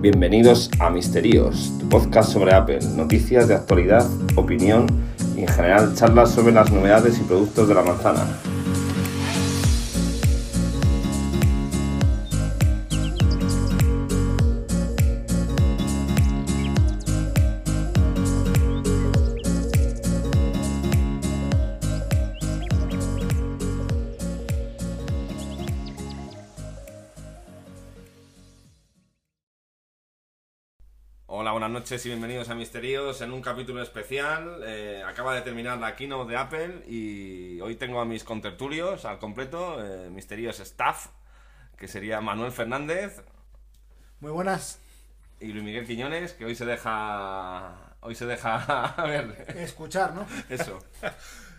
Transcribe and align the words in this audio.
Bienvenidos 0.00 0.70
a 0.78 0.88
Misterios, 0.88 1.74
tu 1.78 1.86
podcast 1.90 2.32
sobre 2.32 2.54
Apple, 2.54 2.78
noticias 2.96 3.48
de 3.48 3.54
actualidad, 3.54 4.08
opinión 4.34 4.86
y 5.36 5.40
en 5.40 5.48
general 5.48 5.94
charlas 5.94 6.30
sobre 6.30 6.54
las 6.54 6.72
novedades 6.72 7.18
y 7.18 7.22
productos 7.24 7.68
de 7.68 7.74
la 7.74 7.82
manzana. 7.82 8.26
Noches 31.90 32.06
y 32.06 32.10
bienvenidos 32.10 32.48
a 32.48 32.54
Misterios 32.54 33.20
en 33.20 33.32
un 33.32 33.42
capítulo 33.42 33.82
especial. 33.82 34.62
Eh, 34.64 35.02
acaba 35.04 35.34
de 35.34 35.42
terminar 35.42 35.76
la 35.78 35.96
keynote 35.96 36.30
de 36.30 36.36
Apple 36.36 36.84
y 36.86 37.60
hoy 37.62 37.74
tengo 37.74 38.00
a 38.00 38.04
mis 38.04 38.22
contertulios 38.22 39.04
al 39.04 39.18
completo, 39.18 39.84
eh, 39.84 40.08
Misterios 40.08 40.60
Staff, 40.60 41.08
que 41.76 41.88
sería 41.88 42.20
Manuel 42.20 42.52
Fernández 42.52 43.24
Muy 44.20 44.30
buenas. 44.30 44.78
y 45.40 45.46
Luis 45.48 45.64
Miguel 45.64 45.84
Quiñones, 45.84 46.32
que 46.34 46.44
hoy 46.44 46.54
se 46.54 46.64
deja... 46.64 47.74
Hoy 48.02 48.14
se 48.14 48.24
deja... 48.24 48.84
A 48.96 49.06
ver, 49.08 49.52
Escuchar, 49.56 50.14
¿no? 50.14 50.28
eso. 50.48 50.78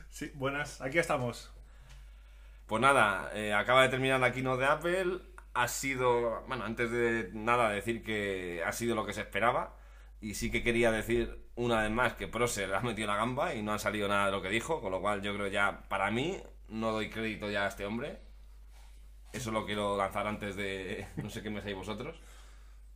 Sí, 0.09 0.31
buenas, 0.35 0.79
aquí 0.79 0.97
estamos. 0.97 1.51
Pues 2.67 2.81
nada, 2.81 3.31
eh, 3.33 3.53
acaba 3.53 3.81
de 3.81 3.89
terminar 3.89 4.21
la 4.21 4.31
keynote 4.31 4.61
de 4.61 4.69
Apple. 4.69 5.17
Ha 5.55 5.67
sido, 5.67 6.43
bueno, 6.47 6.63
antes 6.63 6.89
de 6.89 7.31
nada 7.33 7.69
decir 7.69 8.01
que 8.01 8.63
ha 8.65 8.71
sido 8.71 8.95
lo 8.95 9.05
que 9.05 9.11
se 9.11 9.19
esperaba. 9.19 9.80
Y 10.21 10.35
sí 10.35 10.51
que 10.51 10.63
quería 10.63 10.91
decir 10.91 11.49
una 11.55 11.81
vez 11.81 11.91
más 11.91 12.13
que 12.13 12.27
Proser 12.27 12.73
ha 12.75 12.81
metido 12.81 13.07
la 13.07 13.15
gamba 13.17 13.55
y 13.55 13.61
no 13.63 13.73
ha 13.73 13.79
salido 13.79 14.07
nada 14.07 14.27
de 14.27 14.31
lo 14.31 14.41
que 14.41 14.49
dijo. 14.49 14.79
Con 14.81 14.91
lo 14.91 15.01
cual 15.01 15.21
yo 15.21 15.33
creo 15.33 15.47
ya, 15.47 15.83
para 15.89 16.11
mí, 16.11 16.37
no 16.69 16.91
doy 16.91 17.09
crédito 17.09 17.49
ya 17.49 17.65
a 17.65 17.67
este 17.67 17.85
hombre. 17.85 18.19
Eso 19.33 19.51
lo 19.51 19.65
quiero 19.65 19.97
lanzar 19.97 20.27
antes 20.27 20.55
de... 20.55 21.07
No 21.17 21.29
sé 21.29 21.41
qué 21.41 21.49
me 21.49 21.59
sabéis 21.59 21.77
vosotros. 21.77 22.19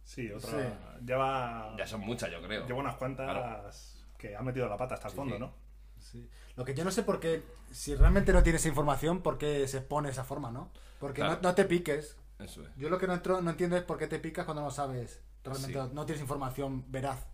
Sí, 0.03 0.31
otra. 0.31 0.49
Sí. 0.51 1.03
Lleva, 1.05 1.73
Ya 1.77 1.87
son 1.87 2.01
muchas, 2.01 2.29
yo 2.31 2.41
creo. 2.41 2.65
lleva 2.67 2.79
unas 2.79 2.95
cuantas 2.95 3.25
Claro. 3.25 3.69
que 4.19 4.35
ha 4.35 4.41
metido 4.41 4.69
la 4.69 4.77
pata 4.77 4.93
hasta 4.95 5.07
el 5.07 5.11
Sí, 5.13 5.17
fondo, 5.17 5.35
sí. 5.35 5.39
¿no? 5.41 5.53
Sí. 5.97 6.29
Lo 6.55 6.63
que 6.63 6.75
yo 6.75 6.83
no 6.83 6.91
sé 6.91 7.01
por 7.03 7.19
qué, 7.19 7.41
si 7.71 7.95
realmente 7.95 8.31
no 8.31 8.43
tienes 8.43 8.65
información, 8.67 9.21
¿por 9.23 9.37
qué 9.39 9.67
se 9.67 9.81
pone 9.81 10.09
de 10.09 10.11
esa 10.11 10.23
forma, 10.23 10.51
no? 10.51 10.71
Porque 10.99 11.21
Claro. 11.21 11.35
no, 11.41 11.49
no 11.49 11.55
te 11.55 11.65
piques. 11.65 12.17
Eso 12.37 12.61
es. 12.63 12.69
Yo 12.77 12.89
lo 12.89 12.99
que 12.99 13.07
no, 13.07 13.13
entro- 13.15 13.41
no 13.41 13.49
entiendo 13.49 13.77
es 13.77 13.83
por 13.83 13.97
qué 13.97 14.05
te 14.07 14.19
picas 14.19 14.45
cuando 14.45 14.61
no 14.61 14.69
sabes. 14.69 15.23
Realmente 15.45 15.73
Sí. 15.81 15.89
no 15.93 16.05
tienes 16.05 16.21
información 16.21 16.83
veraz. 16.91 17.25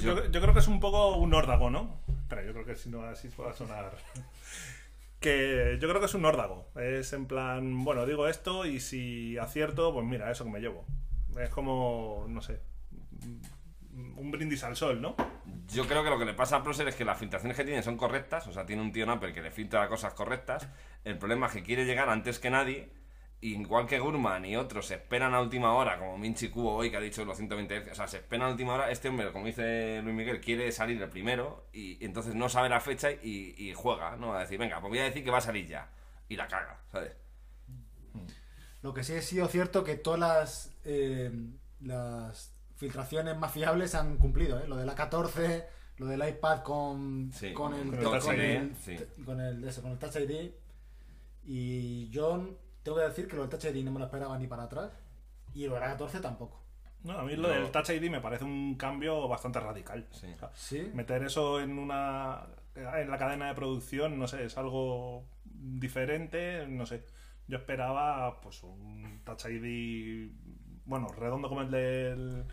Yo, 0.00 0.26
yo 0.30 0.40
creo 0.40 0.52
que 0.52 0.60
es 0.60 0.68
un 0.68 0.80
poco 0.80 1.16
un 1.16 1.32
órdago, 1.34 1.70
¿no? 1.70 2.00
Pero 2.28 2.42
yo 2.44 2.52
creo 2.52 2.64
que 2.64 2.74
si 2.76 2.88
no 2.88 3.02
así 3.02 3.28
va 3.40 3.50
a 3.50 3.54
sonar. 3.54 3.96
que 5.20 5.78
yo 5.80 5.88
creo 5.88 6.00
que 6.00 6.06
es 6.06 6.14
un 6.14 6.24
órdago. 6.24 6.68
Es 6.76 7.12
en 7.12 7.26
plan, 7.26 7.84
bueno, 7.84 8.06
digo 8.06 8.28
esto 8.28 8.66
y 8.66 8.80
si 8.80 9.38
acierto, 9.38 9.92
pues 9.92 10.04
mira, 10.06 10.30
eso 10.30 10.44
que 10.44 10.50
me 10.50 10.60
llevo. 10.60 10.84
Es 11.40 11.50
como, 11.50 12.26
no 12.28 12.40
sé, 12.40 12.60
un 14.16 14.30
brindis 14.30 14.64
al 14.64 14.76
sol, 14.76 15.00
¿no? 15.00 15.14
Yo 15.72 15.86
creo 15.86 16.02
que 16.04 16.10
lo 16.10 16.18
que 16.18 16.24
le 16.24 16.34
pasa 16.34 16.56
a 16.56 16.62
Proser 16.62 16.88
es 16.88 16.94
que 16.94 17.04
las 17.04 17.18
filtraciones 17.18 17.56
que 17.56 17.64
tiene 17.64 17.82
son 17.82 17.96
correctas, 17.96 18.46
o 18.46 18.52
sea, 18.52 18.64
tiene 18.66 18.82
un 18.82 18.92
tío 18.92 19.04
en 19.04 19.10
Apple 19.10 19.32
que 19.32 19.42
le 19.42 19.50
filtra 19.50 19.88
cosas 19.88 20.14
correctas. 20.14 20.68
El 21.04 21.18
problema 21.18 21.46
es 21.46 21.52
que 21.52 21.62
quiere 21.62 21.84
llegar 21.84 22.08
antes 22.08 22.38
que 22.38 22.50
nadie, 22.50 22.88
igual 23.42 23.86
que 23.86 23.98
Gurman 23.98 24.44
y 24.46 24.56
otros 24.56 24.86
se 24.86 24.94
esperan 24.94 25.34
a 25.34 25.40
última 25.40 25.72
hora, 25.74 25.98
como 25.98 26.16
Minchi 26.18 26.48
Kubo 26.48 26.74
hoy 26.74 26.90
que 26.90 26.96
ha 26.96 27.00
dicho 27.00 27.24
los 27.24 27.36
120 27.36 27.80
Hz, 27.84 27.92
o 27.92 27.94
sea, 27.94 28.08
se 28.08 28.16
esperan 28.18 28.48
a 28.48 28.50
última 28.50 28.74
hora. 28.74 28.90
Este 28.90 29.08
hombre, 29.08 29.30
como 29.32 29.46
dice 29.46 30.00
Luis 30.02 30.14
Miguel, 30.16 30.40
quiere 30.40 30.72
salir 30.72 31.00
el 31.02 31.08
primero, 31.10 31.66
y, 31.72 32.02
y 32.02 32.04
entonces 32.06 32.34
no 32.34 32.48
sabe 32.48 32.68
la 32.68 32.80
fecha 32.80 33.10
y, 33.12 33.54
y 33.58 33.72
juega, 33.74 34.16
¿no? 34.16 34.32
A 34.34 34.40
decir, 34.40 34.58
venga, 34.58 34.80
pues 34.80 34.90
voy 34.90 34.98
a 35.00 35.04
decir 35.04 35.22
que 35.22 35.30
va 35.30 35.38
a 35.38 35.42
salir 35.42 35.66
ya, 35.66 35.88
y 36.28 36.36
la 36.36 36.48
caga, 36.48 36.80
¿sabes? 36.90 37.12
Lo 38.82 38.94
que 38.94 39.02
sí 39.04 39.14
ha 39.14 39.22
sido 39.22 39.48
cierto 39.48 39.84
que 39.84 39.96
todas 39.96 40.20
las, 40.20 40.72
eh, 40.84 41.30
las 41.80 42.52
filtraciones 42.76 43.36
más 43.36 43.52
fiables 43.52 43.94
han 43.94 44.16
cumplido, 44.16 44.58
¿eh? 44.60 44.68
Lo 44.68 44.76
de 44.76 44.86
la 44.86 44.94
14, 44.94 45.66
lo 45.98 46.06
del 46.06 46.26
iPad 46.28 46.62
con, 46.62 47.30
Sí, 47.32 47.52
con 47.52 47.74
el, 47.74 47.86
con 47.88 47.94
el 47.98 48.04
con 48.04 48.12
Touch 48.20 48.32
ID, 48.34 48.40
el- 48.40 48.76
sí. 48.76 48.96
con 49.24 49.40
el- 49.40 49.64
eso, 49.64 49.82
con 49.82 49.92
el 49.92 49.98
Touch 49.98 50.16
ID. 50.16 50.52
Y 51.44 52.08
yo 52.10 52.58
tengo 52.86 52.98
que 52.98 53.04
decir 53.04 53.26
que 53.28 53.36
lo 53.36 53.42
del 53.42 53.50
Touch 53.50 53.64
ID 53.64 53.84
no 53.84 53.90
me 53.92 53.98
lo 53.98 54.04
esperaba 54.06 54.38
ni 54.38 54.46
para 54.46 54.62
atrás. 54.64 54.90
Y 55.54 55.66
lo 55.66 55.74
de 55.74 55.80
la 55.80 55.86
14 55.88 56.20
tampoco. 56.20 56.62
No, 57.02 57.18
a 57.18 57.22
mí 57.24 57.34
lo 57.36 57.48
No. 57.48 57.54
del 57.54 57.70
Touch 57.70 57.90
ID 57.90 58.10
me 58.10 58.20
parece 58.20 58.44
un 58.44 58.76
cambio 58.76 59.26
bastante 59.28 59.58
radical. 59.60 60.06
Sí. 60.12 60.26
O 60.34 60.38
sea, 60.38 60.50
Sí. 60.54 60.90
meter 60.94 61.22
eso 61.24 61.60
en 61.60 61.78
una 61.78 62.46
en 62.74 63.10
la 63.10 63.16
cadena 63.18 63.48
de 63.48 63.54
producción 63.54 64.18
no 64.18 64.26
sé 64.28 64.44
es 64.44 64.58
algo 64.58 65.24
diferente 65.44 66.66
no 66.68 66.84
sé 66.86 67.04
yo 67.48 67.56
esperaba 67.58 68.40
pues 68.40 68.62
un 68.62 69.22
touch 69.24 69.46
ID 69.46 70.30
bueno 70.84 71.08
redondo 71.08 71.48
como 71.48 71.62
el 71.62 71.70
del 71.70 72.44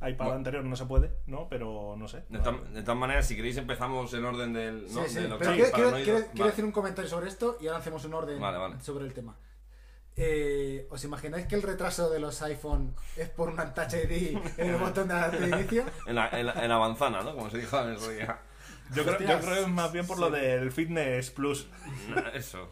iPad 0.00 0.16
Bueno. 0.16 0.32
anterior 0.34 0.64
no 0.64 0.76
se 0.76 0.84
puede 0.86 1.12
no 1.26 1.48
pero 1.48 1.94
no 1.96 2.08
sé 2.08 2.24
De, 2.28 2.38
to- 2.40 2.64
de 2.72 2.82
todas 2.82 2.98
maneras, 2.98 3.26
si 3.26 3.36
queréis 3.36 3.56
empezamos 3.56 4.12
en 4.14 4.24
orden 4.24 4.52
del... 4.52 4.82
¿no? 4.92 5.04
Sí, 5.06 5.14
de 5.14 5.28
pero 5.28 5.38
quiero, 5.38 5.70
quiero- 5.72 5.90
quiero- 6.04 6.26
Vale. 6.34 6.50
decir 6.50 6.64
un 6.64 6.72
comentario 6.72 7.08
sobre 7.10 7.28
esto 7.28 7.56
y 7.60 7.66
ahora 7.66 7.78
hacemos 7.80 8.04
un 8.04 8.14
orden 8.14 8.40
Vale, 8.40 8.58
vale. 8.58 8.80
sobre 8.80 9.04
el 9.06 9.12
tema. 9.14 9.36
Eh, 10.22 10.86
¿Os 10.90 11.02
imagináis 11.04 11.46
que 11.46 11.54
el 11.54 11.62
retraso 11.62 12.10
de 12.10 12.20
los 12.20 12.42
iPhone 12.42 12.94
es 13.16 13.30
por 13.30 13.48
un 13.48 13.56
Touch 13.56 13.94
ID 13.94 14.36
en 14.58 14.70
el 14.70 14.76
botón 14.76 15.08
de, 15.08 15.14
de 15.38 15.48
inicio? 15.58 15.84
En 16.06 16.14
la, 16.16 16.28
en, 16.28 16.44
la, 16.46 16.52
en 16.62 16.68
la 16.68 16.78
manzana, 16.78 17.22
¿no? 17.22 17.34
Como 17.34 17.48
se 17.48 17.56
dijo 17.58 17.80
en 17.80 17.88
el 17.88 17.96
otro 17.96 18.10
día. 18.10 18.38
yo 18.94 19.02
creo, 19.04 19.18
yo 19.18 19.40
creo 19.40 19.54
que 19.54 19.60
es 19.62 19.68
más 19.68 19.90
bien 19.92 20.06
por 20.06 20.16
sí. 20.16 20.22
lo 20.22 20.30
del 20.30 20.72
Fitness 20.72 21.30
Plus 21.30 21.68
Eso. 22.34 22.70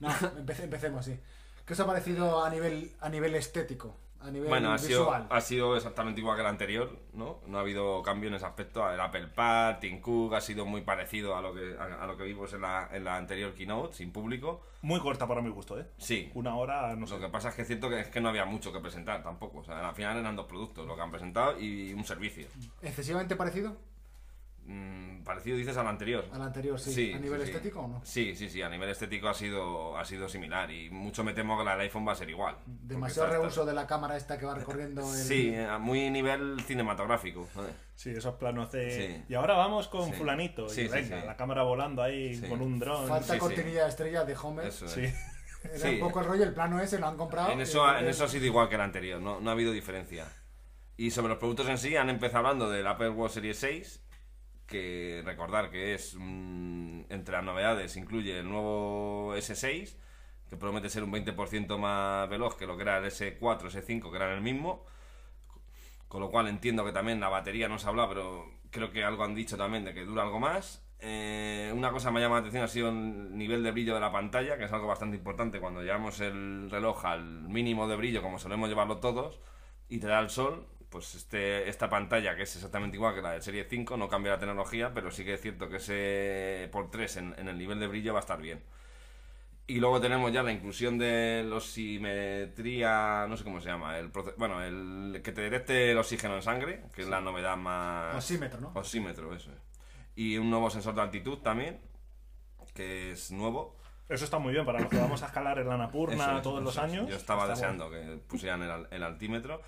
No, 0.00 0.10
empece- 0.10 0.64
empecemos, 0.64 1.04
sí. 1.06 1.18
¿Qué 1.64 1.72
os 1.72 1.80
ha 1.80 1.86
parecido 1.86 2.44
a 2.44 2.50
nivel, 2.50 2.92
a 3.00 3.08
nivel 3.08 3.34
estético? 3.36 3.96
A 4.22 4.30
nivel 4.30 4.48
Bueno, 4.50 4.70
ha 4.72 4.78
sido, 4.78 5.00
visual. 5.00 5.26
ha 5.30 5.40
sido 5.40 5.76
exactamente 5.76 6.20
igual 6.20 6.36
que 6.36 6.42
el 6.42 6.48
anterior, 6.48 6.98
¿no? 7.14 7.40
No 7.46 7.56
ha 7.58 7.62
habido 7.62 8.02
cambio 8.02 8.28
en 8.28 8.34
ese 8.34 8.44
aspecto. 8.44 8.88
El 8.90 9.00
Apple 9.00 9.28
Pad, 9.28 9.78
Tim 9.80 10.00
Cook 10.00 10.34
ha 10.34 10.40
sido 10.40 10.66
muy 10.66 10.82
parecido 10.82 11.36
a 11.36 11.40
lo 11.40 11.54
que, 11.54 11.74
a, 11.78 12.02
a 12.02 12.06
lo 12.06 12.16
que 12.16 12.24
vimos 12.24 12.52
en 12.52 12.60
la, 12.60 12.88
en 12.92 13.04
la 13.04 13.16
anterior 13.16 13.54
keynote, 13.54 13.94
sin 13.96 14.12
público. 14.12 14.60
muy 14.82 15.00
corta 15.00 15.26
para 15.26 15.40
mi 15.40 15.48
gusto 15.50 15.78
eh 15.80 15.86
Sí. 15.98 16.30
una 16.34 16.54
hora 16.56 16.94
no 16.96 17.06
sé 17.06 17.14
Lo 17.14 17.20
que 17.20 17.28
pasa 17.28 17.48
es 17.50 17.54
que 17.54 17.62
es 17.62 17.68
cierto 17.68 17.88
que 17.88 18.00
es 18.00 18.08
que 18.08 18.20
no 18.20 18.28
había 18.28 18.44
mucho 18.44 18.72
que 18.72 18.80
presentar 18.80 19.22
tampoco. 19.22 19.58
O 19.60 19.64
sea, 19.64 19.88
al 19.88 19.94
final 19.94 20.18
eran 20.18 20.36
dos 20.36 20.46
productos, 20.46 20.86
lo 20.86 20.94
que 20.96 21.02
han 21.02 21.10
presentado 21.10 21.58
y 21.58 21.92
un 21.94 22.04
servicio. 22.04 22.46
¿Excesivamente 22.82 23.36
parecido 23.36 23.76
Mm, 24.66 25.22
parecido 25.24 25.56
dices 25.56 25.76
al 25.76 25.86
anterior. 25.88 26.24
al 26.32 26.42
anterior, 26.42 26.78
sí? 26.78 26.92
Sí, 26.92 27.12
¿A 27.12 27.18
nivel 27.18 27.40
sí, 27.40 27.46
sí. 27.46 27.52
estético 27.52 27.80
o 27.80 27.88
no? 27.88 28.00
Sí, 28.04 28.36
sí, 28.36 28.48
sí, 28.48 28.62
a 28.62 28.68
nivel 28.68 28.88
estético 28.88 29.28
ha 29.28 29.34
sido, 29.34 29.96
ha 29.96 30.04
sido 30.04 30.28
similar 30.28 30.70
y 30.70 30.90
mucho 30.90 31.24
me 31.24 31.32
temo 31.32 31.58
que 31.58 31.64
la 31.64 31.72
del 31.72 31.80
iPhone 31.82 32.06
va 32.06 32.12
a 32.12 32.14
ser 32.14 32.30
igual. 32.30 32.56
Demasiado 32.66 33.26
Porque 33.28 33.36
está- 33.36 33.42
reuso 33.48 33.66
de 33.66 33.72
la 33.74 33.86
cámara 33.86 34.16
esta 34.16 34.38
que 34.38 34.46
va 34.46 34.54
recorriendo 34.54 35.02
el... 35.02 35.18
Sí, 35.18 35.54
a 35.56 35.78
muy 35.78 36.08
nivel 36.10 36.60
cinematográfico. 36.66 37.48
sí 37.94 38.10
esos 38.10 38.34
planos 38.36 38.70
de 38.72 38.90
Sí. 39.18 39.24
y 39.28 39.34
ahora 39.34 39.54
vamos 39.54 39.88
con 39.88 40.06
Sí. 40.06 40.12
fulanito 40.12 40.68
Sí, 40.68 40.82
y 40.82 40.84
sí, 40.88 40.90
venga 40.92 41.20
sí. 41.20 41.26
la 41.26 41.36
cámara 41.36 41.62
volando 41.64 42.02
ahí 42.02 42.34
Sí. 42.36 42.46
con 42.48 42.60
un 42.62 42.78
dron 42.78 43.08
Falta 43.08 43.26
sí, 43.26 43.32
sí. 43.32 43.38
cortinilla 43.38 43.86
estrella 43.88 44.24
de 44.24 44.36
Homer. 44.40 44.66
Eso 44.66 44.86
es. 44.86 44.92
sí 44.92 45.02
Era 45.64 45.78
Sí. 45.78 45.88
un 45.94 46.00
poco 46.00 46.20
el 46.20 46.26
rollo, 46.26 46.44
el 46.44 46.54
plano 46.54 46.80
ese 46.80 46.98
lo 46.98 47.06
han 47.08 47.16
comprado. 47.18 47.50
En 47.52 47.60
eso, 47.60 47.86
eh, 47.92 47.98
en 48.00 48.06
eso 48.08 48.24
ha 48.24 48.28
sido 48.28 48.46
igual 48.46 48.68
que 48.70 48.76
el 48.76 48.80
anterior, 48.80 49.20
no, 49.20 49.40
no 49.40 49.50
ha 49.50 49.52
habido 49.52 49.72
diferencia. 49.72 50.26
Y 50.96 51.10
sobre 51.10 51.28
los 51.30 51.38
productos 51.38 51.68
en 51.68 51.76
sí, 51.78 51.96
han 51.96 52.08
empezado 52.08 52.38
hablando 52.46 52.70
del 52.70 52.86
Apple 52.86 53.10
Watch 53.10 53.32
Series 53.32 53.58
6, 53.58 54.02
que 54.70 55.22
recordar 55.24 55.70
que 55.70 55.94
es, 55.94 56.14
entre 56.14 57.34
las 57.34 57.44
novedades, 57.44 57.96
incluye 57.96 58.38
el 58.38 58.48
nuevo 58.48 59.34
S6, 59.34 59.96
que 60.48 60.56
promete 60.56 60.88
ser 60.88 61.04
un 61.04 61.12
20% 61.12 61.76
más 61.76 62.28
veloz 62.30 62.56
que 62.56 62.66
lo 62.66 62.76
que 62.76 62.82
era 62.82 62.98
el 62.98 63.04
S4, 63.04 63.40
S5, 63.40 64.10
que 64.10 64.16
eran 64.16 64.32
el 64.32 64.40
mismo. 64.40 64.86
Con 66.08 66.20
lo 66.20 66.30
cual 66.30 66.48
entiendo 66.48 66.84
que 66.84 66.92
también 66.92 67.20
la 67.20 67.28
batería 67.28 67.68
no 67.68 67.78
se 67.78 67.86
ha 67.86 67.90
hablado, 67.90 68.08
pero 68.08 68.50
creo 68.70 68.90
que 68.90 69.04
algo 69.04 69.24
han 69.24 69.34
dicho 69.34 69.56
también 69.56 69.84
de 69.84 69.92
que 69.92 70.04
dura 70.04 70.22
algo 70.22 70.40
más. 70.40 70.84
Eh, 71.00 71.72
una 71.74 71.90
cosa 71.90 72.08
que 72.08 72.14
me 72.14 72.20
ha 72.20 72.22
llamado 72.22 72.42
la 72.42 72.48
atención 72.48 72.64
ha 72.64 72.68
sido 72.68 72.88
el 72.90 73.36
nivel 73.36 73.62
de 73.62 73.70
brillo 73.70 73.94
de 73.94 74.00
la 74.00 74.12
pantalla, 74.12 74.58
que 74.58 74.64
es 74.64 74.72
algo 74.72 74.86
bastante 74.86 75.16
importante 75.16 75.60
cuando 75.60 75.82
llevamos 75.82 76.20
el 76.20 76.68
reloj 76.70 77.04
al 77.06 77.48
mínimo 77.48 77.88
de 77.88 77.96
brillo, 77.96 78.22
como 78.22 78.38
solemos 78.38 78.68
llevarlo 78.68 78.98
todos, 78.98 79.40
y 79.88 79.98
te 79.98 80.06
da 80.06 80.20
el 80.20 80.30
sol. 80.30 80.66
Pues 80.90 81.14
este, 81.14 81.68
esta 81.68 81.88
pantalla, 81.88 82.34
que 82.34 82.42
es 82.42 82.56
exactamente 82.56 82.96
igual 82.96 83.14
que 83.14 83.22
la 83.22 83.32
de 83.32 83.40
serie 83.40 83.64
5, 83.64 83.96
no 83.96 84.08
cambia 84.08 84.32
la 84.32 84.38
tecnología, 84.38 84.92
pero 84.92 85.10
sí 85.10 85.24
que 85.24 85.34
es 85.34 85.40
cierto 85.40 85.68
que 85.68 85.76
ese 85.76 86.68
por 86.72 86.90
3 86.90 87.16
en, 87.16 87.34
en 87.38 87.48
el 87.48 87.56
nivel 87.56 87.78
de 87.78 87.86
brillo 87.86 88.12
va 88.12 88.18
a 88.18 88.22
estar 88.22 88.42
bien. 88.42 88.60
Y 89.70 89.78
luego 89.78 90.00
tenemos 90.00 90.32
ya 90.32 90.42
la 90.42 90.50
inclusión 90.50 90.98
de 90.98 91.44
la 91.48 91.56
osimetría, 91.56 93.26
no 93.28 93.36
sé 93.36 93.44
cómo 93.44 93.60
se 93.60 93.68
llama, 93.68 93.98
el 93.98 94.10
bueno, 94.36 94.60
el 94.64 95.20
que 95.22 95.30
te 95.30 95.42
detecte 95.42 95.92
el 95.92 95.98
oxígeno 95.98 96.34
en 96.34 96.42
sangre, 96.42 96.82
que 96.92 97.02
es 97.02 97.08
la 97.08 97.20
novedad 97.20 97.56
más... 97.56 98.16
Osímetro, 98.16 98.60
¿no? 98.60 98.72
Osímetro, 98.74 99.32
eso 99.32 99.52
es. 99.52 99.58
Y 100.16 100.38
un 100.38 100.50
nuevo 100.50 100.70
sensor 100.70 100.96
de 100.96 101.02
altitud 101.02 101.38
también, 101.38 101.80
que 102.74 103.12
es 103.12 103.30
nuevo. 103.30 103.76
Eso 104.08 104.24
está 104.24 104.40
muy 104.40 104.52
bien 104.52 104.66
para 104.66 104.80
los 104.80 104.90
que 104.90 104.98
vamos 104.98 105.22
a 105.22 105.26
escalar 105.26 105.60
en 105.60 105.68
la 105.68 105.76
Napurna 105.76 106.42
todos 106.42 106.64
los 106.64 106.72
eso 106.72 106.82
años. 106.82 107.08
Yo 107.08 107.14
estaba 107.14 107.42
Está 107.42 107.54
deseando 107.54 107.90
que 107.92 108.18
pusieran 108.26 108.62
el, 108.62 108.88
el 108.90 109.02
altímetro. 109.04 109.62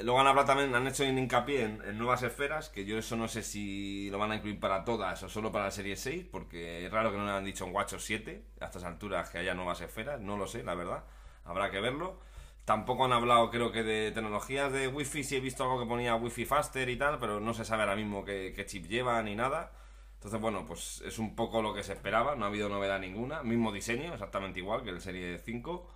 Luego 0.00 0.20
han 0.20 0.28
hablado 0.28 0.46
también, 0.46 0.72
han 0.74 0.86
hecho 0.86 1.04
hincapié 1.04 1.64
en, 1.64 1.82
en 1.82 1.98
nuevas 1.98 2.22
esferas, 2.22 2.68
que 2.68 2.84
yo 2.84 2.98
eso 2.98 3.16
no 3.16 3.26
sé 3.26 3.42
si 3.42 4.08
lo 4.10 4.18
van 4.18 4.30
a 4.30 4.36
incluir 4.36 4.60
para 4.60 4.84
todas 4.84 5.22
o 5.24 5.28
solo 5.28 5.50
para 5.50 5.64
la 5.64 5.70
serie 5.72 5.96
6, 5.96 6.26
porque 6.30 6.86
es 6.86 6.92
raro 6.92 7.10
que 7.10 7.18
no 7.18 7.24
le 7.24 7.32
han 7.32 7.44
dicho 7.44 7.64
en 7.66 7.74
WatchOS 7.74 8.04
7 8.04 8.44
a 8.60 8.66
estas 8.66 8.84
alturas 8.84 9.28
que 9.28 9.38
haya 9.38 9.54
nuevas 9.54 9.80
esferas, 9.80 10.20
no 10.20 10.36
lo 10.36 10.46
sé, 10.46 10.62
la 10.62 10.74
verdad, 10.76 11.04
habrá 11.44 11.70
que 11.70 11.80
verlo. 11.80 12.20
Tampoco 12.64 13.06
han 13.06 13.12
hablado, 13.12 13.50
creo 13.50 13.72
que 13.72 13.82
de 13.82 14.12
tecnologías 14.12 14.72
de 14.72 14.88
Wi-Fi, 14.88 15.24
sí 15.24 15.36
he 15.36 15.40
visto 15.40 15.64
algo 15.64 15.80
que 15.80 15.86
ponía 15.86 16.14
Wi-Fi 16.14 16.44
Faster 16.44 16.88
y 16.88 16.96
tal, 16.96 17.18
pero 17.18 17.40
no 17.40 17.52
se 17.54 17.64
sabe 17.64 17.82
ahora 17.82 17.96
mismo 17.96 18.24
qué, 18.24 18.52
qué 18.54 18.66
chip 18.66 18.86
lleva 18.86 19.20
ni 19.22 19.34
nada. 19.34 19.72
Entonces, 20.14 20.40
bueno, 20.40 20.64
pues 20.66 21.00
es 21.06 21.18
un 21.18 21.34
poco 21.34 21.62
lo 21.62 21.74
que 21.74 21.82
se 21.82 21.92
esperaba, 21.92 22.36
no 22.36 22.44
ha 22.44 22.48
habido 22.48 22.68
novedad 22.68 23.00
ninguna, 23.00 23.42
mismo 23.42 23.72
diseño, 23.72 24.12
exactamente 24.12 24.60
igual 24.60 24.82
que 24.82 24.90
el 24.90 25.00
Serie 25.00 25.38
5. 25.38 25.88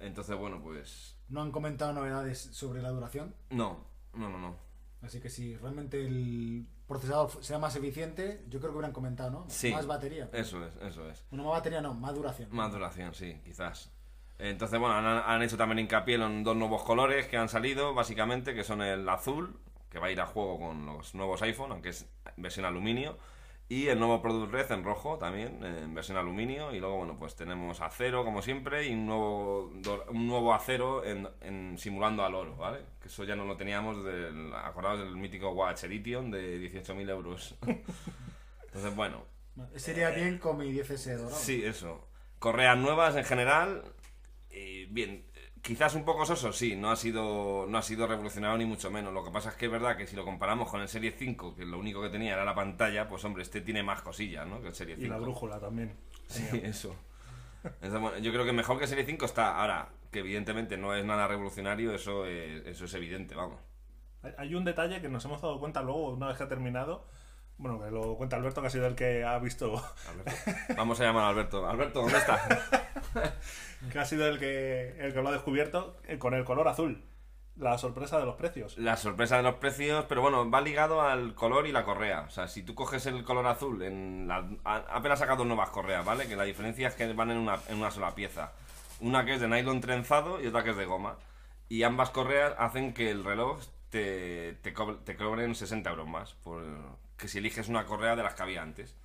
Entonces, 0.00 0.36
bueno, 0.36 0.60
pues 0.62 1.15
No 1.28 1.42
han 1.42 1.50
comentado 1.50 1.92
novedades 1.92 2.38
sobre 2.52 2.82
la 2.82 2.90
duración. 2.90 3.34
no, 3.50 3.84
no, 4.14 4.28
no, 4.30 4.38
no. 4.38 4.66
Así 5.02 5.20
que 5.20 5.28
si 5.28 5.56
realmente 5.56 6.04
el 6.04 6.66
procesador 6.88 7.30
sea 7.44 7.58
más 7.58 7.76
eficiente, 7.76 8.44
yo 8.48 8.58
creo 8.58 8.72
que 8.72 8.78
hubieran 8.78 8.92
comentado, 8.92 9.30
¿no? 9.30 9.44
Sí. 9.48 9.70
Más 9.70 9.86
batería. 9.86 10.28
Eso 10.32 10.64
es, 10.64 10.74
eso 10.76 11.08
es. 11.08 11.24
Bueno, 11.30 11.44
más 11.44 11.52
batería 11.54 11.80
no, 11.80 11.94
más 11.94 12.14
duración. 12.14 12.48
Más 12.50 12.72
duración, 12.72 13.14
sí, 13.14 13.40
quizás. 13.44 13.92
Entonces, 14.38 14.78
bueno, 14.80 14.94
han, 14.96 15.06
han 15.06 15.42
hecho 15.42 15.56
también 15.56 15.80
hincapié 15.80 16.16
en 16.16 16.42
dos 16.42 16.56
nuevos 16.56 16.82
colores 16.82 17.26
que 17.26 17.36
han 17.36 17.48
salido, 17.48 17.94
básicamente, 17.94 18.54
que 18.54 18.64
son 18.64 18.82
el 18.82 19.08
azul, 19.08 19.60
que 19.90 19.98
va 19.98 20.08
a 20.08 20.10
ir 20.10 20.20
a 20.20 20.26
juego 20.26 20.58
con 20.58 20.86
los 20.86 21.14
nuevos 21.14 21.40
iPhone, 21.42 21.72
aunque 21.72 21.90
es 21.90 22.06
versión 22.36 22.66
aluminio, 22.66 23.16
y 23.68 23.88
el 23.88 23.98
nuevo 23.98 24.22
Product 24.22 24.52
Red 24.52 24.70
en 24.72 24.84
rojo 24.84 25.18
también, 25.18 25.64
en 25.64 25.92
versión 25.94 26.16
aluminio, 26.16 26.72
y 26.72 26.78
luego, 26.78 26.98
bueno, 26.98 27.16
pues 27.18 27.34
tenemos 27.34 27.80
acero, 27.80 28.24
como 28.24 28.40
siempre, 28.42 28.86
y 28.86 28.92
un 28.94 29.06
nuevo, 29.06 29.72
un 30.10 30.26
nuevo 30.28 30.54
acero 30.54 31.04
en, 31.04 31.28
en- 31.40 31.76
simulando 31.76 32.24
al 32.24 32.34
oro, 32.36 32.56
¿vale? 32.56 32.80
Que 33.02 33.08
eso 33.08 33.24
ya 33.24 33.34
no 33.34 33.44
lo 33.44 33.56
teníamos, 33.56 34.04
del, 34.04 34.52
acordados 34.54 35.00
del 35.00 35.16
mítico 35.16 35.50
Watch 35.50 35.84
Edition 35.84 36.30
de 36.30 36.58
18.000 36.70 37.10
euros. 37.10 37.56
Entonces, 38.66 38.94
bueno, 38.94 39.24
Sería 39.76 40.10
bien 40.10 40.38
con 40.38 40.58
mi 40.58 40.70
10S 40.72 41.16
dorado. 41.16 41.34
Sí, 41.34 41.64
eso. 41.64 42.06
Correas 42.38 42.76
nuevas 42.76 43.16
en 43.16 43.24
general. 43.24 43.82
Y 44.50 44.84
bien, 44.86 45.25
quizás 45.66 45.94
un 45.96 46.04
poco 46.04 46.24
soso, 46.24 46.52
sí, 46.52 46.76
no 46.76 46.90
ha 46.90 46.96
sido 46.96 47.66
no 47.68 47.78
ha 47.78 47.82
sido 47.82 48.06
revolucionario 48.06 48.56
ni 48.58 48.64
mucho 48.66 48.90
menos. 48.90 49.12
Lo 49.12 49.24
que 49.24 49.30
pasa 49.32 49.50
es 49.50 49.56
que 49.56 49.66
es 49.66 49.72
verdad 49.72 49.96
que 49.96 50.06
si 50.06 50.14
lo 50.14 50.24
comparamos 50.24 50.70
con 50.70 50.80
el 50.80 50.88
Serie 50.88 51.12
5, 51.12 51.56
que 51.56 51.64
lo 51.64 51.78
único 51.78 52.00
que 52.02 52.08
tenía 52.08 52.34
era 52.34 52.44
la 52.44 52.54
pantalla, 52.54 53.08
pues 53.08 53.24
hombre, 53.24 53.42
este 53.42 53.60
tiene 53.60 53.82
más 53.82 54.00
cosillas, 54.02 54.46
¿no? 54.46 54.60
Que 54.62 54.68
el 54.68 54.74
Serie 54.74 54.96
Y 54.96 55.00
5. 55.02 55.12
la 55.12 55.18
brújula 55.18 55.58
también. 55.60 55.96
Sí, 56.28 56.44
eso. 56.62 56.94
Yo 58.22 58.32
creo 58.32 58.44
que 58.44 58.52
mejor 58.52 58.78
que 58.78 58.86
Serie 58.86 59.04
5 59.04 59.24
está. 59.24 59.60
Ahora, 59.60 59.88
que 60.12 60.20
evidentemente 60.20 60.76
no 60.76 60.94
es 60.94 61.04
nada 61.04 61.26
revolucionario, 61.26 61.92
eso 61.92 62.24
es, 62.26 62.64
eso 62.66 62.84
es 62.84 62.94
evidente, 62.94 63.34
vamos. 63.34 63.60
Hay 64.38 64.54
un 64.54 64.64
detalle 64.64 65.00
que 65.00 65.08
nos 65.08 65.24
hemos 65.24 65.40
dado 65.40 65.58
cuenta 65.60 65.82
luego, 65.82 66.10
una 66.10 66.28
vez 66.28 66.36
que 66.36 66.44
ha 66.44 66.48
terminado. 66.48 67.06
Bueno, 67.58 67.80
que 67.80 67.90
lo 67.90 68.16
cuenta 68.16 68.36
Alberto, 68.36 68.60
que 68.60 68.66
ha 68.66 68.70
sido 68.70 68.86
el 68.86 68.94
que 68.94 69.24
ha 69.24 69.38
visto. 69.38 69.82
Alberto. 70.08 70.32
Vamos 70.76 71.00
a 71.00 71.04
llamar 71.04 71.24
a 71.24 71.28
Alberto. 71.28 71.66
Alberto, 71.66 72.02
¿dónde 72.02 72.18
está? 72.18 72.38
que 73.92 73.98
ha 73.98 74.04
sido 74.04 74.26
el 74.26 74.38
que, 74.38 74.96
el 74.98 75.14
que 75.14 75.22
lo 75.22 75.28
ha 75.28 75.32
descubierto 75.32 75.96
eh, 76.06 76.18
con 76.18 76.34
el 76.34 76.44
color 76.44 76.68
azul. 76.68 77.02
La 77.56 77.78
sorpresa 77.78 78.18
de 78.18 78.26
los 78.26 78.36
precios. 78.36 78.76
La 78.76 78.98
sorpresa 78.98 79.38
de 79.38 79.42
los 79.42 79.54
precios, 79.54 80.04
pero 80.06 80.20
bueno, 80.20 80.50
va 80.50 80.60
ligado 80.60 81.00
al 81.00 81.34
color 81.34 81.66
y 81.66 81.72
la 81.72 81.84
correa. 81.84 82.26
O 82.28 82.30
sea, 82.30 82.48
si 82.48 82.62
tú 82.62 82.74
coges 82.74 83.06
el 83.06 83.24
color 83.24 83.46
azul, 83.46 83.82
en 83.82 84.28
la, 84.28 84.46
apenas 84.64 85.20
sacado 85.20 85.46
nuevas 85.46 85.70
correas, 85.70 86.04
¿vale? 86.04 86.28
Que 86.28 86.36
la 86.36 86.44
diferencia 86.44 86.88
es 86.88 86.94
que 86.94 87.10
van 87.14 87.30
en 87.30 87.38
una, 87.38 87.58
en 87.68 87.78
una 87.78 87.90
sola 87.90 88.14
pieza. 88.14 88.52
Una 89.00 89.24
que 89.24 89.34
es 89.34 89.40
de 89.40 89.48
nylon 89.48 89.80
trenzado 89.80 90.42
y 90.42 90.48
otra 90.48 90.62
que 90.62 90.70
es 90.70 90.76
de 90.76 90.84
goma. 90.84 91.16
Y 91.70 91.82
ambas 91.84 92.10
correas 92.10 92.52
hacen 92.58 92.92
que 92.92 93.10
el 93.10 93.24
reloj 93.24 93.62
te, 93.88 94.52
te, 94.60 94.74
te 95.04 95.16
cobren 95.16 95.54
60 95.54 95.88
euros 95.88 96.06
más 96.06 96.34
por, 96.34 96.62
que 97.16 97.28
si 97.28 97.38
eliges 97.38 97.68
una 97.68 97.86
correa 97.86 98.16
de 98.16 98.22
las 98.22 98.34
que 98.34 98.42
había 98.42 98.62
antes. 98.62 98.96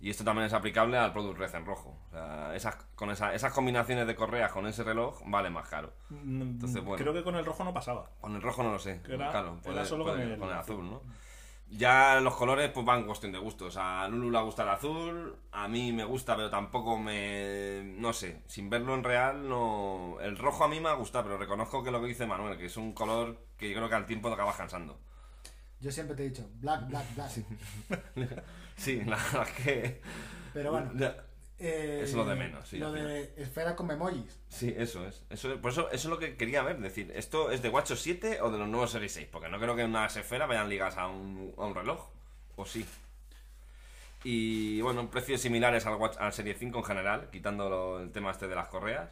Y 0.00 0.10
esto 0.10 0.22
también 0.24 0.46
es 0.46 0.52
aplicable 0.52 0.98
al 0.98 1.12
Product 1.12 1.38
Red 1.38 1.54
en 1.54 1.64
rojo. 1.64 1.96
O 2.08 2.10
sea, 2.10 2.54
esas, 2.54 2.74
con 2.94 3.10
esa- 3.10 3.32
esas 3.34 3.52
combinaciones 3.52 4.06
de 4.06 4.14
correas 4.14 4.52
con 4.52 4.66
ese 4.66 4.84
reloj 4.84 5.22
vale 5.26 5.48
más 5.50 5.68
caro. 5.68 5.92
Entonces, 6.10 6.84
bueno. 6.84 7.02
Creo 7.02 7.14
que 7.14 7.22
con 7.22 7.36
el 7.36 7.44
rojo 7.44 7.64
no 7.64 7.72
pasaba. 7.72 8.10
Con 8.20 8.34
el 8.36 8.42
rojo 8.42 8.62
no 8.62 8.72
lo 8.72 8.78
sé. 8.78 9.00
Era- 9.08 9.30
claro, 9.30 9.52
era 9.62 9.72
puede- 9.72 9.84
solo 9.86 10.04
puede- 10.04 10.22
con 10.24 10.32
el 10.32 10.38
con 10.38 10.48
el 10.48 10.54
azul. 10.56 11.00
Ya 11.70 12.20
los 12.20 12.36
colores 12.36 12.70
pues 12.70 12.84
van 12.84 13.04
cuestión 13.04 13.32
de 13.32 13.38
gustos. 13.38 13.76
A 13.78 14.06
Lulu 14.08 14.30
le 14.30 14.40
gusta 14.42 14.62
el 14.64 14.68
azul, 14.68 15.36
a 15.50 15.66
mí 15.66 15.92
me 15.92 16.04
gusta, 16.04 16.36
pero 16.36 16.50
tampoco 16.50 16.98
me... 16.98 17.94
No 17.96 18.12
sé, 18.12 18.42
sin 18.46 18.68
verlo 18.68 18.94
en 18.94 19.02
real, 19.02 19.48
no... 19.48 20.18
El 20.20 20.36
rojo 20.36 20.64
a 20.64 20.68
mí 20.68 20.78
me 20.80 20.92
gusta, 20.94 21.22
pero 21.22 21.38
reconozco 21.38 21.82
que 21.82 21.90
lo 21.90 22.00
que 22.02 22.08
dice 22.08 22.26
Manuel, 22.26 22.58
que 22.58 22.66
es 22.66 22.76
un 22.76 22.92
color 22.92 23.38
que 23.56 23.70
yo 23.70 23.76
creo 23.76 23.88
que 23.88 23.94
al 23.94 24.06
tiempo 24.06 24.28
te 24.28 24.34
acabas 24.34 24.56
cansando. 24.56 24.98
Yo 25.84 25.92
siempre 25.92 26.16
te 26.16 26.24
he 26.24 26.28
dicho, 26.30 26.48
black, 26.60 26.88
black, 26.88 27.14
black. 27.14 27.30
Sí, 28.74 29.02
la 29.06 29.16
verdad 29.16 29.46
que... 29.62 30.00
Pero 30.54 30.72
bueno. 30.72 30.92
Eh, 31.58 32.00
Es 32.02 32.14
lo 32.14 32.24
de 32.24 32.34
menos, 32.34 32.66
sí, 32.66 32.78
Lo 32.78 32.90
de 32.90 33.34
esfera 33.36 33.76
con 33.76 33.86
memojis. 33.86 34.40
Sí, 34.48 34.74
eso 34.76 35.06
es. 35.06 35.22
Eso 35.28 35.52
es- 35.52 35.58
Por 35.60 35.72
eso, 35.72 35.88
eso 35.90 35.94
es 35.94 36.04
lo 36.06 36.18
que 36.18 36.36
quería 36.38 36.62
ver. 36.62 36.80
decir, 36.80 37.12
¿esto 37.14 37.50
es 37.50 37.60
de 37.60 37.68
WatchOS 37.68 38.00
7 38.00 38.40
o 38.40 38.50
de 38.50 38.56
los 38.58 38.66
nuevos 38.66 38.92
Series 38.92 39.12
6? 39.12 39.28
Porque 39.30 39.50
no 39.50 39.60
creo 39.60 39.76
que 39.76 39.84
unas 39.84 40.16
esferas 40.16 40.48
vayan 40.48 40.70
ligadas 40.70 40.96
a 40.96 41.06
un, 41.06 41.52
a 41.58 41.66
un 41.66 41.74
reloj. 41.74 42.08
¿O 42.56 42.64
sí? 42.64 42.86
Y 44.24 44.80
bueno, 44.80 45.10
precios 45.10 45.42
similares 45.42 45.84
al, 45.84 45.96
Watch, 45.96 46.16
al 46.18 46.32
Serie 46.32 46.54
5 46.54 46.78
en 46.78 46.84
general, 46.84 47.28
quitando 47.30 48.00
el 48.00 48.10
tema 48.10 48.30
este 48.30 48.48
de 48.48 48.54
las 48.54 48.68
correas. 48.68 49.10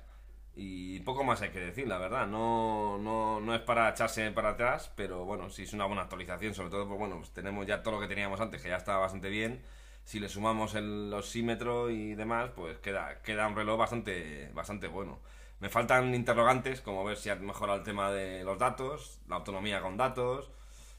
Y 0.54 1.00
poco 1.00 1.24
más 1.24 1.40
hay 1.42 1.50
que 1.50 1.60
decir, 1.60 1.88
la 1.88 1.98
verdad. 1.98 2.26
No, 2.26 2.98
no, 2.98 3.40
no 3.40 3.54
es 3.54 3.60
para 3.62 3.88
echarse 3.90 4.30
para 4.32 4.50
atrás, 4.50 4.92
pero 4.96 5.24
bueno, 5.24 5.48
sí 5.50 5.62
es 5.62 5.72
una 5.72 5.86
buena 5.86 6.02
actualización. 6.02 6.54
Sobre 6.54 6.70
todo, 6.70 6.86
pues 6.86 6.98
bueno, 6.98 7.16
pues 7.18 7.30
tenemos 7.30 7.66
ya 7.66 7.82
todo 7.82 7.94
lo 7.94 8.00
que 8.00 8.08
teníamos 8.08 8.40
antes, 8.40 8.60
que 8.62 8.68
ya 8.68 8.76
estaba 8.76 9.00
bastante 9.00 9.30
bien. 9.30 9.62
Si 10.04 10.20
le 10.20 10.28
sumamos 10.28 10.74
el 10.74 11.12
osímetro 11.14 11.90
y 11.90 12.14
demás, 12.14 12.50
pues 12.54 12.78
queda, 12.78 13.22
queda 13.22 13.46
un 13.46 13.56
reloj 13.56 13.78
bastante, 13.78 14.50
bastante 14.52 14.88
bueno. 14.88 15.20
Me 15.60 15.68
faltan 15.70 16.14
interrogantes, 16.14 16.80
como 16.80 17.04
ver 17.04 17.16
si 17.16 17.30
ha 17.30 17.36
mejorado 17.36 17.78
el 17.78 17.84
tema 17.84 18.10
de 18.10 18.42
los 18.44 18.58
datos, 18.58 19.20
la 19.28 19.36
autonomía 19.36 19.80
con 19.80 19.96
datos, 19.96 20.50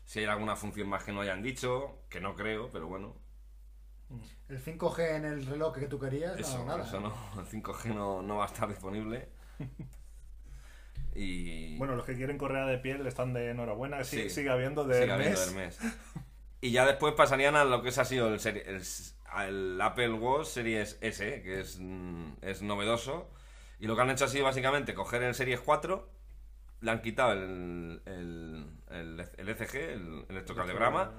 si 0.05 0.19
hay 0.19 0.25
alguna 0.25 0.55
función 0.55 0.87
más 0.89 1.03
que 1.03 1.11
no 1.11 1.21
hayan 1.21 1.43
dicho, 1.43 1.99
que 2.09 2.21
no 2.21 2.35
creo, 2.35 2.69
pero 2.71 2.87
bueno, 2.87 3.15
El 4.47 4.63
5G 4.63 5.15
en 5.15 5.25
el 5.25 5.45
reloj 5.45 5.73
que 5.77 5.87
tú 5.87 5.99
querías, 5.99 6.37
eso, 6.39 6.59
no, 6.59 6.65
nada. 6.65 6.83
eso 6.83 6.99
no, 6.99 7.13
el 7.39 7.45
5G 7.47 7.93
no, 7.93 8.21
no 8.21 8.37
va 8.37 8.43
a 8.45 8.47
estar 8.47 8.67
disponible. 8.69 9.29
Y 11.15 11.77
Bueno, 11.77 11.95
los 11.95 12.05
que 12.05 12.15
quieren 12.15 12.37
correa 12.37 12.65
de 12.65 12.77
piel 12.79 13.05
están 13.05 13.33
de 13.33 13.51
enhorabuena. 13.51 14.03
Sí, 14.03 14.23
Sí. 14.23 14.29
sigue 14.29 14.49
habiendo 14.49 14.83
de 14.83 14.99
sigue 15.01 15.11
habiendo 15.11 15.39
Hermes. 15.41 15.77
Y 16.61 16.71
ya 16.71 16.85
después 16.85 17.13
pasarían 17.13 17.55
a 17.55 17.65
lo 17.65 17.83
que 17.83 17.89
ese 17.89 18.01
ha 18.01 18.05
sido 18.05 18.33
el, 18.33 18.39
el, 18.47 18.81
al 19.25 19.81
Apple 19.81 20.13
Watch 20.13 20.47
Series 20.47 20.97
S, 21.01 21.41
que 21.43 21.59
es, 21.59 21.77
mm, 21.79 22.33
es 22.41 22.61
novedoso. 22.61 23.29
Y 23.79 23.87
lo 23.87 23.95
que 23.95 24.01
han 24.01 24.09
hecho 24.09 24.25
ha 24.25 24.29
sido 24.29 24.45
básicamente 24.45 24.93
coger 24.93 25.21
el 25.23 25.35
Series 25.35 25.59
4, 25.59 26.09
le 26.81 26.91
han 26.91 27.01
quitado 27.01 27.33
el, 27.33 28.01
el, 28.05 28.65
el, 28.89 29.25
el 29.37 29.49
ECG, 29.49 29.75
el 29.75 30.25
electrocardiograma. 30.29 31.11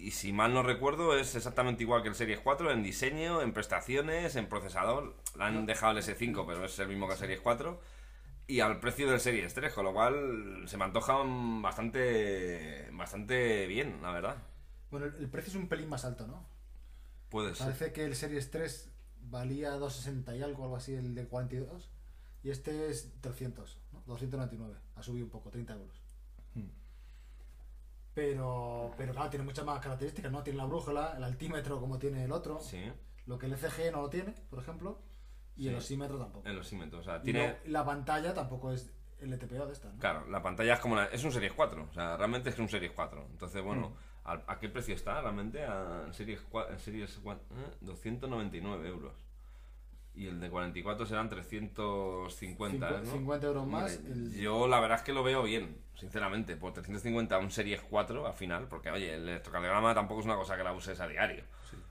Y 0.00 0.12
si 0.12 0.32
mal 0.32 0.54
no 0.54 0.62
recuerdo, 0.62 1.14
es 1.14 1.34
exactamente 1.34 1.82
igual 1.82 2.02
que 2.02 2.08
el 2.08 2.14
Series 2.14 2.40
4 2.40 2.70
en 2.70 2.82
diseño, 2.82 3.42
en 3.42 3.52
prestaciones, 3.52 4.34
en 4.34 4.48
procesador. 4.48 5.14
Le 5.36 5.44
han 5.44 5.66
dejado 5.66 5.92
el 5.92 6.02
S5, 6.02 6.46
pero 6.46 6.64
es 6.64 6.78
el 6.78 6.88
mismo 6.88 7.06
que 7.06 7.12
el 7.12 7.18
Series 7.18 7.40
4. 7.40 7.78
Y 8.46 8.60
al 8.60 8.80
precio 8.80 9.10
del 9.10 9.20
Series 9.20 9.52
3, 9.52 9.74
con 9.74 9.84
lo 9.84 9.92
cual 9.92 10.64
se 10.66 10.78
me 10.78 10.84
antoja 10.84 11.22
mm, 11.22 11.60
bastante, 11.60 12.88
bastante 12.92 13.66
bien, 13.66 14.00
la 14.00 14.10
verdad. 14.10 14.36
Bueno, 14.90 15.06
el, 15.06 15.14
el 15.16 15.28
precio 15.28 15.50
es 15.50 15.56
un 15.56 15.68
pelín 15.68 15.90
más 15.90 16.06
alto, 16.06 16.26
¿no? 16.26 16.46
Puede 17.28 17.54
ser. 17.54 17.66
Parece 17.66 17.92
que 17.92 18.04
el 18.06 18.16
Series 18.16 18.50
3 18.50 18.90
valía 19.28 19.72
260 19.72 20.34
y 20.34 20.42
algo, 20.42 20.64
algo 20.64 20.76
así, 20.76 20.94
el 20.94 21.14
de 21.14 21.26
42. 21.26 21.90
Y 22.42 22.48
este 22.48 22.88
es 22.88 23.12
300, 23.20 23.78
¿no? 23.92 24.02
299. 24.06 24.80
Ha 24.96 25.02
subido 25.02 25.26
un 25.26 25.30
poco, 25.30 25.50
30 25.50 25.74
euros. 25.74 26.02
Hmm. 26.54 26.70
Pero, 28.24 28.92
pero 28.98 29.12
claro, 29.14 29.30
tiene 29.30 29.46
muchas 29.46 29.64
más 29.64 29.80
características, 29.80 30.30
¿no? 30.30 30.42
Tiene 30.42 30.58
la 30.58 30.66
brújula, 30.66 31.14
el 31.16 31.24
altímetro 31.24 31.80
como 31.80 31.98
tiene 31.98 32.24
el 32.24 32.32
otro. 32.32 32.60
Sí, 32.60 32.82
Lo 33.24 33.38
que 33.38 33.46
el 33.46 33.54
ECG 33.54 33.92
no 33.92 34.02
lo 34.02 34.10
tiene, 34.10 34.34
por 34.50 34.58
ejemplo. 34.58 34.98
Y 35.56 35.68
el 35.68 35.74
Sí. 35.74 35.78
osímetro 35.94 36.18
tampoco. 36.18 36.46
el 36.48 36.58
osímetro. 36.58 36.98
O 36.98 37.02
sea, 37.02 37.22
tiene. 37.22 37.48
no- 37.48 37.54
la 37.72 37.84
pantalla 37.84 38.34
tampoco 38.34 38.72
es 38.72 38.90
el 39.20 39.32
LTPO 39.32 39.66
de 39.66 39.72
esta, 39.72 39.88
¿no? 39.90 39.98
Claro, 39.98 40.26
la 40.28 40.42
pantalla 40.42 40.74
es 40.74 40.80
como 40.80 40.96
la, 40.96 41.06
es 41.06 41.22
un 41.24 41.32
Series 41.32 41.52
4, 41.54 41.86
o 41.90 41.92
sea, 41.94 42.16
realmente 42.18 42.50
es 42.50 42.58
un 42.58 42.68
Series 42.68 42.92
4. 42.92 43.26
Entonces, 43.30 43.62
bueno, 43.62 43.90
Mm. 43.90 44.28
¿a, 44.28 44.32
a 44.52 44.58
qué 44.58 44.68
precio 44.68 44.94
está 44.94 45.20
realmente? 45.22 45.64
A 45.64 46.04
el 46.06 46.12
Series 46.14 46.40
4, 46.50 46.74
el 46.74 46.80
Series 46.80 47.18
4, 47.22 47.42
eh, 47.56 47.76
299 47.80 48.86
euros. 48.88 49.14
Y 50.14 50.26
el 50.26 50.40
de 50.40 50.50
44 50.50 51.06
serán 51.06 51.28
350, 51.28 52.88
Cincu- 52.90 53.04
¿no? 53.04 53.12
50 53.12 53.46
euros 53.46 53.66
más. 53.66 53.92
El- 53.94 54.34
Yo 54.40 54.66
la 54.68 54.80
verdad 54.80 54.98
es 54.98 55.04
que 55.04 55.12
lo 55.12 55.22
veo 55.22 55.42
bien, 55.42 55.76
sinceramente, 55.94 56.56
por 56.56 56.72
350 56.72 57.38
un 57.38 57.50
Series 57.50 57.80
4 57.82 58.26
al 58.26 58.34
final, 58.34 58.66
porque 58.68 58.90
oye, 58.90 59.14
el 59.14 59.28
electrocardiograma 59.28 59.94
tampoco 59.94 60.20
es 60.20 60.26
una 60.26 60.36
cosa 60.36 60.56
que 60.56 60.64
la 60.64 60.72
uses 60.72 61.00
a 61.00 61.06
diario, 61.08 61.44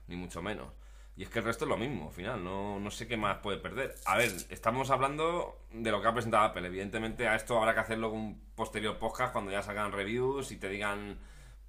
ni 0.08 0.16
mucho 0.16 0.42
menos. 0.42 0.68
Y 1.16 1.24
es 1.24 1.30
que 1.30 1.40
el 1.40 1.46
resto 1.46 1.66
es 1.66 1.70
lo 1.70 1.78
mismo, 1.78 2.08
al 2.08 2.14
final, 2.14 2.42
no, 2.44 2.80
no 2.80 2.92
sé 2.92 3.06
qué 3.08 3.18
más 3.18 3.40
puede 3.40 3.58
perder. 3.58 3.94
A 4.06 4.16
ver, 4.16 4.32
estamos 4.50 4.90
hablando 4.90 5.60
de 5.74 5.92
lo 5.92 6.02
que 6.02 6.08
ha 6.08 6.14
presentado 6.14 6.46
Apple. 6.46 6.66
Evidentemente, 6.68 7.28
a 7.28 7.36
esto 7.36 7.58
habrá 7.58 7.74
que 7.74 7.82
hacerlo 7.82 8.10
con 8.12 8.20
un 8.20 8.42
posterior 8.56 8.98
podcast 9.00 9.34
cuando 9.34 9.52
ya 9.52 9.62
salgan 9.62 9.92
reviews 9.92 10.52
y 10.52 10.58
te 10.58 10.70
digan, 10.70 11.18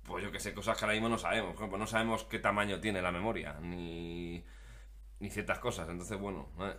pues 0.05 0.23
yo 0.23 0.31
que 0.31 0.39
sé, 0.39 0.55
cosas 0.55 0.79
que 0.79 0.85
ahora 0.85 0.95
mismo 0.95 1.09
no 1.09 1.19
sabemos. 1.19 1.49
Por 1.49 1.57
ejemplo, 1.63 1.79
no 1.79 1.87
sabemos 1.89 2.23
qué 2.25 2.39
tamaño 2.39 2.81
tiene 2.81 3.03
la 3.03 3.11
memoria, 3.11 3.57
ni, 3.61 4.45
ni 5.21 5.31
ciertas 5.31 5.59
cosas. 5.59 5.89
Entonces, 5.89 6.19
bueno, 6.19 6.49
eh, 6.61 6.75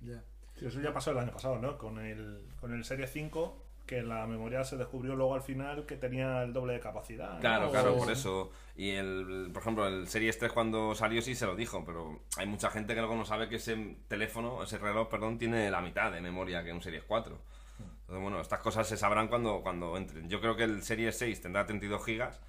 Ya. 0.00 0.22
Sí, 0.56 0.66
eso 0.66 0.80
ya 0.80 0.92
pasó 0.92 1.12
el 1.12 1.18
año 1.18 1.32
pasado, 1.32 1.58
¿no? 1.58 1.78
Con 1.78 1.98
el, 2.00 2.48
con 2.60 2.74
el 2.74 2.84
Serie 2.84 3.06
5, 3.06 3.64
que 3.86 4.02
la 4.02 4.26
memoria 4.26 4.64
se 4.64 4.76
descubrió 4.76 5.14
luego 5.14 5.34
al 5.34 5.42
final 5.42 5.86
que 5.86 5.96
tenía 5.96 6.42
el 6.42 6.52
doble 6.52 6.74
de 6.74 6.80
capacidad. 6.80 7.34
¿no? 7.34 7.40
Claro, 7.40 7.70
claro, 7.70 7.96
por 7.96 8.10
eso. 8.10 8.50
Y 8.76 8.90
el, 8.90 9.50
por 9.52 9.62
ejemplo, 9.62 9.86
el 9.86 10.08
Series 10.08 10.36
3 10.36 10.52
cuando 10.52 10.96
salió 10.96 11.22
sí 11.22 11.36
se 11.36 11.46
lo 11.46 11.54
dijo, 11.54 11.84
pero 11.84 12.22
hay 12.36 12.46
mucha 12.46 12.70
gente 12.70 12.94
que 12.94 13.00
luego 13.00 13.14
no 13.14 13.24
sabe 13.24 13.48
que 13.48 13.56
ese 13.56 13.96
teléfono, 14.08 14.62
ese 14.64 14.78
reloj, 14.78 15.08
perdón, 15.08 15.38
tiene 15.38 15.70
la 15.70 15.80
mitad 15.80 16.10
de 16.10 16.20
memoria 16.20 16.64
que 16.64 16.72
un 16.72 16.82
Series 16.82 17.04
4. 17.04 17.38
Entonces, 17.78 18.22
bueno, 18.22 18.40
estas 18.40 18.60
cosas 18.60 18.88
se 18.88 18.96
sabrán 18.96 19.28
cuando, 19.28 19.62
cuando 19.62 19.96
entren. 19.96 20.28
Yo 20.28 20.40
creo 20.40 20.56
que 20.56 20.64
el 20.64 20.82
Series 20.82 21.16
6 21.16 21.40
tendrá 21.40 21.66
32 21.66 22.04
gigas 22.04 22.40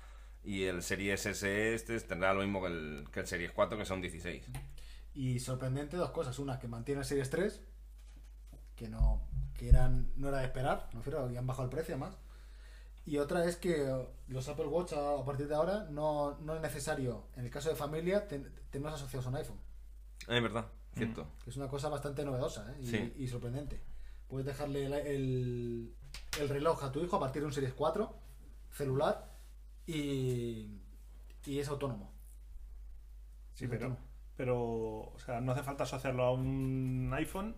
y 0.43 0.63
el 0.63 0.81
Series 0.81 1.21
SE 1.21 1.73
este 1.73 1.99
tendrá 1.99 2.33
lo 2.33 2.41
mismo 2.41 2.61
que 2.61 2.67
el, 2.67 3.07
que 3.11 3.19
el 3.19 3.27
Series 3.27 3.51
4, 3.51 3.77
que 3.77 3.85
son 3.85 4.01
16. 4.01 4.45
Y 5.19 5.39
sorprendente 5.41 5.97
dos 5.97 6.11
cosas. 6.11 6.39
Una, 6.39 6.59
que 6.59 6.69
mantiene 6.69 7.01
el 7.01 7.05
Series 7.05 7.29
3, 7.29 7.61
que 8.77 8.87
no 8.87 9.27
que 9.57 9.67
eran 9.67 10.09
no 10.15 10.29
era 10.29 10.37
de 10.37 10.45
esperar, 10.45 10.87
me 10.93 10.99
refiero, 10.99 11.19
habían 11.19 11.45
bajado 11.45 11.65
el 11.65 11.69
precio 11.69 11.97
más. 11.97 12.15
Y 13.05 13.17
otra 13.17 13.43
es 13.43 13.57
que 13.57 14.05
los 14.29 14.47
Apple 14.47 14.67
Watch 14.67 14.93
a, 14.93 15.25
partir 15.25 15.49
de 15.49 15.55
ahora 15.55 15.85
no, 15.89 16.37
no 16.39 16.55
es 16.55 16.61
necesario, 16.61 17.25
en 17.35 17.43
el 17.43 17.51
caso 17.51 17.67
de 17.69 17.75
familia, 17.75 18.25
ten- 18.29 18.49
tenerlos 18.69 19.01
asociados 19.01 19.25
a 19.25 19.29
un 19.29 19.35
iPhone. 19.35 19.59
Ah, 20.29 20.37
Es 20.37 20.41
verdad, 20.43 20.67
cierto. 20.95 21.27
Que 21.43 21.49
es 21.49 21.57
una 21.57 21.67
cosa 21.67 21.89
bastante 21.89 22.23
novedosa 22.23 22.71
¿eh? 22.71 22.77
y, 22.81 22.87
Sí. 22.87 23.13
y 23.17 23.27
sorprendente. 23.27 23.81
Puedes 24.29 24.45
dejarle 24.45 24.85
el, 24.85 24.93
el- 24.93 25.95
el 26.39 26.47
reloj 26.49 26.81
a 26.85 26.91
tu 26.93 27.01
hijo 27.03 27.17
a 27.17 27.19
partir 27.19 27.41
de 27.41 27.47
un 27.47 27.53
Series 27.53 27.73
4, 27.73 28.15
celular, 28.71 29.29
y, 29.85 30.79
y 31.45 31.59
es 31.59 31.67
autónomo. 31.67 32.13
Sí, 33.55 33.65
Es 33.65 33.69
pero, 33.71 33.87
autónomo. 33.87 34.08
Pero, 34.39 34.57
o 34.57 35.19
sea, 35.19 35.41
no 35.41 35.51
hace 35.51 35.63
falta 35.63 35.83
asociarlo 35.83 36.23
a 36.23 36.31
un 36.31 37.11
iPhone, 37.13 37.53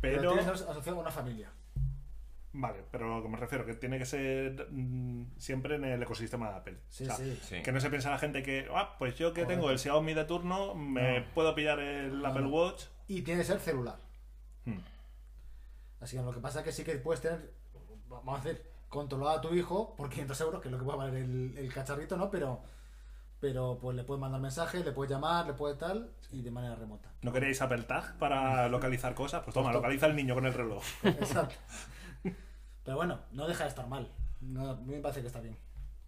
Pero, 0.00 0.16
pero... 0.16 0.32
tienes 0.32 0.48
asociado 0.62 0.96
a 0.96 1.00
una 1.02 1.10
familia. 1.10 1.50
Vale, 2.54 2.82
pero 2.90 3.14
lo 3.14 3.22
que 3.22 3.28
me 3.28 3.36
refiero, 3.36 3.66
que 3.66 3.74
tiene 3.74 3.98
que 3.98 4.06
ser 4.06 4.68
mm, 4.70 5.32
siempre 5.36 5.74
en 5.74 5.84
el 5.84 6.02
ecosistema 6.02 6.48
de 6.48 6.56
Apple. 6.56 6.78
Sí, 6.88 7.04
O 7.04 7.06
sea, 7.08 7.16
sí. 7.16 7.38
Sí. 7.42 7.62
Que 7.62 7.72
no 7.72 7.78
se 7.78 7.90
piensa 7.90 8.08
la 8.10 8.16
gente 8.18 8.42
que, 8.42 8.66
ah, 8.74 8.96
pues 8.98 9.16
yo 9.16 9.34
que 9.34 9.42
Correcto. 9.42 9.52
tengo 9.60 9.70
el 9.70 9.78
Xiaomi 9.78 10.14
de 10.14 10.24
turno, 10.24 10.74
me 10.74 11.20
No. 11.20 11.26
puedo 11.34 11.54
pillar 11.54 11.78
el 11.78 12.22
No, 12.22 12.26
Apple 12.28 12.42
no. 12.44 12.48
Watch. 12.48 12.84
Y 13.06 13.20
tiene 13.20 13.40
que 13.42 13.46
ser 13.46 13.60
celular. 13.60 13.98
Hmm. 14.64 14.78
Así 16.00 16.16
que 16.16 16.22
lo 16.22 16.32
que 16.32 16.40
pasa 16.40 16.60
es 16.60 16.64
que 16.64 16.72
sí 16.72 16.84
que 16.84 16.94
puedes 16.96 17.20
tener, 17.20 17.52
vamos 18.08 18.40
a 18.40 18.42
decir, 18.42 18.62
controlado 18.88 19.36
a 19.36 19.40
tu 19.42 19.54
hijo 19.54 19.94
por 19.94 20.08
500 20.08 20.40
euros, 20.40 20.62
que 20.62 20.68
es 20.68 20.72
lo 20.72 20.78
que 20.78 20.84
puede 20.86 20.96
valer 20.96 21.16
el, 21.22 21.54
el 21.58 21.70
cacharrito, 21.70 22.16
¿no? 22.16 22.30
Pero, 22.30 22.62
pero 23.40 23.78
pues 23.80 23.96
le 23.96 24.04
puedes 24.04 24.20
mandar 24.20 24.40
mensajes, 24.40 24.84
le 24.84 24.92
puedes 24.92 25.10
llamar, 25.10 25.46
le 25.46 25.54
puedes 25.54 25.78
tal, 25.78 26.10
y 26.30 26.42
de 26.42 26.50
manera 26.50 26.74
remota. 26.74 27.10
¿No 27.22 27.32
queréis 27.32 27.60
Apple 27.62 27.82
Tag 27.82 28.18
para 28.18 28.68
localizar 28.68 29.14
cosas? 29.14 29.42
Pues 29.42 29.54
toma, 29.54 29.66
Pues 29.66 29.76
localiza 29.76 30.06
al 30.06 30.16
niño 30.16 30.34
con 30.34 30.46
el 30.46 30.54
reloj. 30.54 30.82
Exacto. 31.04 31.54
Pero 32.84 32.96
bueno, 32.96 33.20
no 33.32 33.46
deja 33.46 33.64
de 33.64 33.70
estar 33.70 33.86
mal. 33.86 34.10
No, 34.40 34.70
a 34.70 34.76
mí 34.76 34.94
me 34.94 35.00
parece 35.00 35.20
que 35.20 35.26
está 35.26 35.40
bien. 35.40 35.56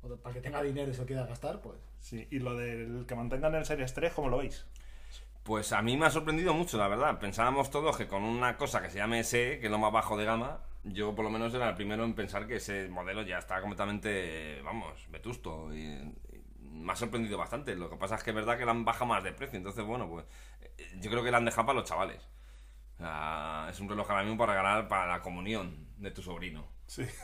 O 0.02 0.16
Para 0.16 0.34
que 0.34 0.40
tenga 0.40 0.62
dinero 0.62 0.90
y 0.90 0.94
se 0.94 1.00
lo 1.00 1.06
quiera 1.06 1.26
gastar, 1.26 1.60
pues. 1.60 1.78
Sí, 2.00 2.26
y 2.30 2.38
lo 2.38 2.56
del 2.56 3.04
que 3.06 3.14
mantengan 3.14 3.54
el 3.54 3.64
Series 3.64 3.92
3, 3.92 4.12
¿cómo 4.14 4.28
lo 4.28 4.38
veis? 4.38 4.66
Pues 5.42 5.72
a 5.72 5.82
mí 5.82 5.96
me 5.96 6.06
ha 6.06 6.10
sorprendido 6.10 6.54
mucho, 6.54 6.78
la 6.78 6.88
verdad. 6.88 7.18
Pensábamos 7.18 7.70
todos 7.70 7.96
que 7.96 8.08
con 8.08 8.22
una 8.22 8.56
cosa 8.56 8.82
que 8.82 8.90
se 8.90 8.98
llame 8.98 9.24
SE, 9.24 9.58
que 9.58 9.66
es 9.66 9.70
lo 9.70 9.78
más 9.78 9.92
bajo 9.92 10.16
de 10.16 10.24
gama, 10.24 10.60
yo 10.84 11.14
por 11.14 11.24
lo 11.24 11.30
menos 11.30 11.52
era 11.54 11.68
el 11.68 11.74
primero 11.74 12.04
en 12.04 12.14
pensar 12.14 12.46
que 12.46 12.56
ese 12.56 12.88
modelo 12.88 13.22
ya 13.22 13.38
está 13.38 13.60
completamente, 13.60 14.60
vamos, 14.62 15.06
vetusto. 15.10 15.74
Y 15.74 16.14
me 16.70 16.92
ha 16.92 16.96
sorprendido 16.96 17.38
bastante. 17.38 17.74
Lo 17.76 17.90
que 17.90 17.96
pasa 17.96 18.16
es 18.16 18.22
que 18.22 18.30
es 18.30 18.36
verdad 18.36 18.58
que 18.58 18.64
le 18.64 18.70
han 18.70 18.84
bajado 18.84 19.06
más 19.06 19.22
de 19.24 19.32
precio. 19.32 19.58
Entonces, 19.58 19.84
bueno, 19.84 20.08
pues 20.08 20.24
eh, 20.60 20.98
yo 21.00 21.10
creo 21.10 21.22
que 21.24 21.30
le 21.30 21.36
han 21.36 21.44
dejado 21.44 21.66
para 21.66 21.80
los 21.80 21.88
chavales. 21.88 22.22
O 22.96 22.98
sea, 22.98 23.68
es 23.70 23.80
un 23.80 23.88
reloj 23.88 24.10
ahora 24.10 24.22
mismo 24.22 24.38
para 24.38 24.52
regalar 24.54 24.88
para 24.88 25.06
la 25.12 25.20
comunión 25.22 25.88
de 25.98 26.10
tu 26.10 26.22
sobrino. 26.22 26.66
Sí. 26.86 27.04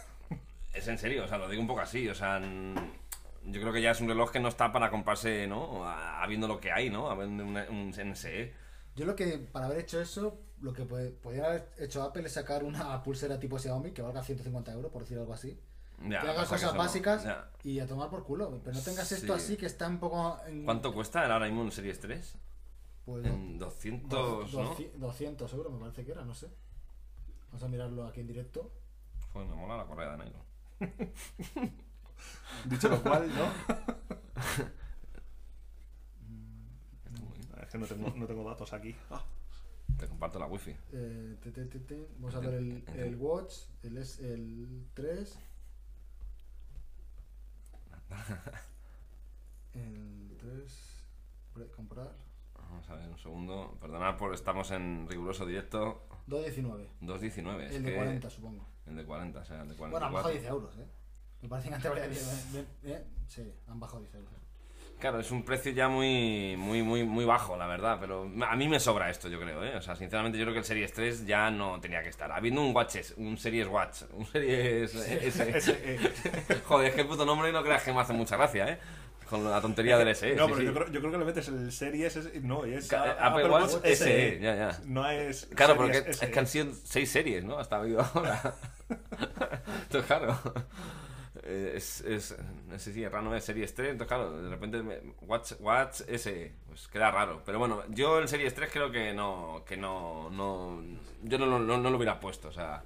Es 0.75 0.87
en 0.89 0.99
serio, 0.99 1.25
o 1.25 1.29
sea, 1.29 1.39
lo 1.39 1.49
digo 1.49 1.63
un 1.63 1.67
poco 1.69 1.81
así, 1.81 2.07
o 2.07 2.15
sea, 2.15 2.39
yo 2.39 3.61
creo 3.61 3.73
que 3.73 3.81
ya 3.81 3.93
es 3.93 4.01
un 4.03 4.09
reloj 4.09 4.31
que 4.31 4.41
no 4.41 4.49
está 4.49 4.73
para 4.73 4.91
comprarse, 4.91 5.47
¿no? 5.47 5.87
A- 5.87 6.23
Habiendo 6.23 6.47
lo 6.47 6.61
que 6.61 6.71
hay, 6.71 6.91
¿no? 6.91 7.09
Habiendo 7.11 7.45
un, 7.45 7.57
un 7.57 7.95
NSE. 8.13 8.53
Yo 8.95 9.07
lo 9.07 9.17
que, 9.17 9.39
para 9.39 9.67
haber 9.67 9.79
hecho 9.79 10.01
eso, 10.01 10.39
lo 10.61 10.73
que 10.75 10.85
podría 10.85 11.47
haber 11.47 11.69
hecho 11.79 12.03
Apple 12.03 12.27
es 12.27 12.33
sacar 12.33 12.63
una 12.63 13.03
pulsera 13.03 13.39
tipo 13.39 13.59
Xiaomi 13.59 13.93
que 13.93 14.03
valga 14.03 14.23
150 14.23 14.73
euros, 14.73 14.91
por 14.93 15.03
decir 15.03 15.19
algo 15.19 15.33
así. 15.33 15.59
Ya, 16.03 16.21
que 16.21 16.27
lo 16.27 16.33
haga 16.33 16.41
pasa 16.43 16.55
cosas 16.57 16.77
básicas 16.77 17.25
ya. 17.25 17.51
y 17.65 17.81
a 17.81 17.87
tomar 17.87 18.11
por 18.11 18.25
culo. 18.25 18.61
Pero 18.63 18.77
no 18.77 18.83
tengas 18.83 19.11
esto 19.13 19.39
Sí. 19.39 19.45
así 19.45 19.57
que 19.57 19.67
está 19.67 19.89
un 19.89 19.99
poco. 19.99 20.39
En, 20.47 20.65
¿Cuánto 20.65 20.93
cuesta 20.93 21.25
el 21.25 21.33
ahora 21.33 21.49
Series 21.71 22.01
3? 22.01 22.35
Pues, 23.07 23.25
En 23.25 23.59
200, 23.59 24.53
¿no? 24.53 24.63
200, 24.63 25.01
200 25.01 25.53
euros 25.55 25.73
me 25.73 25.79
parece 25.79 26.05
que 26.05 26.13
era, 26.13 26.25
no 26.25 26.35
sé. 26.35 26.49
Vamos 27.49 27.63
a 27.63 27.69
mirarlo 27.69 28.07
aquí 28.07 28.21
en 28.21 28.27
directo. 28.27 28.71
Pues 29.33 29.49
me 29.49 29.55
mola 29.55 29.77
la 29.77 29.87
correa 29.87 30.17
de 30.17 30.25
nylon. 30.25 30.43
Dicho 32.67 32.89
lo 32.89 33.03
cual, 33.03 33.29
¿no? 33.29 33.47
Bien. 36.29 37.49
Es 37.63 37.69
que 37.71 37.79
no 37.79 37.87
tengo, 37.87 38.11
no 38.17 38.27
tengo 38.27 38.45
datos 38.45 38.73
aquí. 38.73 38.95
Ah, 39.11 39.25
Te 39.99 40.07
comparto 40.09 40.39
la 40.39 40.47
wifi. 40.47 40.75
Eh, 40.93 41.37
te, 41.43 41.51
te, 41.53 41.65
te, 41.67 41.79
te. 41.81 42.09
Vamos 42.19 42.35
a 42.35 42.41
ver 42.41 42.55
el, 42.55 42.85
el 42.95 43.17
Watch, 43.17 43.55
el, 43.83 43.99
es 43.99 44.19
el 44.21 44.87
3. 44.95 45.39
El 49.75 50.37
3. 50.39 50.93
Comprar. 51.75 52.13
Vamos 52.55 52.89
a 52.91 52.95
ver 52.95 53.09
un 53.09 53.19
segundo. 53.19 53.77
Perdonad 53.81 54.17
por 54.17 54.35
estamos 54.35 54.71
en 54.71 55.07
riguroso 55.09 55.47
directo. 55.47 56.07
2.19. 56.29 56.89
2.19. 57.01 57.61
es 57.63 57.75
El 57.77 57.83
de 57.85 57.91
que- 57.91 57.97
40, 57.97 58.31
supongo. 58.31 58.67
El 58.87 58.97
de 58.97 59.05
40, 59.05 59.41
o 59.41 59.45
sea, 59.45 59.63
el 59.63 59.69
de 59.69 59.75
44. 59.75 59.91
Bueno, 59.91 60.07
han 60.07 60.13
bajado 60.13 60.33
10 60.33 60.45
euros, 60.47 60.77
¿eh? 60.79 60.87
Me 61.43 61.49
parece 61.49 61.69
que 61.69 61.75
antes 61.75 61.91
valía 61.91 62.09
10. 62.09 62.55
¿eh? 62.55 62.67
¿eh? 62.85 63.07
Sí, 63.27 63.55
han 63.67 63.81
bajado 63.81 64.01
10 64.01 64.15
euros. 64.15 64.33
Claro, 64.99 65.21
es 65.21 65.31
un 65.31 65.45
precio 65.45 65.73
ya 65.73 65.89
muy, 65.89 66.57
muy, 66.57 66.83
muy, 66.83 67.05
muy 67.05 67.27
bajo, 67.27 67.55
la 67.57 67.67
verdad, 67.67 67.99
pero 68.01 68.31
a 68.49 68.57
mí 68.57 68.67
me 68.67 68.81
sobra 68.81 69.11
esto, 69.11 69.29
yo 69.29 69.39
creo, 69.39 69.63
¿eh? 69.63 69.77
O 69.77 69.83
sea, 69.83 69.95
sinceramente 69.95 70.39
yo 70.39 70.45
creo 70.45 70.55
que 70.55 70.61
el 70.61 70.65
Series 70.65 70.91
3 70.95 71.27
ya 71.27 71.51
no 71.51 71.79
tenía 71.81 72.03
que 72.03 72.09
estar. 72.09 72.33
Habiendo 72.33 72.63
un 72.63 72.75
Watch, 72.75 72.97
S, 72.97 73.13
un 73.19 73.37
Series 73.37 73.69
Watch, 73.69 74.03
un 74.15 74.25
Series 74.27 74.95
S. 74.95 75.79
eh, 75.85 76.61
Joder, 76.65 76.89
es 76.89 76.95
que 76.95 77.03
el 77.03 77.07
puto 77.09 77.27
nombre 77.27 77.53
no 77.53 77.63
creas 77.63 77.83
que 77.83 77.93
me 77.93 78.01
hace 78.01 78.15
mucha 78.15 78.37
gracia, 78.39 78.69
¿eh? 78.71 78.79
Con 79.29 79.45
la 79.51 79.61
tontería 79.61 79.99
del 79.99 80.15
SE. 80.15 80.35
no, 80.35 80.47
sí, 80.47 80.53
pero 80.55 80.57
sí. 80.61 80.65
Yo, 80.67 80.73
creo, 80.73 80.87
yo 80.93 81.01
creo 81.01 81.13
que 81.13 81.19
le 81.19 81.25
metes 81.27 81.49
el 81.49 81.73
Series 81.73 82.17
S. 82.17 82.41
No, 82.41 82.65
y 82.67 82.75
es 82.75 82.89
Ca- 82.89 83.03
a- 83.19 83.27
Apple 83.27 83.51
Watch 83.51 83.73
SE, 83.85 84.39
ya, 84.41 84.55
ya. 84.55 84.81
No 84.87 85.11
es. 85.11 85.47
Claro, 85.55 85.77
porque 85.77 85.99
SE. 86.05 86.11
es 86.27 86.31
que 86.33 86.39
han 86.39 86.47
sido 86.47 86.73
seis 86.85 87.11
series, 87.11 87.45
¿no? 87.45 87.59
Hasta 87.59 87.77
ahora. 87.77 88.55
entonces, 89.83 90.07
claro. 90.07 90.39
Es, 91.49 92.01
es, 92.01 92.37
ese 92.73 92.93
sí, 92.93 93.07
raro 93.09 93.35
es 93.37 93.45
Series 93.45 93.73
3, 93.75 93.91
entonces 93.93 94.09
claro, 94.09 94.43
de 94.43 94.49
repente 94.49 94.83
me- 94.83 95.01
Watch, 95.23 95.53
Watch 95.61 96.01
SE, 96.09 96.53
pues 96.67 96.89
queda 96.89 97.11
raro. 97.13 97.43
Pero 97.45 97.59
bueno, 97.61 97.83
yo 97.91 98.19
el 98.19 98.27
Series 98.27 98.53
3 98.55 98.69
creo 98.73 98.91
que 98.91 99.15
no, 99.15 99.63
que 99.65 99.77
no, 99.77 100.29
no 100.31 100.83
yo 101.23 101.39
no, 101.39 101.47
no, 101.61 101.79
no 101.79 101.91
lo 101.91 101.97
hubiera 101.97 102.19
puesto, 102.19 102.49
o 102.49 102.53
sea, 102.53 102.83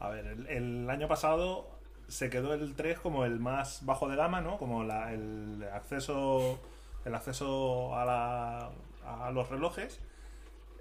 A 0.00 0.08
ver, 0.10 0.26
el, 0.26 0.46
el 0.48 0.90
año 0.90 1.08
pasado 1.08 1.66
se 2.08 2.28
quedó 2.28 2.52
el 2.52 2.74
3 2.74 2.98
como 2.98 3.24
el 3.24 3.38
más 3.40 3.86
bajo 3.86 4.08
de 4.08 4.16
gama, 4.16 4.40
¿no? 4.42 4.58
Como 4.58 4.84
la- 4.84 5.12
el 5.14 5.64
acceso 5.72 6.58
el 7.04 7.14
acceso 7.14 7.96
a, 7.96 8.04
la- 8.04 8.70
a 9.06 9.30
los 9.32 9.48
relojes. 9.48 9.98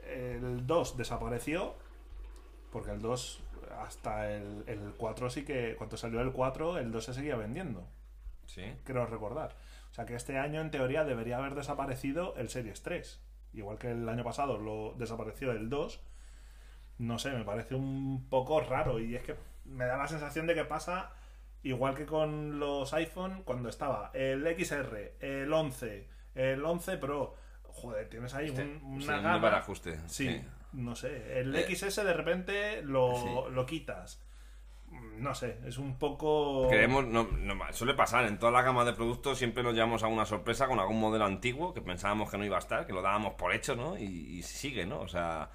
El 0.08 0.68
2 0.68 0.98
desapareció 0.98 1.74
porque 2.72 2.92
el 2.92 3.02
2 3.02 3.42
hasta 3.80 4.32
el, 4.32 4.64
el 4.68 4.94
4 4.98 5.30
sí 5.30 5.44
que 5.46 5.76
cuando 5.78 5.98
salió 5.98 6.22
el 6.22 6.32
4 6.32 6.78
el 6.80 6.92
2 6.92 7.04
se 7.06 7.14
seguía 7.14 7.36
vendiendo, 7.36 7.88
sí. 8.46 8.64
creo 8.84 9.06
recordar. 9.06 9.56
O 9.92 9.94
sea 9.94 10.06
que 10.06 10.16
este 10.16 10.38
año 10.38 10.62
en 10.62 10.72
teoría 10.72 11.04
debería 11.04 11.38
haber 11.38 11.54
desaparecido 11.56 12.36
el 12.38 12.50
Series 12.50 12.82
3. 12.82 13.22
Igual 13.54 13.78
que 13.78 13.92
el 13.92 14.08
año 14.08 14.24
pasado 14.24 14.58
lo 14.58 14.94
desapareció 14.98 15.52
el 15.52 15.70
2. 15.70 16.02
No 17.00 17.20
sé, 17.20 17.32
me 17.32 17.44
parece 17.44 17.76
un 17.76 18.28
poco 18.30 18.62
raro 18.62 19.00
y 19.00 19.16
es 19.16 19.24
que 19.24 19.36
me 19.66 19.86
da 19.86 19.98
la 19.98 20.08
sensación 20.08 20.48
de 20.48 20.54
que 20.56 20.64
pasa 20.66 21.12
igual 21.64 21.96
que 21.96 22.06
con 22.06 22.60
los 22.60 22.94
iPhone 22.94 23.44
cuando 23.44 23.68
estaba 23.70 24.12
el 24.14 24.46
XR, 24.58 25.16
el 25.20 25.52
11, 25.52 26.08
el 26.36 26.64
11 26.64 26.98
Pro. 26.98 27.36
Joder, 27.64 28.10
tienes 28.10 28.34
ahí 28.34 28.48
Este, 28.48 28.64
un- 28.84 29.02
sí, 29.02 29.08
una 29.08 29.18
un 29.18 29.24
gama. 29.24 29.58
ajuste. 29.58 29.98
Sí, 30.08 30.28
sí. 30.30 30.42
No 30.74 30.96
sé. 30.96 31.40
El 31.40 31.56
Eh, 31.56 31.76
XS 31.76 32.04
de 32.04 32.14
repente 32.14 32.82
lo, 32.84 33.16
sí. 33.16 33.54
lo 33.54 33.66
quitas. 33.66 34.22
no 35.18 35.34
sé, 35.36 35.58
es 35.66 35.78
un 35.78 35.98
poco... 35.98 36.68
Creemos, 36.70 37.06
no, 37.06 37.24
no, 37.24 37.56
suele 37.72 37.94
pasar, 37.94 38.26
en 38.26 38.38
toda 38.40 38.52
la 38.52 38.62
gama 38.62 38.84
de 38.84 38.94
productos 38.94 39.38
siempre 39.38 39.64
nos 39.64 39.74
llevamos 39.74 40.04
a 40.04 40.08
una 40.08 40.26
sorpresa 40.26 40.68
con 40.68 40.80
algún 40.80 41.00
modelo 41.00 41.26
antiguo 41.26 41.74
que 41.74 41.82
pensábamos 41.82 42.30
que 42.30 42.38
no 42.38 42.46
iba 42.46 42.58
a 42.58 42.60
estar, 42.60 42.86
que 42.86 42.94
lo 42.94 43.02
dábamos 43.02 43.36
por 43.36 43.54
hecho, 43.54 43.76
¿no? 43.76 43.98
Y, 43.98 44.04
y 44.04 44.44
sigue, 44.44 44.86
¿no? 44.86 45.00
O 45.00 45.08
sea, 45.08 45.50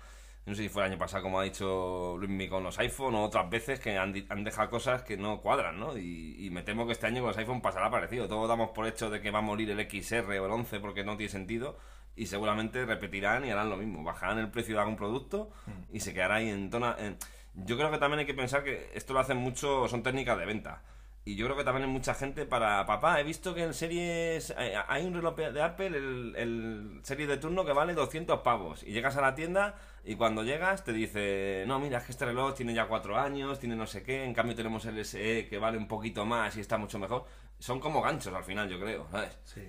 no 0.46 0.54
sé 0.54 0.62
si 0.62 0.68
fue 0.68 0.85
el 0.85 0.92
año 0.92 0.99
pasado, 0.99 1.25
como 1.25 1.40
ha 1.40 1.42
dicho 1.44 2.16
Luismi 2.18 2.49
con 2.49 2.62
los 2.62 2.78
iPhone, 2.78 3.16
o 3.16 3.25
otras 3.25 3.50
veces 3.50 3.80
que 3.80 3.99
han, 3.99 4.14
han 4.28 4.44
dejado 4.44 4.70
cosas 4.70 5.02
que 5.02 5.16
no 5.16 5.40
cuadran, 5.40 5.78
¿no? 5.80 5.99
Y, 5.99 6.37
y 6.38 6.50
me 6.50 6.62
temo 6.62 6.87
que 6.87 6.92
este 6.92 7.08
año 7.08 7.20
con 7.20 7.28
los 7.28 7.37
iPhone 7.38 7.61
pasará 7.61 7.90
parecido. 7.90 8.28
Todos 8.28 8.49
damos 8.49 8.70
por 8.70 8.87
hecho 8.87 9.11
de 9.11 9.20
que 9.20 9.32
va 9.32 9.40
a 9.40 9.42
morir 9.42 9.70
el 9.70 9.80
XR 9.80 10.38
o 10.38 10.46
el 10.46 10.52
11 10.52 10.78
porque 10.78 11.02
no 11.04 11.16
tiene 11.16 11.30
sentido. 11.32 11.76
Y 12.16 12.26
seguramente 12.26 12.85
repetirán 12.87 13.44
y 13.44 13.50
harán 13.50 13.68
lo 13.70 13.76
mismo. 13.76 14.02
Bajarán 14.02 14.38
el 14.38 14.50
precio 14.50 14.75
de 14.75 14.80
algún 14.80 14.96
producto 14.96 15.50
y 15.92 16.00
se 16.00 16.14
quedará 16.14 16.37
ahí 16.37 16.49
en 16.49 16.70
tona. 16.70 16.96
en- 16.99 17.18
Yo 17.54 17.76
creo 17.76 17.90
que 17.90 17.99
también 17.99 18.20
hay 18.20 18.26
que 18.26 18.35
pensar 18.35 18.64
que 18.64 18.90
esto 18.94 19.12
lo 19.14 19.20
hacen 19.20 19.37
mucho, 19.38 19.87
son 19.88 20.02
técnicas 20.02 20.38
de 20.38 20.46
venta. 20.46 20.82
Y 21.25 21.35
yo 21.35 21.44
creo 21.46 21.56
que 21.56 21.64
también 21.64 21.85
hay 21.88 21.90
mucha 21.92 22.14
gente 22.14 22.46
para, 22.46 22.87
papá, 22.87 23.18
he 23.20 23.25
visto 23.25 23.52
que 23.54 23.64
en 23.64 23.75
series, 23.75 24.50
eh, 24.58 24.75
hay 24.87 25.04
un 25.04 25.12
reloj 25.12 25.35
de 25.37 25.61
Apple, 25.61 25.88
el, 25.88 26.35
el 26.37 27.00
serie 27.02 27.26
de 27.26 27.37
turno 27.37 27.64
que 27.64 27.73
vale 27.73 27.94
200 27.94 28.40
pavos. 28.42 28.82
Y 28.85 28.92
llegas 28.92 29.16
a 29.16 29.20
la 29.23 29.35
tienda 29.35 29.75
y 30.04 30.14
cuando 30.14 30.44
llegas 30.44 30.85
te 30.85 30.92
dice, 30.92 31.64
no, 31.66 31.80
mira, 31.80 31.99
es 31.99 32.04
que 32.04 32.12
este 32.12 32.26
reloj 32.26 32.54
tiene 32.54 32.75
ya 32.75 32.87
cuatro 32.87 33.18
años, 33.18 33.58
tiene 33.58 33.75
no 33.75 33.87
sé 33.88 34.04
qué, 34.04 34.23
en 34.25 34.35
cambio 34.35 34.54
tenemos 34.54 34.85
el 34.87 34.99
SE 35.04 35.49
que 35.49 35.58
vale 35.58 35.78
un 35.78 35.88
poquito 35.88 36.25
más 36.25 36.56
y 36.56 36.61
está 36.61 36.78
mucho 36.78 36.99
mejor. 37.00 37.25
Son 37.58 37.80
como 37.80 38.00
ganchos 38.02 38.32
al 38.32 38.44
final, 38.44 38.68
yo 38.68 38.78
creo, 38.78 39.08
¿sabes? 39.11 39.37
Sí. 39.44 39.62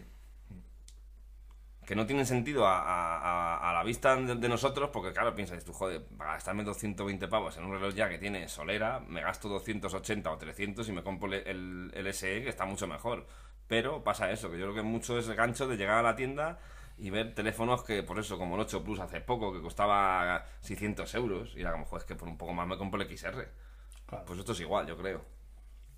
Que 1.88 1.96
no 1.96 2.06
tienen 2.06 2.25
sentido 2.25 2.67
a, 2.67 2.79
a- 2.82 3.17
a- 3.17 3.70
a 3.70 3.74
la 3.74 3.82
vista 3.84 4.13
de, 4.17 4.36
de 4.36 4.50
nosotros, 4.50 4.89
porque 4.91 5.13
claro, 5.13 5.34
piensas 5.34 5.63
tú, 5.63 5.72
joder, 5.72 6.06
para 6.17 6.34
gastarme 6.34 6.65
220 6.65 7.29
pavos 7.29 7.56
en 7.58 7.63
un 7.63 7.72
reloj 7.72 7.94
ya 7.96 8.10
que 8.10 8.17
tiene 8.20 8.50
solera, 8.50 9.00
me 9.00 9.22
gasto 9.22 9.48
280 9.48 10.29
o 10.29 10.38
300 10.38 10.88
y 10.89 10.91
me 10.91 11.01
compro 11.01 11.34
el, 11.34 11.48
el, 11.48 11.91
el 11.94 12.08
SE 12.13 12.44
que 12.44 12.50
está 12.50 12.65
mucho 12.65 12.88
mejor. 12.88 13.25
Pero 13.67 14.03
pasa 14.03 14.29
eso, 14.32 14.51
que 14.51 14.58
yo 14.60 14.65
creo 14.65 14.75
que 14.75 14.82
mucho 14.82 15.17
es 15.17 15.29
el 15.29 15.36
gancho 15.36 15.65
de 15.67 15.77
llegar 15.77 15.98
a 16.00 16.01
la 16.01 16.15
tienda 16.17 16.60
y 16.98 17.10
ver 17.10 17.34
teléfonos 17.34 17.84
que, 17.84 18.03
por 18.03 18.20
eso, 18.20 18.38
como 18.38 18.56
el 18.56 18.62
8 18.62 18.84
Plus 18.84 19.00
hace 19.00 19.22
poco, 19.22 19.53
que 19.53 19.62
costaba 19.62 20.44
600 20.62 21.15
euros, 21.15 21.53
y 21.56 21.62
era 21.62 21.72
como, 21.72 21.86
joder, 21.86 22.01
es 22.01 22.06
que 22.08 22.15
por 22.15 22.27
un 22.27 22.38
poco 22.38 22.53
más 22.53 22.67
me 22.67 22.77
compro 22.77 23.01
el 23.01 23.08
XR. 23.17 23.48
Claro. 24.06 24.25
Pues 24.25 24.39
esto 24.39 24.51
es 24.51 24.60
igual, 24.60 24.88
yo 24.88 24.98
creo. 24.98 25.24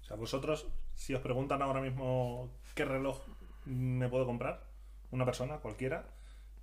O 0.01 0.03
sea, 0.03 0.17
vosotros, 0.17 0.67
si 0.93 1.13
os 1.15 1.21
preguntan 1.21 1.61
ahora 1.63 1.81
mismo 1.81 2.51
qué 2.75 2.85
reloj 2.85 3.21
me 3.65 4.07
puedo 4.09 4.25
comprar, 4.25 4.68
una 5.11 5.25
persona, 5.25 5.57
cualquiera, 5.57 6.05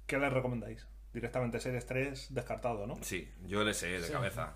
¿qué 0.06 0.18
les 0.18 0.32
recomendáis? 0.32 0.86
Directamente 1.12 1.60
Series 1.60 1.86
3 1.86 2.34
descartado, 2.34 2.86
¿no? 2.86 2.96
Sí, 3.02 3.32
yo 3.46 3.62
el 3.62 3.74
SE 3.74 3.88
de 3.88 4.02
Sí. 4.06 4.12
cabeza. 4.12 4.54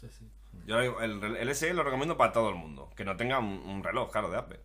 Sí, 0.00 0.08
sí. 0.10 0.28
Yo 0.66 0.80
el, 1.00 1.22
el 1.36 1.54
SE 1.54 1.72
lo 1.74 1.82
recomiendo 1.84 2.16
para 2.16 2.32
todo 2.32 2.48
el 2.50 2.56
mundo. 2.56 2.90
Que 2.96 3.04
no 3.04 3.16
tenga 3.16 3.38
un, 3.38 3.46
un 3.46 3.82
reloj, 3.84 4.10
claro, 4.10 4.30
de 4.30 4.36
Apple. 4.38 4.60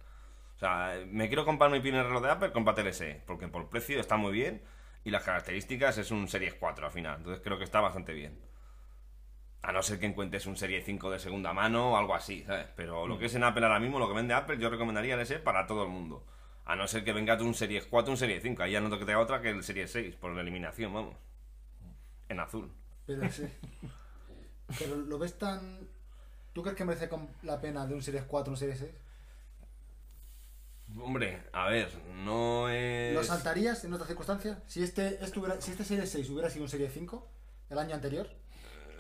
O 0.56 0.60
sea, 0.60 0.96
me 1.08 1.28
quiero 1.28 1.46
comprar 1.46 1.70
mi 1.70 1.80
primer 1.80 2.06
reloj 2.06 2.24
de 2.24 2.32
Apple, 2.32 2.52
cómprate 2.52 2.82
el 2.82 2.94
SE. 2.94 3.22
Porque 3.28 3.48
por 3.48 3.70
precio 3.70 4.00
está 4.00 4.18
muy 4.18 4.32
bien. 4.32 4.62
Y 5.04 5.12
las 5.12 5.24
características 5.24 5.98
es 6.00 6.10
un 6.12 6.28
Series 6.28 6.56
4 6.56 6.88
al 6.88 6.92
final. 6.92 7.18
Entonces 7.18 7.42
creo 7.44 7.58
que 7.58 7.64
está 7.64 7.80
bastante 7.80 8.14
bien. 8.14 8.38
A 9.62 9.72
no 9.72 9.82
ser 9.84 10.00
que 10.00 10.06
encuentres 10.08 10.46
un 10.48 10.58
Serie 10.58 10.82
5 10.82 11.10
de 11.12 11.20
segunda 11.20 11.54
mano 11.54 11.92
o 11.94 11.98
algo 11.98 12.16
así, 12.16 12.44
¿sabes? 12.46 12.68
Pero 12.76 13.06
lo 13.08 13.18
que 13.20 13.26
es 13.26 13.36
en 13.36 13.44
Apple 13.44 13.64
ahora 13.66 13.80
mismo, 13.80 14.00
lo 14.00 14.08
que 14.08 14.16
vende 14.16 14.34
Apple, 14.34 14.58
yo 14.58 14.70
recomendaría 14.70 15.16
el 15.16 15.26
SE 15.26 15.40
para 15.40 15.68
todo 15.68 15.84
el 15.84 15.90
mundo. 15.90 16.26
A 16.68 16.76
no 16.76 16.86
ser 16.88 17.04
que 17.04 17.14
venga 17.14 17.38
tú 17.38 17.46
un 17.46 17.54
Series 17.54 17.86
4 17.86 18.12
un 18.12 18.18
Series 18.18 18.44
5. 18.44 18.62
Ahí 18.62 18.74
ya 18.74 18.82
no 18.82 18.90
te 18.90 19.04
queda 19.04 19.20
otra 19.20 19.42
que 19.42 19.50
el 19.50 19.64
Series 19.64 19.90
6, 19.92 20.16
por 20.16 20.32
la 20.36 20.42
eliminación, 20.42 20.94
vamos. 20.94 21.16
En 22.30 22.40
azul. 22.42 22.70
Pero 23.06 23.30
sí. 23.32 23.48
Pero 24.78 24.98
lo 24.98 25.18
ves 25.18 25.38
tan. 25.38 25.88
¿Tú 26.54 26.62
crees 26.62 26.76
que 26.78 26.84
merece 26.84 27.10
la 27.44 27.62
pena 27.62 27.88
de 27.88 27.94
un 27.94 28.02
Series 28.04 28.26
4 28.26 28.52
un 28.52 28.58
Series 28.58 28.80
6? 28.80 28.92
Hombre, 31.00 31.44
a 31.52 31.68
ver, 31.68 31.90
no 32.24 32.70
es... 32.70 33.14
¿Lo 33.14 33.24
saltarías 33.24 33.84
en 33.84 33.94
otra 33.94 34.08
circunstancia? 34.08 34.64
Si 34.68 34.82
este, 34.82 35.24
esto 35.24 35.42
hubiera- 35.42 35.60
si 35.62 35.72
este 35.72 35.84
Series 35.84 36.10
6 36.10 36.30
hubiera 36.30 36.50
sido 36.50 36.64
un 36.64 36.70
Series 36.70 36.94
5 36.94 37.28
el 37.70 37.78
año 37.78 37.94
anterior, 37.94 38.30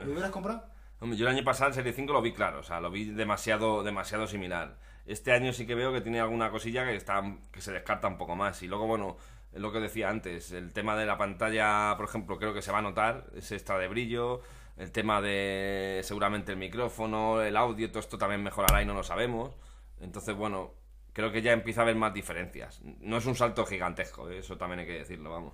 ¿lo 0.05 0.11
hubieras 0.11 0.31
comprado? 0.31 0.65
Hombre, 0.99 1.17
yo 1.17 1.27
el 1.27 1.33
año 1.35 1.45
pasado 1.45 1.69
en 1.69 1.75
Serie 1.75 1.93
5 1.93 2.11
lo 2.11 2.21
vi 2.21 2.33
claro, 2.33 2.59
o 2.59 2.63
sea, 2.63 2.81
lo 2.81 2.91
vi 2.91 3.05
demasiado, 3.05 3.83
demasiado 3.83 4.27
similar. 4.27 4.77
Este 5.07 5.31
año 5.31 5.53
sí 5.53 5.65
que 5.65 5.73
veo 5.73 5.93
que 5.93 6.01
tiene 6.01 6.19
alguna 6.19 6.51
cosilla 6.51 6.85
que 6.85 6.95
está 6.95 7.23
que 7.51 7.61
se 7.61 7.71
descarta 7.71 8.07
un 8.07 8.17
poco 8.17 8.35
más. 8.35 8.61
Y 8.61 8.67
luego, 8.67 8.87
bueno, 8.87 9.17
es 9.53 9.61
lo 9.61 9.71
que 9.71 9.79
decía 9.79 10.09
antes, 10.09 10.51
el 10.51 10.73
tema 10.73 10.95
de 10.95 11.05
la 11.05 11.17
pantalla, 11.17 11.95
por 11.97 12.05
ejemplo, 12.07 12.37
creo 12.37 12.53
que 12.53 12.61
se 12.61 12.71
va 12.71 12.79
a 12.79 12.81
notar, 12.81 13.25
ese 13.35 13.55
extra 13.55 13.77
de 13.77 13.87
brillo, 13.87 14.41
el 14.75 14.91
tema 14.91 15.21
de 15.21 16.01
seguramente 16.03 16.51
el 16.51 16.57
micrófono, 16.57 17.41
el 17.41 17.55
audio, 17.55 17.89
todo 17.89 17.99
esto 17.99 18.17
también 18.17 18.43
mejorará 18.43 18.81
y 18.81 18.85
no 18.85 18.93
lo 18.93 19.03
sabemos. 19.03 19.55
Entonces, 20.01 20.35
bueno, 20.35 20.73
creo 21.13 21.31
que 21.31 21.41
ya 21.41 21.53
empieza 21.53 21.81
a 21.81 21.83
haber 21.83 21.95
más 21.95 22.13
diferencias. 22.13 22.81
No 22.99 23.17
es 23.17 23.25
un 23.25 23.35
salto 23.35 23.65
gigantesco, 23.65 24.29
¿eh? 24.29 24.39
eso 24.39 24.57
también 24.57 24.81
hay 24.81 24.85
que 24.87 24.99
decirlo, 24.99 25.31
vamos. 25.31 25.53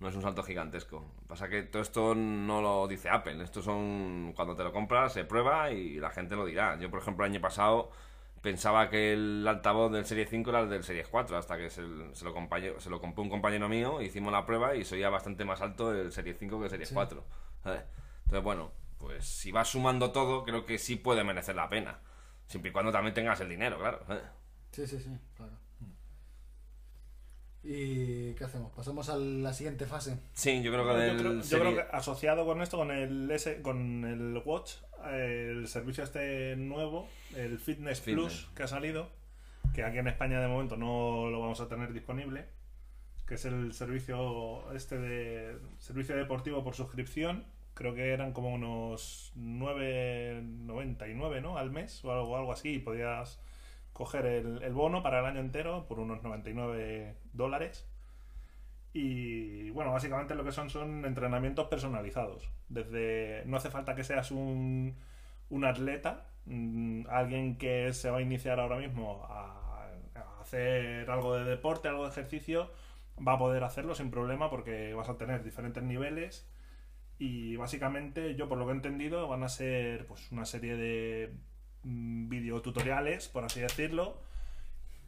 No 0.00 0.08
es 0.08 0.14
un 0.14 0.22
salto 0.22 0.42
gigantesco. 0.42 1.04
Pasa 1.26 1.48
que 1.48 1.62
todo 1.64 1.82
esto 1.82 2.14
no 2.14 2.62
lo 2.62 2.88
dice 2.88 3.10
Apple. 3.10 3.42
Esto 3.44 3.60
son. 3.60 4.32
Cuando 4.34 4.56
te 4.56 4.64
lo 4.64 4.72
compras, 4.72 5.12
se 5.12 5.24
prueba 5.24 5.70
y 5.70 5.96
la 5.96 6.08
gente 6.08 6.36
lo 6.36 6.46
dirá. 6.46 6.78
Yo, 6.78 6.90
por 6.90 7.00
ejemplo, 7.00 7.26
el 7.26 7.32
año 7.32 7.40
pasado 7.42 7.90
pensaba 8.42 8.88
que 8.90 9.12
el 9.12 9.46
altavoz 9.46 9.92
del 9.92 10.04
Serie 10.06 10.26
5 10.26 10.50
era 10.50 10.60
el 10.60 10.70
del 10.70 10.82
Serie 10.84 11.04
4, 11.10 11.36
hasta 11.36 11.56
que 11.58 11.70
se, 11.70 11.82
se 12.14 12.24
lo, 12.24 12.34
compañe- 12.34 12.78
se 12.78 12.90
lo 12.90 13.00
compró 13.00 13.22
un 13.22 13.30
compañero 13.30 13.68
mío, 13.68 14.00
hicimos 14.00 14.32
la 14.32 14.46
prueba 14.46 14.74
y 14.76 14.84
soy 14.84 15.00
ya 15.00 15.10
bastante 15.10 15.44
más 15.44 15.60
alto 15.60 15.92
el 15.94 16.12
Serie 16.12 16.34
5 16.34 16.58
que 16.58 16.64
el 16.64 16.70
Serie 16.70 16.86
4. 16.92 17.24
¿sabes? 17.62 17.82
Entonces, 18.24 18.42
bueno, 18.44 18.72
pues 18.98 19.24
si 19.26 19.52
vas 19.52 19.68
sumando 19.68 20.10
todo, 20.12 20.44
creo 20.44 20.64
que 20.66 20.78
sí 20.78 20.96
puede 20.96 21.24
merecer 21.24 21.54
la 21.56 21.68
pena. 21.68 22.00
Siempre 22.46 22.70
y 22.70 22.72
cuando 22.72 22.90
también 22.92 23.14
tengas 23.14 23.40
el 23.40 23.48
dinero, 23.48 23.78
claro. 23.78 24.00
Sí, 24.72 24.86
sí, 24.86 24.98
sí, 24.98 25.10
claro. 25.36 25.52
¿Y 27.62 28.32
qué 28.34 28.44
hacemos? 28.44 28.72
¿Pasamos 28.72 29.10
a 29.10 29.16
la 29.18 29.52
siguiente 29.52 29.84
fase? 29.84 30.18
Sí, 30.32 30.62
yo 30.62 30.72
creo 30.72 30.84
que 30.84 30.92
Yo 30.92 30.98
del 30.98 31.18
creo, 31.18 31.32
yo 31.34 31.42
serie- 31.42 31.72
creo 31.74 31.74
que 31.90 31.96
asociado 31.96 32.46
con 32.46 32.62
esto, 32.62 32.78
con 32.78 32.90
el 32.90 33.30
S, 33.30 33.60
con 33.60 34.04
el 34.06 34.42
Watch, 34.46 34.76
el 35.08 35.66
servicio 35.68 36.04
este 36.04 36.56
nuevo, 36.56 37.08
el 37.36 37.58
Fitness, 37.58 38.00
Plus 38.00 38.50
que 38.54 38.64
ha 38.64 38.66
salido, 38.66 39.08
que 39.74 39.84
aquí 39.84 39.98
en 39.98 40.08
España 40.08 40.40
de 40.40 40.48
momento 40.48 40.76
no 40.76 41.28
lo 41.30 41.40
vamos 41.40 41.60
a 41.60 41.68
tener 41.68 41.92
disponible, 41.92 42.46
que 43.26 43.34
es 43.34 43.44
el 43.44 43.72
servicio 43.72 44.72
este 44.72 44.98
de 44.98 45.58
servicio 45.78 46.16
deportivo 46.16 46.64
por 46.64 46.74
suscripción, 46.74 47.44
creo 47.74 47.94
que 47.94 48.12
eran 48.12 48.32
como 48.32 48.52
unos 48.52 49.32
9.99, 49.36 51.40
¿no? 51.40 51.56
al 51.56 51.70
mes 51.70 52.04
o 52.04 52.12
algo, 52.12 52.36
algo 52.36 52.52
así, 52.52 52.74
y 52.74 52.78
podías 52.78 53.40
coger 53.92 54.26
el, 54.26 54.62
el 54.62 54.72
bono 54.72 55.02
para 55.02 55.20
el 55.20 55.26
año 55.26 55.40
entero 55.40 55.86
por 55.86 56.00
unos 56.00 56.22
99 56.22 57.16
dólares. 57.32 57.86
Y 58.92 59.70
bueno, 59.70 59.92
básicamente 59.92 60.34
lo 60.34 60.44
que 60.44 60.52
son 60.52 60.68
son 60.68 61.04
entrenamientos 61.04 61.68
personalizados. 61.68 62.50
Desde 62.70 63.42
no 63.46 63.56
hace 63.56 63.68
falta 63.68 63.94
que 63.94 64.04
seas 64.04 64.30
un, 64.30 64.96
un 65.50 65.64
atleta, 65.64 66.28
mm, 66.46 67.06
alguien 67.10 67.58
que 67.58 67.92
se 67.92 68.10
va 68.10 68.18
a 68.18 68.22
iniciar 68.22 68.60
ahora 68.60 68.78
mismo 68.78 69.24
a, 69.28 69.58
hacer 70.40 71.08
algo 71.10 71.36
de 71.36 71.44
deporte, 71.44 71.88
algo 71.88 72.04
de 72.04 72.10
ejercicio, 72.10 72.70
va 73.26 73.34
a 73.34 73.38
poder 73.38 73.62
hacerlo 73.64 73.94
sin 73.94 74.10
problema 74.10 74.50
porque 74.50 74.94
vas 74.94 75.08
a 75.08 75.18
tener 75.18 75.44
diferentes 75.44 75.82
niveles. 75.82 76.48
Y 77.18 77.56
básicamente, 77.56 78.34
yo 78.36 78.48
por 78.48 78.58
lo 78.58 78.66
que 78.66 78.72
he 78.72 78.76
entendido, 78.76 79.28
van 79.28 79.42
a 79.42 79.48
ser 79.48 80.06
pues 80.06 80.32
una 80.32 80.44
serie 80.46 80.76
de 80.76 81.34
mm, 81.84 82.28
videotutoriales, 82.28 83.28
por 83.28 83.44
así 83.44 83.60
decirlo, 83.60 84.22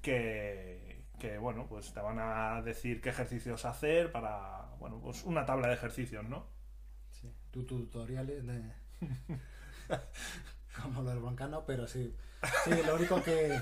que, 0.03 1.05
que, 1.19 1.39
bueno, 1.39 1.67
pues 1.69 1.93
te 1.95 2.01
van 2.01 2.19
a 2.21 2.63
decir 2.63 3.01
qué 3.01 3.11
ejercicios 3.11 3.65
hacer 3.65 4.13
para, 4.13 4.73
bueno, 4.79 5.01
pues 5.01 5.25
una 5.25 5.47
tabla 5.47 5.69
de 5.69 5.75
ejercicios, 5.75 6.29
¿no? 6.29 6.47
Tu 7.53 7.65
tutoriales 7.65 8.47
de. 8.47 8.63
Como 10.83 11.03
lo 11.03 11.11
del 11.11 11.19
broncano, 11.21 11.65
pero 11.67 11.87
sí. 11.87 12.15
Sí, 12.65 12.71
lo 12.87 12.97
único 12.97 13.23
que. 13.23 13.61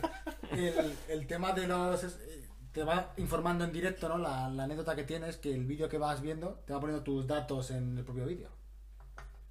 El, 0.52 0.96
el 1.08 1.26
tema 1.26 1.52
de 1.52 1.66
los. 1.66 2.02
es- 2.04 2.18
eh, 2.20 2.48
Te 2.72 2.84
va 2.84 3.12
informando 3.16 3.64
en 3.64 3.72
directo, 3.72 4.08
¿no? 4.08 4.16
La, 4.18 4.48
la 4.48 4.64
anécdota 4.64 4.94
que 4.94 5.02
tienes, 5.04 5.36
que 5.38 5.52
el 5.52 5.64
vídeo 5.66 5.88
que 5.88 5.98
vas 5.98 6.20
viendo 6.20 6.62
te 6.66 6.72
va 6.72 6.80
poniendo 6.80 7.02
tus 7.02 7.26
datos 7.26 7.70
en 7.72 7.98
el 7.98 8.04
propio 8.04 8.26
vídeo. 8.26 8.48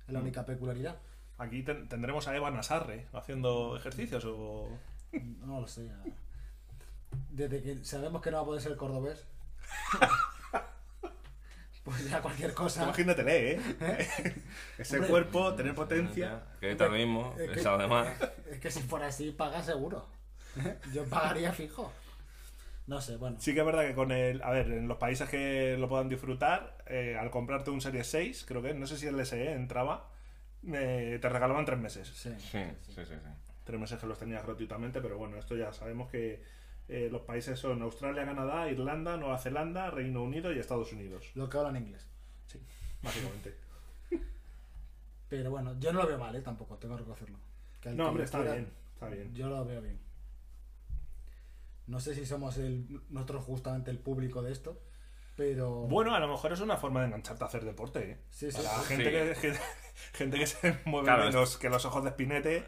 Es 0.08 0.14
la 0.14 0.20
única 0.22 0.46
peculiaridad. 0.46 0.96
Aquí 1.38 1.64
ten- 1.64 1.88
tendremos 1.90 2.28
a 2.28 2.36
Eva 2.36 2.50
Nasarre 2.52 3.08
haciendo 3.14 3.76
ejercicios 3.78 4.26
o... 4.26 4.70
No 5.12 5.62
lo 5.62 5.68
sé. 5.68 5.90
Desde 7.30 7.62
que 7.62 7.84
sabemos 7.86 8.22
que 8.22 8.32
no 8.32 8.38
va 8.38 8.44
a 8.44 8.46
poder 8.46 8.62
ser 8.62 8.76
cordobés. 8.78 9.26
pues 11.90 12.10
ya 12.10 12.22
cualquier 12.22 12.54
cosa. 12.54 12.84
Imagínatele, 12.84 13.52
¿eh? 13.52 13.60
Ese 14.78 14.96
Hombre. 14.96 15.10
cuerpo, 15.10 15.54
tener 15.56 15.76
potencia... 15.76 16.42
Que 16.60 16.72
está 16.72 16.86
lo 16.86 16.92
mismo, 16.94 17.36
Es 17.38 17.62
que- 17.62 17.68
además. 17.68 18.08
Es 18.50 18.60
que 18.60 18.72
si 18.72 18.82
fuera 18.82 19.08
así, 19.08 19.32
paga 19.32 19.62
seguro. 19.64 20.08
Yo 20.94 21.06
pagaría 21.06 21.52
fijo. 21.54 21.92
No 22.88 23.02
sé, 23.02 23.18
bueno. 23.18 23.38
Sí 23.40 23.54
que 23.54 23.60
es 23.60 23.66
verdad 23.66 23.86
que 23.86 23.94
con 23.94 24.12
el... 24.12 24.42
A 24.42 24.50
ver, 24.52 24.72
en 24.72 24.88
los 24.88 24.98
países 24.98 25.30
que 25.30 25.78
lo 25.78 25.88
puedan 25.88 26.10
disfrutar, 26.10 26.78
eh, 26.88 27.18
al 27.20 27.30
comprarte 27.30 27.70
un 27.70 27.82
Series 27.82 28.08
6, 28.08 28.46
creo 28.48 28.62
que, 28.62 28.74
no 28.74 28.88
sé 28.88 28.98
si 28.98 29.06
el 29.08 29.24
SE 29.26 29.52
entraba, 29.54 30.10
eh, 30.74 31.20
te 31.22 31.30
regalaban 31.30 31.66
tres 31.66 31.78
meses. 31.80 32.08
Sí. 32.08 32.32
Sí, 32.40 32.64
sí, 32.88 32.94
sí. 32.96 33.06
sí. 33.06 33.16
tres 33.64 33.80
meses 33.80 34.00
que 34.00 34.08
los 34.08 34.18
tenías 34.18 34.44
gratuitamente, 34.44 35.02
pero 35.02 35.18
bueno, 35.18 35.38
esto 35.38 35.56
ya 35.56 35.72
sabemos 35.72 36.10
que 36.10 36.42
eh, 36.90 37.08
los 37.12 37.22
países 37.22 37.58
son 37.60 37.82
Australia, 37.82 38.26
Canadá, 38.26 38.70
Irlanda, 38.70 39.16
Nueva 39.18 39.38
Zelanda, 39.38 39.90
Reino 39.92 40.24
Unido 40.24 40.52
y 40.52 40.60
Estados 40.60 40.92
Unidos. 40.92 41.32
Lo 41.36 41.48
que 41.50 41.58
hablan 41.58 41.78
inglés. 41.78 42.08
Sí, 42.48 42.60
básicamente. 43.02 43.56
Pero 45.30 45.52
bueno, 45.52 45.80
yo 45.80 45.94
no 45.94 46.02
lo 46.02 46.08
veo 46.08 46.18
mal, 46.18 46.36
¿eh? 46.36 46.42
Tampoco, 46.42 46.78
tengo 46.78 46.96
que 46.96 47.00
reconocerlo. 47.02 47.38
Que 47.82 47.92
no, 47.92 48.08
hombre, 48.10 48.24
está 48.24 48.40
quiera- 48.40 48.54
bien, 48.56 48.74
está 48.94 49.08
bien. 49.08 49.34
Yo 49.36 49.50
lo 49.50 49.64
veo 49.66 49.82
bien. 49.82 50.00
No 51.88 52.00
sé 52.00 52.14
si 52.16 52.26
somos 52.26 52.58
el, 52.58 53.02
nosotros 53.10 53.44
justamente 53.46 53.90
el 53.92 54.00
público 54.00 54.42
de 54.44 54.52
esto, 54.52 54.80
pero... 55.36 55.72
Bueno, 55.88 56.14
a 56.14 56.20
lo 56.20 56.28
mejor 56.28 56.54
es 56.54 56.60
una 56.60 56.78
forma 56.78 57.00
de 57.02 57.08
engancharte 57.08 57.44
a 57.44 57.48
hacer 57.48 57.66
deporte, 57.66 58.12
¿eh? 58.12 58.18
Sí, 58.30 58.52
sí, 58.52 58.58
Para 58.62 58.80
sí. 58.82 58.86
gente, 58.96 59.36
Sí. 59.36 59.42
Que, 59.42 59.52
que- 59.54 59.60
gente 60.18 60.38
que 60.40 60.48
se 60.48 60.80
mueve 60.86 61.06
Claro, 61.06 61.26
menos 61.26 61.58
que 61.58 61.70
los 61.70 61.86
ojos 61.86 62.04
de 62.04 62.10
espinete, 62.10 62.64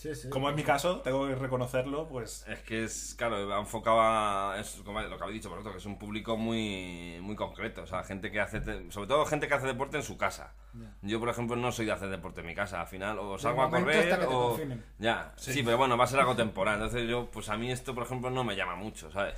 sí, 0.00 0.14
sí. 0.14 0.28
como 0.30 0.48
es 0.50 0.56
mi 0.56 0.62
caso, 0.62 1.00
tengo 1.00 1.26
que 1.28 1.34
reconocerlo, 1.34 2.08
pues 2.08 2.44
Es 2.48 2.60
que 2.60 2.84
es, 2.84 3.14
claro, 3.16 3.52
ha 3.54 3.60
enfocado 3.60 4.00
a, 4.00 4.56
es 4.58 4.80
como 4.84 5.00
lo 5.00 5.16
que 5.18 5.22
habéis 5.22 5.40
dicho 5.40 5.50
vosotros, 5.50 5.72
que 5.74 5.78
es 5.78 5.86
un 5.86 5.98
público 5.98 6.36
muy, 6.36 7.18
muy 7.20 7.36
concreto. 7.36 7.82
O 7.82 7.86
sea, 7.86 8.02
gente 8.04 8.30
que 8.30 8.40
hace, 8.40 8.60
te- 8.60 8.90
sobre 8.90 9.08
todo 9.08 9.26
gente 9.26 9.46
que 9.48 9.54
hace 9.54 9.66
deporte 9.66 9.96
en 9.98 10.02
su 10.02 10.16
casa. 10.16 10.54
Ya. 10.74 10.92
Yo, 11.02 11.20
por 11.20 11.28
ejemplo, 11.28 11.56
no 11.56 11.70
soy 11.72 11.86
de 11.86 11.92
hacer 11.92 12.08
deporte 12.08 12.40
en 12.40 12.46
mi 12.46 12.54
casa. 12.54 12.80
Al 12.80 12.86
final, 12.86 13.18
o 13.18 13.38
salgo 13.38 13.62
a 13.62 13.70
correr 13.70 13.98
hasta 14.12 14.18
que 14.20 14.26
te 14.26 14.34
o. 14.34 14.48
confinen. 14.48 14.84
Ya, 14.98 15.32
sí. 15.36 15.62
pero 15.62 15.76
bueno, 15.76 15.96
va 15.98 16.04
a 16.04 16.06
ser 16.08 16.20
algo 16.20 16.34
temporal. 16.36 16.74
Entonces, 16.76 17.08
yo, 17.08 17.30
pues 17.30 17.48
a 17.48 17.56
mí 17.56 17.70
esto, 17.70 17.94
por 17.94 18.04
ejemplo, 18.04 18.30
no 18.30 18.42
me 18.44 18.56
llama 18.56 18.76
mucho, 18.76 19.10
¿sabes? 19.10 19.34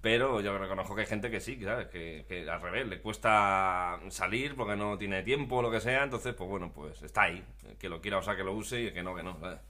Pero 0.00 0.40
yo 0.40 0.58
reconozco 0.58 0.96
que 0.96 1.02
hay 1.02 1.06
gente 1.06 1.30
que 1.30 1.38
sí, 1.38 1.62
¿sabes? 1.62 1.86
Que, 1.86 2.24
que 2.26 2.50
al 2.50 2.60
revés, 2.60 2.88
le 2.88 3.00
cuesta 3.00 4.00
salir 4.08 4.56
porque 4.56 4.74
no 4.74 4.98
tiene 4.98 5.22
tiempo 5.22 5.56
o 5.58 5.62
lo 5.62 5.70
que 5.70 5.80
sea. 5.80 6.02
Entonces, 6.02 6.34
pues 6.34 6.50
bueno, 6.50 6.72
pues 6.74 7.00
está 7.02 7.22
ahí. 7.22 7.44
El 7.68 7.76
que 7.76 7.88
lo 7.88 8.00
quiera, 8.00 8.18
o 8.18 8.22
sea, 8.22 8.34
que 8.34 8.42
lo 8.42 8.52
use 8.52 8.80
y 8.80 8.86
el 8.88 8.92
que 8.92 9.02
no, 9.04 9.14
que 9.14 9.22
no, 9.22 9.38
¿sabes? 9.38 9.60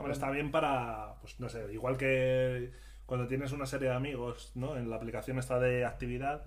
Hombre, 0.00 0.12
está 0.12 0.30
bien 0.30 0.50
para, 0.50 1.14
pues 1.20 1.38
no 1.40 1.48
sé, 1.48 1.72
igual 1.72 1.96
que 1.96 2.72
cuando 3.06 3.26
tienes 3.26 3.52
una 3.52 3.66
serie 3.66 3.88
de 3.88 3.94
amigos, 3.94 4.52
¿no? 4.54 4.76
En 4.76 4.88
la 4.90 4.96
aplicación 4.96 5.38
esta 5.38 5.58
de 5.58 5.84
actividad, 5.84 6.44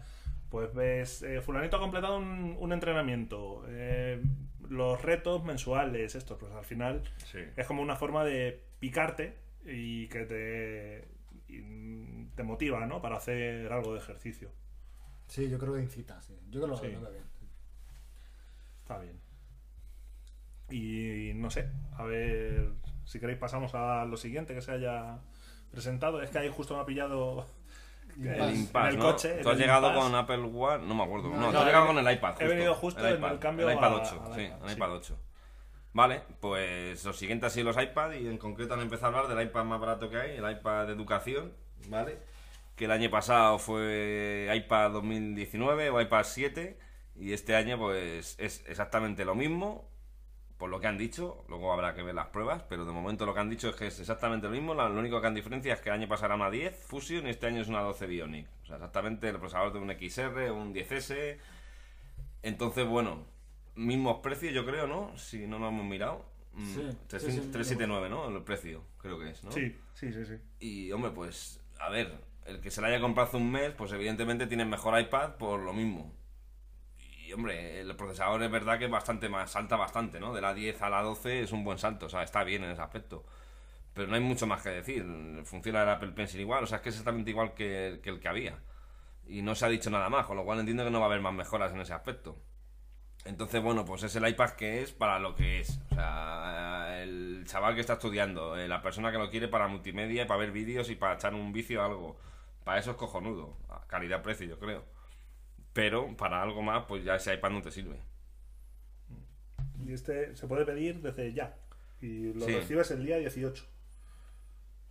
pues 0.49 0.73
ves, 0.73 1.23
eh, 1.23 1.41
fulanito 1.41 1.77
ha 1.77 1.79
completado 1.79 2.17
un, 2.17 2.55
un 2.59 2.73
entrenamiento, 2.73 3.63
eh, 3.67 4.21
los 4.69 5.01
retos 5.01 5.43
mensuales, 5.43 6.15
estos, 6.15 6.37
pues 6.39 6.51
al 6.53 6.63
final 6.65 7.03
Sí. 7.25 7.39
es 7.55 7.67
como 7.67 7.81
una 7.81 7.95
forma 7.95 8.23
de 8.23 8.63
picarte 8.79 9.35
y 9.65 10.07
que 10.07 10.25
te, 10.25 11.07
y 11.47 12.25
te 12.35 12.43
motiva, 12.43 12.85
¿no? 12.85 13.01
Para 13.01 13.17
hacer 13.17 13.71
algo 13.71 13.93
de 13.93 13.99
ejercicio. 13.99 14.49
Sí, 15.27 15.49
yo 15.49 15.57
creo 15.59 15.73
que 15.73 15.81
incita, 15.81 16.21
sí. 16.21 16.33
Yo 16.49 16.61
creo 16.61 16.63
que 16.63 16.67
lo, 16.69 16.77
Sí. 16.77 16.87
veo 16.87 17.11
bien. 17.11 17.23
sí. 17.39 17.45
Está 18.81 18.99
bien. 18.99 19.19
Y 20.69 21.33
no 21.35 21.49
sé, 21.49 21.69
a 21.97 22.03
ver 22.03 22.71
si 23.05 23.19
queréis 23.19 23.37
pasamos 23.39 23.73
a 23.75 24.05
lo 24.05 24.17
siguiente 24.17 24.53
que 24.53 24.61
se 24.61 24.71
haya 24.71 25.17
presentado. 25.71 26.21
Es 26.21 26.29
que 26.29 26.39
ahí 26.39 26.49
justo 26.49 26.75
me 26.75 26.81
ha 26.81 26.85
pillado 26.85 27.45
El 28.19 28.27
El 28.27 28.55
Impasse, 28.55 28.87
en 28.89 28.93
el 28.93 28.99
¿no? 28.99 29.05
coche, 29.11 29.39
Tú 29.41 29.49
has 29.49 29.55
el 29.55 29.61
llegado 29.61 29.87
Impasse. 29.87 30.05
con 30.05 30.15
Apple 30.15 30.51
One, 30.55 30.85
no 30.87 30.95
me 30.95 31.03
acuerdo. 31.03 31.29
No, 31.29 31.37
No, 31.37 31.51
tú 31.51 31.57
has 31.57 31.65
llegado 31.65 31.87
con 31.87 31.97
el 31.97 32.13
iPad. 32.13 32.41
he 32.41 32.47
venido 32.47 32.73
justo 32.75 33.07
en 33.07 33.23
el 33.23 33.39
cambio 33.39 33.69
El 33.69 33.75
iPad 33.77 33.91
a- 33.93 33.95
8, 33.95 34.23
al 34.27 34.35
sí, 34.35 34.41
iPad, 34.43 34.63
el 34.63 34.69
sí. 34.69 34.75
iPad 34.75 34.91
8. 34.93 35.17
Vale, 35.95 36.21
pues 36.39 37.05
lo 37.05 37.13
siguiente 37.13 37.45
ha 37.45 37.49
sido 37.51 37.65
los 37.71 37.81
iPad 37.81 38.13
y 38.13 38.27
en 38.27 38.37
concreto 38.39 38.73
han 38.73 38.79
empezado 38.81 39.15
a 39.15 39.19
hablar 39.21 39.35
del 39.37 39.45
iPad 39.47 39.63
más 39.65 39.79
barato 39.79 40.09
que 40.09 40.17
hay, 40.17 40.37
el 40.37 40.49
iPad 40.51 40.87
de 40.87 40.93
educación, 40.93 41.53
¿vale? 41.87 42.17
Que 42.75 42.85
el 42.85 42.91
año 42.91 43.11
pasado 43.11 43.59
fue 43.59 44.49
iPad 44.55 44.89
2019 44.91 45.91
o 45.91 46.01
iPad 46.01 46.23
7 46.23 46.79
y 47.15 47.33
este 47.33 47.55
año 47.55 47.77
pues 47.77 48.35
es 48.39 48.63
exactamente 48.67 49.23
lo 49.23 49.35
mismo, 49.35 49.87
por 50.63 50.69
lo 50.69 50.79
que 50.79 50.87
han 50.87 50.97
dicho, 50.97 51.43
luego 51.49 51.73
habrá 51.73 51.93
que 51.93 52.03
ver 52.03 52.15
las 52.15 52.27
pruebas, 52.27 52.63
pero 52.69 52.85
de 52.85 52.93
momento 52.93 53.25
lo 53.25 53.33
que 53.33 53.41
han 53.41 53.49
dicho 53.49 53.67
es 53.67 53.75
que 53.75 53.87
es 53.87 53.99
exactamente 53.99 54.47
lo 54.47 54.53
mismo, 54.53 54.73
la- 54.73 54.87
lo 54.87 54.97
único 54.97 55.19
que 55.19 55.27
han 55.27 55.33
diferencia 55.33 55.73
es 55.73 55.81
que 55.81 55.89
el 55.89 55.95
año 55.95 56.07
pasado 56.07 56.27
era 56.27 56.35
una 56.35 56.49
10 56.49 56.73
Fusion 56.85 57.27
y 57.27 57.31
este 57.31 57.47
año 57.47 57.61
es 57.61 57.67
una 57.67 57.81
12 57.81 58.07
Bionic, 58.07 58.47
o 58.63 58.65
sea, 58.67 58.77
exactamente 58.77 59.27
el 59.27 59.37
procesador 59.39 59.73
de 59.73 59.79
un 59.79 59.89
XR 59.91 60.49
o 60.51 60.55
un 60.55 60.73
10S, 60.73 61.37
entonces 62.43 62.87
bueno, 62.87 63.25
mismos 63.75 64.19
precios 64.21 64.53
yo 64.53 64.65
creo, 64.65 64.87
¿no? 64.87 65.17
Si 65.17 65.45
no 65.47 65.59
lo 65.59 65.67
hemos 65.67 65.85
mirado. 65.85 66.25
Mm, 66.53 66.63
Sí, 66.65 66.81
300 67.07 67.19
sí, 67.19 67.41
sí, 67.41 67.51
379, 67.51 68.09
¿no? 68.09 68.29
El 68.29 68.41
precio, 68.43 68.83
creo 68.99 69.19
que 69.19 69.31
es, 69.31 69.43
¿no? 69.43 69.51
Sí, 69.51 69.75
sí, 69.95 70.13
sí, 70.13 70.25
sí. 70.25 70.35
Y 70.61 70.93
hombre, 70.93 71.11
pues, 71.11 71.59
a 71.77 71.89
ver, 71.89 72.09
el 72.45 72.61
que 72.61 72.71
se 72.71 72.79
la 72.79 72.87
haya 72.87 73.01
comprado 73.01 73.27
hace 73.27 73.35
un 73.35 73.51
mes, 73.51 73.73
pues 73.73 73.91
evidentemente 73.91 74.47
tiene 74.47 74.63
mejor 74.63 74.97
iPad 74.97 75.35
por 75.35 75.59
lo 75.59 75.73
mismo. 75.73 76.13
Hombre, 77.33 77.81
el 77.81 77.95
procesador 77.95 78.43
es 78.43 78.51
verdad 78.51 78.77
que 78.77 78.85
es 78.85 78.91
bastante 78.91 79.29
más, 79.29 79.51
salta 79.51 79.75
bastante, 79.75 80.19
¿no? 80.19 80.33
De 80.33 80.41
la 80.41 80.53
10 80.53 80.81
a 80.81 80.89
la 80.89 81.01
12 81.01 81.41
es 81.43 81.51
un 81.51 81.63
buen 81.63 81.77
salto, 81.77 82.05
o 82.07 82.09
sea, 82.09 82.23
está 82.23 82.43
bien 82.43 82.63
en 82.63 82.71
ese 82.71 82.81
aspecto. 82.81 83.23
Pero 83.93 84.07
no 84.07 84.15
hay 84.15 84.21
mucho 84.21 84.47
más 84.47 84.61
que 84.61 84.69
decir. 84.69 85.05
Funciona 85.45 85.83
el 85.83 85.89
Apple 85.89 86.11
Pencil 86.11 86.41
igual, 86.41 86.63
o 86.63 86.67
sea, 86.67 86.77
es 86.77 86.83
que 86.83 86.89
es 86.89 86.95
exactamente 86.95 87.31
igual 87.31 87.53
que, 87.53 87.99
el 88.03 88.19
que 88.19 88.27
había. 88.27 88.57
Y 89.27 89.41
no 89.41 89.55
se 89.55 89.65
ha 89.65 89.69
dicho 89.69 89.89
nada 89.89 90.09
más, 90.09 90.25
con 90.25 90.37
lo 90.37 90.43
cual 90.45 90.59
entiendo 90.59 90.83
que 90.83 90.91
no 90.91 90.99
va 90.99 91.05
a 91.05 91.09
haber 91.09 91.21
más 91.21 91.33
mejoras 91.33 91.71
en 91.73 91.81
ese 91.81 91.93
aspecto. 91.93 92.37
Entonces, 93.25 93.61
bueno, 93.61 93.85
pues 93.85 94.03
es 94.03 94.15
el 94.15 94.27
iPad 94.27 94.51
que 94.51 94.81
es 94.81 94.91
para 94.91 95.19
lo 95.19 95.35
que 95.35 95.61
es. 95.61 95.79
O 95.91 95.95
sea, 95.95 97.01
el 97.01 97.43
chaval 97.47 97.75
que 97.75 97.81
está 97.81 97.93
estudiando, 97.93 98.57
eh, 98.57 98.67
la 98.67 98.81
persona 98.81 99.11
que 99.11 99.17
lo 99.17 99.29
quiere 99.29 99.47
para 99.47 99.67
multimedia, 99.67 100.27
para 100.27 100.39
ver 100.39 100.51
vídeos 100.51 100.89
y 100.89 100.95
para 100.95 101.15
echar 101.15 101.33
un 101.33 101.53
vicio 101.53 101.81
a 101.81 101.85
algo. 101.85 102.17
Para 102.63 102.79
eso 102.79 102.91
es 102.91 102.97
cojonudo. 102.97 103.57
Calidad-precio, 103.87 104.47
yo 104.47 104.59
creo. 104.59 104.83
Pero 105.73 106.15
para 106.15 106.41
algo 106.41 106.61
más, 106.61 106.85
pues 106.87 107.03
ya 107.03 107.15
ese 107.15 107.33
iPad 107.33 107.49
no 107.51 107.61
te 107.61 107.71
sirve. 107.71 107.99
Y 109.85 109.93
este 109.93 110.35
se 110.35 110.47
puede 110.47 110.65
pedir 110.65 111.01
desde 111.01 111.33
ya. 111.33 111.55
Y 112.01 112.33
lo 112.33 112.45
Sí. 112.45 112.53
recibes 112.55 112.91
el 112.91 113.05
día 113.05 113.17
18. 113.17 113.65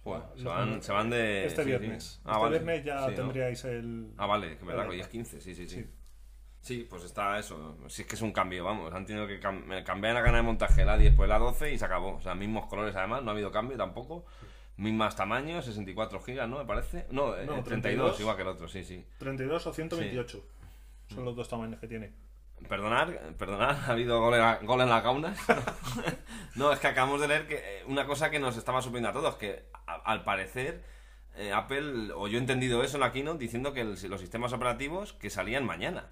Joder, 0.04 0.22
se 0.36 0.44
van, 0.44 0.82
se 0.82 0.92
van 0.92 1.10
de. 1.10 1.46
Este 1.46 1.62
sí, 1.62 1.68
viernes. 1.68 2.04
sí. 2.04 2.20
este 2.30 2.48
viernes 2.48 2.84
ya 2.84 3.04
Sí, 3.04 3.10
¿no? 3.10 3.16
tendríais 3.16 3.64
el. 3.64 4.12
Ah, 4.16 4.26
vale, 4.26 4.58
que 4.58 4.64
verdad, 4.64 4.84
que 4.84 4.90
hoy 4.90 5.00
es 5.00 5.08
15, 5.08 5.40
sí, 5.40 5.54
sí, 5.54 5.68
sí. 5.68 5.86
Sí. 6.60 6.86
Pues 6.88 7.04
está 7.04 7.38
eso. 7.38 7.76
Si 7.88 8.02
es 8.02 8.08
que 8.08 8.14
es 8.16 8.22
un 8.22 8.32
cambio, 8.32 8.64
vamos. 8.64 8.92
Han 8.92 9.04
tenido 9.06 9.26
que 9.26 9.40
cam- 9.40 9.82
cambiar 9.84 10.14
la 10.14 10.20
gana 10.20 10.38
de 10.38 10.42
montaje 10.42 10.84
la 10.84 10.96
10 10.98 11.14
por 11.14 11.28
la 11.28 11.38
12 11.38 11.72
y 11.72 11.78
se 11.78 11.84
acabó. 11.84 12.16
O 12.16 12.20
sea, 12.20 12.34
mismos 12.34 12.66
colores 12.66 12.94
además, 12.96 13.22
no 13.22 13.30
ha 13.30 13.32
habido 13.34 13.50
cambio 13.52 13.76
tampoco. 13.76 14.24
Mismas 14.76 15.14
tamaños, 15.16 15.64
64 15.64 16.20
gigas, 16.20 16.48
¿no? 16.48 16.58
Me 16.58 16.64
parece. 16.64 17.06
No, 17.10 17.36
eh, 17.36 17.46
No, 17.46 17.62
32, 17.62 17.64
32. 17.64 18.20
igual 18.20 18.36
que 18.36 18.42
el 18.42 18.48
otro, 18.48 18.68
sí, 18.68 18.84
sí. 18.84 19.04
32 19.18 19.66
o 19.66 19.72
128. 19.72 20.44
Son 21.14 21.24
los 21.24 21.36
dos 21.36 21.48
tamaños 21.48 21.78
que 21.80 21.86
tiene. 21.88 22.12
Perdonar, 22.68 23.34
perdonar, 23.38 23.76
ha 23.86 23.90
habido 23.92 24.20
gol 24.20 24.34
en 24.34 24.40
la, 24.40 24.58
gol 24.58 24.80
en 24.82 24.88
la 24.88 25.00
gauna. 25.00 25.34
no, 26.54 26.72
es 26.72 26.78
que 26.78 26.86
acabamos 26.86 27.20
de 27.20 27.28
leer 27.28 27.46
que 27.48 27.56
eh, 27.56 27.84
una 27.86 28.06
cosa 28.06 28.30
que 28.30 28.38
nos 28.38 28.56
estaba 28.56 28.80
sorprendiendo 28.82 29.18
a 29.18 29.20
todos, 29.22 29.36
que 29.36 29.66
a- 29.86 29.94
al 29.96 30.22
parecer 30.22 30.84
eh, 31.34 31.52
Apple, 31.52 32.12
o 32.14 32.28
yo 32.28 32.36
he 32.38 32.40
entendido 32.40 32.84
eso 32.84 32.96
en 32.98 33.00
la 33.00 33.10
keynote, 33.12 33.38
diciendo 33.38 33.72
que 33.72 33.80
el- 33.80 33.98
los 34.08 34.20
sistemas 34.20 34.52
operativos 34.52 35.12
que 35.14 35.28
salían 35.30 35.64
mañana. 35.66 36.10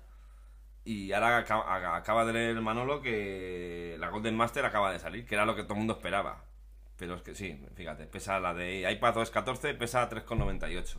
Y 0.85 1.13
ahora 1.13 1.39
acaba, 1.39 1.95
acaba 1.97 2.25
de 2.25 2.33
leer 2.33 2.61
Manolo 2.61 3.01
que 3.03 3.97
la 4.01 4.09
Golden 4.09 4.35
Master 4.37 4.65
acaba 4.65 4.91
de 4.91 4.99
salir, 4.99 5.27
que 5.27 5.35
era 5.37 5.45
lo 5.45 5.55
que 5.55 5.63
todo 5.63 5.75
el 5.75 5.79
mundo 5.81 5.93
esperaba. 5.95 6.45
Pero 6.97 7.15
es 7.15 7.23
que 7.23 7.35
sí, 7.35 7.65
fíjate, 7.77 8.07
pesa 8.07 8.41
la 8.41 8.55
de 8.55 8.91
iPad 8.91 9.19
OS 9.19 9.31
14, 9.31 9.75
pesa 9.75 10.09
3,98. 10.11 10.97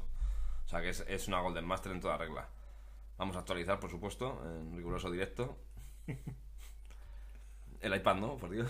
O 0.66 0.68
sea 0.70 0.82
que 0.82 0.90
es, 0.90 1.04
es 1.08 1.28
una 1.28 1.40
Golden 1.42 1.66
Master 1.66 1.92
en 1.92 2.00
toda 2.00 2.18
regla. 2.18 2.48
Vamos 3.22 3.36
a 3.36 3.40
actualizar, 3.42 3.80
por 3.80 3.92
supuesto, 3.92 4.42
en 4.44 4.76
riguroso 4.76 5.12
directo. 5.12 5.56
El 7.80 7.96
iPad, 7.96 8.16
¿no? 8.16 8.36
Por 8.38 8.50
Dios. 8.50 8.68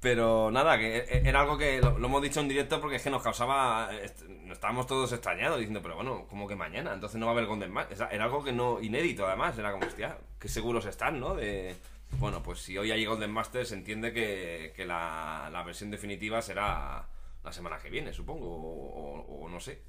Pero 0.00 0.50
nada, 0.50 0.78
que 0.78 0.96
e- 0.98 1.28
era 1.28 1.40
algo 1.40 1.58
que 1.58 1.78
lo, 1.82 1.94
hemos 1.96 2.22
dicho 2.22 2.40
en 2.40 2.48
directo 2.48 2.80
porque 2.80 2.96
es 2.96 3.02
que 3.02 3.10
nos 3.10 3.22
causaba. 3.22 3.90
est- 4.02 4.22
Estábamos 4.50 4.86
todos 4.86 5.12
extrañados 5.12 5.58
diciendo, 5.58 5.82
pero 5.82 5.96
bueno, 5.96 6.26
como 6.26 6.48
que 6.48 6.56
mañana, 6.56 6.94
entonces 6.94 7.20
no 7.20 7.26
va 7.26 7.32
a 7.32 7.34
haber 7.34 7.44
Golden 7.44 7.70
Master. 7.70 8.08
Era 8.12 8.24
algo 8.24 8.42
que 8.42 8.52
no. 8.52 8.80
inédito 8.80 9.26
además, 9.26 9.58
era 9.58 9.70
como, 9.70 9.84
hostia, 9.86 10.16
qué 10.38 10.48
seguros 10.48 10.86
están, 10.86 11.20
¿no? 11.20 11.34
De. 11.34 11.76
Bueno, 12.12 12.42
pues 12.42 12.60
si 12.60 12.78
hoy 12.78 12.90
hay 12.92 13.04
Golden 13.04 13.30
Master, 13.30 13.66
se 13.66 13.74
entiende 13.74 14.14
que, 14.14 14.72
la, 14.86 15.50
la 15.52 15.62
versión 15.64 15.90
definitiva 15.90 16.40
será 16.40 17.06
la 17.44 17.52
semana 17.52 17.76
que 17.78 17.90
viene, 17.90 18.14
supongo, 18.14 18.46
o 18.46 19.48
no 19.50 19.60
sé. 19.60 19.82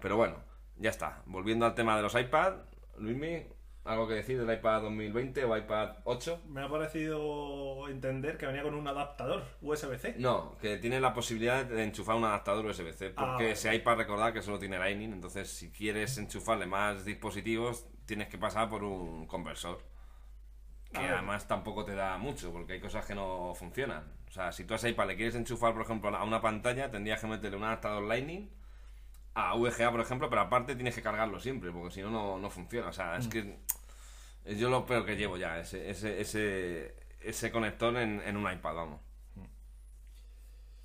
Pero 0.00 0.16
bueno, 0.16 0.49
ya 0.80 0.90
está. 0.90 1.22
Volviendo 1.26 1.64
al 1.66 1.74
tema 1.74 1.96
de 1.96 2.02
los 2.02 2.14
iPad, 2.14 2.54
Luismi, 2.98 3.44
¿algo 3.84 4.08
que 4.08 4.14
decir 4.14 4.38
del 4.44 4.52
iPad 4.58 4.82
2020 4.82 5.44
o 5.44 5.56
iPad 5.56 5.96
8? 6.04 6.42
Me 6.48 6.62
ha 6.62 6.68
parecido 6.68 7.88
entender 7.88 8.36
que 8.36 8.46
venía 8.46 8.62
con 8.62 8.74
un 8.74 8.88
adaptador 8.88 9.42
USB-C. 9.62 10.16
No, 10.18 10.56
que 10.58 10.78
tiene 10.78 11.00
la 11.00 11.12
posibilidad 11.14 11.64
de 11.64 11.84
enchufar 11.84 12.16
un 12.16 12.24
adaptador 12.24 12.66
USB-C, 12.66 13.08
Ah, 13.10 13.12
porque 13.16 13.44
vale. 13.44 13.50
ese 13.52 13.74
iPad 13.74 13.96
recordad 13.98 14.32
que 14.32 14.42
solo 14.42 14.58
tiene 14.58 14.78
Lightning, 14.78 15.12
entonces 15.12 15.50
si 15.50 15.70
quieres 15.70 16.16
enchufarle 16.18 16.66
más 16.66 17.04
dispositivos, 17.04 17.86
tienes 18.06 18.28
que 18.28 18.38
pasar 18.38 18.68
por 18.68 18.82
un 18.82 19.26
conversor. 19.26 19.78
Que 20.92 20.98
Ah, 20.98 21.12
además 21.18 21.46
tampoco 21.46 21.84
te 21.84 21.94
da 21.94 22.18
mucho, 22.18 22.52
porque 22.52 22.72
hay 22.72 22.80
cosas 22.80 23.06
que 23.06 23.14
no 23.14 23.54
funcionan. 23.54 24.12
O 24.28 24.32
sea, 24.32 24.50
si 24.50 24.64
tú 24.64 24.74
a 24.74 24.76
ese 24.76 24.88
iPad 24.90 25.06
le 25.08 25.16
quieres 25.16 25.36
enchufar, 25.36 25.72
por 25.72 25.82
ejemplo, 25.82 26.08
a 26.14 26.24
una 26.24 26.40
pantalla, 26.40 26.90
tendrías 26.90 27.20
que 27.20 27.26
meterle 27.28 27.56
un 27.56 27.64
adaptador 27.64 28.02
Lightning 28.04 28.50
a 29.40 29.54
VGA, 29.54 29.90
por 29.90 30.00
ejemplo, 30.00 30.28
pero 30.30 30.42
aparte 30.42 30.74
tienes 30.76 30.94
que 30.94 31.02
cargarlo 31.02 31.40
siempre, 31.40 31.70
porque 31.72 31.94
si 31.94 32.02
no, 32.02 32.38
no, 32.38 32.50
funciona. 32.50 32.88
O 32.88 32.92
sea, 32.92 33.16
es 33.16 33.26
Mm. 33.26 33.30
que 33.30 33.58
yo 34.56 34.70
lo 34.70 34.86
peor 34.86 35.06
que 35.06 35.16
llevo 35.16 35.36
ya, 35.36 35.60
ese, 35.60 35.90
ese, 35.90 36.20
ese, 36.20 36.96
ese 37.20 37.50
conector 37.52 37.96
en, 37.98 38.20
en 38.22 38.36
un 38.36 38.50
iPad, 38.52 38.74
vamos. 38.74 39.00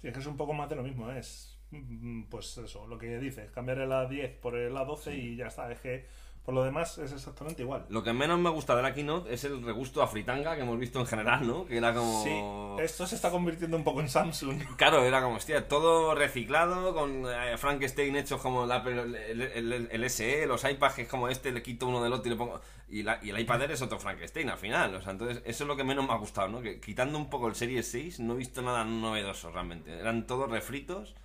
Sí, 0.01 0.07
es 0.07 0.13
que 0.13 0.19
es 0.19 0.25
un 0.25 0.37
poco 0.37 0.53
más 0.53 0.69
de 0.69 0.75
lo 0.75 0.83
mismo, 0.83 1.11
¿eh? 1.11 1.19
es 1.19 1.57
mm, 1.71 2.23
pues 2.23 2.57
eso, 2.57 2.87
lo 2.87 2.97
que 2.97 3.17
dices, 3.19 3.51
cambiar 3.51 3.79
el 3.79 3.91
A10 3.91 4.39
por 4.39 4.55
el 4.55 4.73
A12 4.75 5.15
y 5.17 5.35
ya 5.35 5.47
está, 5.47 5.71
es 5.71 5.79
que 5.79 6.05
por 6.45 6.53
lo 6.53 6.63
demás 6.63 6.97
es 6.99 7.11
exactamente 7.11 7.63
igual. 7.63 7.85
Lo 7.89 8.03
que 8.03 8.13
menos 8.13 8.37
me 8.39 8.49
gusta 8.51 8.75
de 8.75 8.83
la 8.83 8.93
keynote 8.93 9.33
es 9.33 9.43
el 9.45 9.63
regusto 9.63 10.03
a 10.03 10.07
fritanga 10.07 10.55
que 10.55 10.61
hemos 10.61 10.77
visto 10.77 10.99
en 10.99 11.07
general, 11.07 11.47
¿no? 11.47 11.65
Que 11.65 11.77
era 11.77 11.93
como... 11.93 12.23
Sí, 12.23 12.83
esto 12.83 13.07
se 13.07 13.15
está 13.15 13.31
convirtiendo 13.31 13.75
un 13.77 13.83
poco 13.83 14.01
en 14.01 14.09
Samsung. 14.09 14.61
Claro, 14.77 15.03
era 15.03 15.21
como, 15.23 15.35
hostia, 15.37 15.67
todo 15.67 16.13
reciclado, 16.13 16.93
con 16.93 17.25
eh, 17.27 17.57
Frankenstein 17.57 18.15
hechos 18.15 18.41
como 18.41 18.65
el, 18.65 18.71
el- 19.15 19.41
el- 19.41 19.89
el 19.91 20.09
SE, 20.09 20.45
los 20.45 20.63
iPads 20.63 20.93
que 20.95 21.01
es 21.03 21.07
como 21.07 21.27
este, 21.29 21.51
le 21.51 21.63
quito 21.63 21.87
uno 21.87 22.03
del 22.03 22.13
otro 22.13 22.27
y 22.27 22.29
le 22.31 22.35
pongo... 22.37 22.61
Y, 22.87 23.01
la- 23.01 23.19
y 23.23 23.31
el 23.31 23.39
iPad 23.39 23.63
Air 23.63 23.71
es 23.71 23.81
otro 23.81 23.97
Frankenstein 23.99 24.47
al 24.49 24.59
final, 24.59 24.93
o 24.93 25.01
sea, 25.01 25.11
entonces 25.13 25.41
eso 25.45 25.63
es 25.63 25.67
lo 25.67 25.75
que 25.75 25.83
menos 25.83 26.05
me 26.05 26.13
ha 26.13 26.17
gustado, 26.17 26.47
¿no? 26.49 26.61
Que 26.61 26.79
quitando 26.79 27.17
un 27.17 27.29
poco 27.31 27.47
el 27.47 27.55
Series 27.55 27.89
6 27.89 28.19
no 28.19 28.35
he 28.35 28.37
visto 28.37 28.61
nada 28.61 28.83
novedoso 28.83 29.49
realmente. 29.51 29.91
Eran 29.99 30.27
todos 30.27 30.49
refritos 30.51 31.15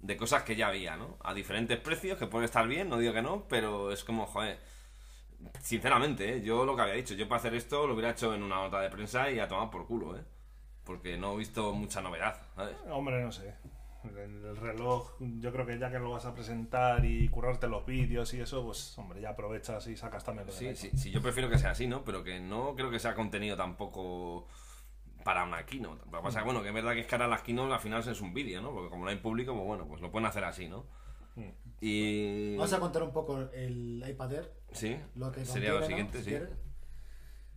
de 0.00 0.16
cosas 0.16 0.42
que 0.42 0.56
ya 0.56 0.68
había, 0.68 0.96
¿no? 0.96 1.18
A 1.22 1.34
diferentes 1.34 1.78
precios, 1.78 2.18
que 2.18 2.26
puede 2.26 2.46
estar 2.46 2.66
bien, 2.66 2.88
no 2.88 2.98
digo 2.98 3.12
que 3.12 3.22
no, 3.22 3.44
pero 3.48 3.92
es 3.92 4.04
como, 4.04 4.26
joder... 4.26 4.58
Sinceramente, 5.62 6.36
¿eh? 6.36 6.42
yo 6.42 6.66
lo 6.66 6.76
que 6.76 6.82
había 6.82 6.94
dicho, 6.94 7.14
yo 7.14 7.26
para 7.26 7.38
hacer 7.38 7.54
esto 7.54 7.86
lo 7.86 7.94
hubiera 7.94 8.10
hecho 8.10 8.34
en 8.34 8.42
una 8.42 8.56
nota 8.56 8.78
de 8.80 8.90
prensa 8.90 9.30
y 9.30 9.38
a 9.38 9.48
tomar 9.48 9.70
por 9.70 9.86
culo, 9.86 10.14
¿eh? 10.14 10.22
Porque 10.84 11.16
no 11.16 11.32
he 11.32 11.38
visto 11.38 11.72
mucha 11.72 12.02
novedad, 12.02 12.36
¿sabes? 12.54 12.76
Hombre, 12.90 13.22
no 13.22 13.32
sé. 13.32 13.54
El, 14.04 14.44
el 14.44 14.56
reloj, 14.56 15.12
yo 15.18 15.50
creo 15.52 15.64
que 15.64 15.78
ya 15.78 15.90
que 15.90 15.98
lo 15.98 16.10
vas 16.10 16.26
a 16.26 16.34
presentar 16.34 17.04
y 17.06 17.28
currarte 17.28 17.68
los 17.68 17.86
vídeos 17.86 18.34
y 18.34 18.40
eso, 18.40 18.62
pues 18.64 18.96
hombre, 18.98 19.22
ya 19.22 19.30
aprovechas 19.30 19.86
y 19.86 19.96
sacas 19.96 20.24
también 20.24 20.46
lo 20.46 20.52
Sí, 20.52 20.74
sí, 20.74 20.90
sí, 20.94 21.10
yo 21.10 21.22
prefiero 21.22 21.48
que 21.48 21.58
sea 21.58 21.70
así, 21.70 21.86
¿no? 21.86 22.04
Pero 22.04 22.22
que 22.22 22.38
no 22.38 22.74
creo 22.74 22.90
que 22.90 22.98
sea 22.98 23.14
contenido 23.14 23.56
tampoco 23.56 24.46
para 25.24 25.44
una 25.44 25.64
keynote. 25.64 26.04
Lo 26.10 26.18
que 26.18 26.22
pasa 26.24 26.40
es 26.40 26.44
bueno, 26.44 26.62
que 26.62 26.68
es 26.68 26.74
verdad 26.74 26.92
que 26.94 27.00
es 27.00 27.06
que 27.06 27.14
ahora 27.14 27.28
las 27.28 27.42
keynote 27.42 27.72
al 27.74 27.80
final 27.80 28.06
es 28.08 28.20
un 28.20 28.32
vídeo, 28.34 28.60
¿no? 28.62 28.72
Porque 28.72 28.90
como 28.90 29.04
no 29.04 29.10
hay 29.10 29.16
público, 29.16 29.52
pues 29.54 29.66
bueno, 29.66 29.86
pues 29.86 30.00
lo 30.00 30.10
pueden 30.10 30.26
hacer 30.26 30.44
así, 30.44 30.68
¿no? 30.68 30.86
Mm. 31.36 31.48
Y... 31.80 32.56
Vamos 32.56 32.72
a 32.72 32.80
contar 32.80 33.02
un 33.02 33.12
poco 33.12 33.38
el 33.52 34.04
iPad 34.08 34.32
Air, 34.32 34.52
Sí, 34.72 34.96
lo 35.16 35.30
que 35.32 35.44
sería 35.44 35.72
lo 35.72 35.80
¿no? 35.80 35.86
siguiente, 35.86 36.22
Si 36.22 36.30
sí. 36.30 36.36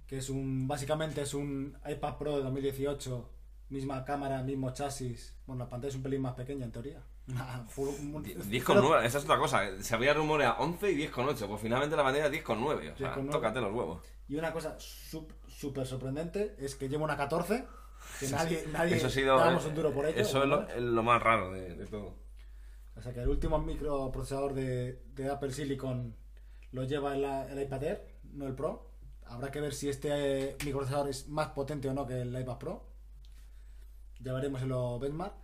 Que 0.07 0.17
es 0.17 0.29
un, 0.29 0.67
básicamente 0.67 1.21
es 1.21 1.33
un 1.33 1.77
iPad 1.85 2.17
Pro 2.17 2.37
de 2.37 2.43
2018, 2.43 3.29
misma 3.69 4.03
cámara, 4.05 4.41
mismo 4.43 4.71
chasis. 4.71 5.35
Bueno, 5.45 5.63
la 5.63 5.69
pantalla 5.69 5.89
es 5.89 5.95
un 5.95 6.03
pelín 6.03 6.21
más 6.21 6.33
pequeña 6.33 6.65
en 6.65 6.71
teoría. 6.71 7.03
Una 7.27 7.65
full- 7.67 7.87
un- 8.13 8.23
10,9, 8.23 9.05
esa 9.05 9.17
es 9.17 9.23
otra 9.23 9.37
cosa. 9.37 9.81
Se 9.81 9.95
había 9.95 10.13
rumoreado 10.13 10.57
11 10.59 10.91
y 10.91 11.07
10,8. 11.07 11.47
Pues 11.47 11.61
finalmente 11.61 11.95
la 11.95 12.03
bandera 12.03 12.27
es 12.27 12.33
10,9. 12.33 12.93
O 12.93 12.97
sea, 12.97 13.15
10,9. 13.15 13.29
tócate 13.31 13.61
los 13.61 13.73
huevos. 13.73 14.01
Y 14.33 14.35
una 14.35 14.51
cosa 14.51 14.75
súper 14.79 15.85
sorprendente 15.85 16.55
es 16.57 16.73
que 16.75 16.89
lleva 16.89 17.03
una 17.03 17.15
14, 17.15 17.67
que 18.19 18.27
nadie, 18.29 18.65
nadie 18.71 18.95
Eso 18.95 19.05
ha 19.05 19.09
sido. 19.11 19.37
dábamos 19.37 19.63
un 19.67 19.75
duro 19.75 19.93
por 19.93 20.07
ello. 20.07 20.19
Eso 20.19 20.41
es 20.41 20.49
lo, 20.49 20.61
¿no? 20.63 20.67
es 20.69 20.81
lo 20.81 21.03
más 21.03 21.21
raro 21.21 21.51
de, 21.53 21.75
de 21.75 21.85
todo. 21.85 22.15
O 22.95 23.01
sea 23.03 23.13
que 23.13 23.21
el 23.21 23.29
último 23.29 23.59
microprocesador 23.59 24.55
de, 24.55 25.03
de 25.13 25.29
Apple 25.29 25.51
Silicon 25.51 26.15
lo 26.71 26.83
lleva 26.83 27.13
el, 27.15 27.23
el 27.25 27.61
iPad 27.61 27.83
Air, 27.83 28.07
no 28.23 28.47
el 28.47 28.55
Pro. 28.55 28.89
Habrá 29.27 29.51
que 29.51 29.61
ver 29.61 29.71
si 29.75 29.87
este 29.89 30.09
eh, 30.49 30.57
microprocesador 30.65 31.09
es 31.09 31.27
más 31.27 31.49
potente 31.49 31.87
o 31.87 31.93
no 31.93 32.07
que 32.07 32.19
el 32.21 32.35
iPad 32.35 32.57
Pro. 32.57 32.89
Ya 34.19 34.33
veremos 34.33 34.63
en 34.63 34.69
los 34.69 34.99
benchmark. 34.99 35.35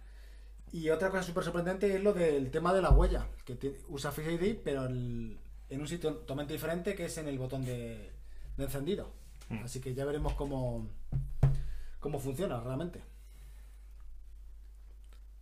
Y 0.72 0.90
otra 0.90 1.12
cosa 1.12 1.22
súper 1.22 1.44
sorprendente 1.44 1.96
es 1.96 2.02
lo 2.04 2.14
del 2.14 2.50
tema 2.50 2.74
de 2.74 2.82
la 2.82 2.90
huella, 2.90 3.28
que 3.46 3.82
usa 3.88 4.12
Face 4.12 4.34
ID, 4.34 4.58
pero 4.64 4.86
el- 4.88 5.40
en 5.70 5.80
un 5.80 5.88
sitio 5.88 6.16
totalmente 6.16 6.54
diferente 6.54 6.96
que 6.96 7.06
es 7.06 7.18
en 7.20 7.28
el 7.28 7.38
botón 7.38 7.64
de, 7.64 8.18
de 8.60 8.66
encendido. 8.66 9.12
Así 9.64 9.82
que 9.82 9.96
ya 9.96 10.06
veremos 10.06 10.34
cómo, 10.34 10.88
cómo 12.00 12.20
funciona 12.20 12.60
realmente. 12.62 13.02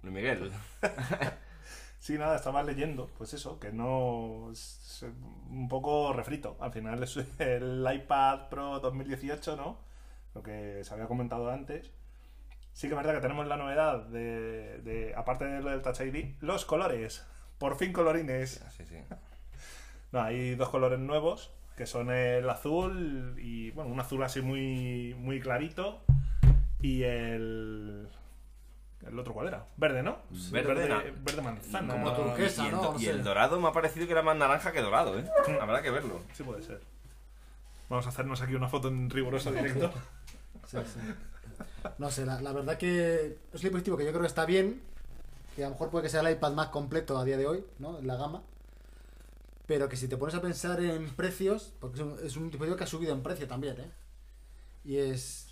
Luis 0.02 0.16
Miguel. 0.16 0.52
Sí, 2.00 2.18
nada, 2.18 2.36
estaba 2.38 2.64
leyendo, 2.64 3.10
pues 3.18 3.34
eso, 3.34 3.60
que 3.60 3.74
no. 3.74 4.50
Es 4.52 5.04
un 5.50 5.68
poco 5.68 6.14
refrito. 6.14 6.56
Al 6.62 6.72
final 6.72 7.02
es 7.04 7.18
el 7.40 7.86
iPad 7.92 8.48
Pro 8.50 8.80
2018, 8.80 9.58
¿no? 9.58 9.80
Lo 10.34 10.42
que 10.42 10.84
se 10.86 10.94
había 10.94 11.08
comentado 11.08 11.50
antes. 11.52 11.92
Sí 12.72 12.88
que 12.88 12.94
es 12.94 12.98
verdad 12.98 13.16
que 13.16 13.22
tenemos 13.22 13.48
la 13.48 13.58
novedad 13.58 14.06
de, 14.06 14.80
de 14.84 15.16
aparte 15.18 15.46
de 15.46 15.60
lo 15.62 15.72
del 15.72 15.82
Touch 15.82 16.00
ID, 16.00 16.36
los 16.40 16.64
colores. 16.64 17.26
Por 17.58 17.76
fin 17.78 17.92
colorines. 17.92 18.64
Sí, 18.78 18.86
sí. 18.86 18.96
No, 20.14 20.22
hay 20.22 20.56
dos 20.56 20.70
colores 20.70 21.00
nuevos, 21.00 21.52
que 21.78 21.86
son 21.86 22.10
el 22.12 22.50
azul 22.50 23.36
y, 23.38 23.72
bueno, 23.72 23.92
un 23.92 24.00
azul 24.00 24.22
así 24.24 24.42
muy, 24.42 25.16
muy 25.20 25.40
clarito 25.40 26.02
y 26.82 27.04
el... 27.04 28.10
¿El 29.06 29.20
otro 29.20 29.34
cuál 29.34 29.48
era? 29.50 29.66
Verde, 29.78 30.02
¿no? 30.04 30.18
Verde, 30.52 30.74
verde, 30.74 30.90
na- 30.90 31.04
verde 31.24 31.42
manzana. 31.42 31.94
Como 31.94 32.14
turquesa. 32.14 32.64
y 32.64 32.68
el, 32.68 32.72
¿no? 32.74 32.96
y 33.00 33.06
el 33.06 33.24
dorado 33.24 33.62
me 33.62 33.68
ha 33.68 33.72
parecido 33.72 34.06
que 34.08 34.12
era 34.12 34.24
más 34.24 34.36
naranja 34.36 34.72
que 34.74 34.82
dorado, 34.82 35.18
¿eh? 35.20 35.26
Habrá 35.62 35.82
que 35.84 35.92
verlo. 35.92 36.20
Sí 36.34 36.44
puede 36.44 36.64
ser. 36.64 36.82
Vamos 37.90 38.06
a 38.08 38.10
hacernos 38.10 38.42
aquí 38.42 38.56
una 38.56 38.68
foto 38.68 38.88
en 38.90 39.10
riguroso 39.10 39.52
directo. 39.52 39.92
Sí, 40.66 40.78
sí. 40.84 41.00
No 42.00 42.10
sé, 42.10 42.26
la, 42.26 42.42
la 42.42 42.52
verdad 42.52 42.78
que 42.78 43.38
es 43.54 43.54
un 43.54 43.62
dispositivo 43.62 43.96
que 43.98 44.04
yo 44.04 44.10
creo 44.10 44.22
que 44.22 44.28
está 44.28 44.46
bien, 44.46 44.82
que 45.56 45.64
a 45.64 45.68
lo 45.68 45.74
mejor 45.76 45.90
puede 45.92 46.04
que 46.04 46.10
sea 46.10 46.22
el 46.22 46.32
iPad 46.36 46.52
más 46.54 46.68
completo 46.70 47.18
a 47.18 47.24
día 47.24 47.38
de 47.38 47.48
hoy, 47.48 47.64
¿no? 47.80 48.00
En 48.00 48.08
la 48.08 48.16
gama. 48.18 48.42
Pero 49.68 49.88
que 49.90 49.98
si 49.98 50.08
te 50.08 50.18
pones 50.18 50.34
a 50.36 50.42
pensar 50.42 50.82
en 50.82 51.10
precios, 51.16 51.74
porque 51.80 51.98
es 51.98 52.02
un, 52.04 52.18
es 52.24 52.36
un 52.38 52.50
dispositivo 52.50 52.78
que 52.78 52.84
ha 52.86 52.88
subido 52.88 53.14
en 53.14 53.22
precio 53.22 53.48
también, 53.48 53.80
¿eh? 53.80 53.92
Y 54.86 54.98
es... 54.98 55.48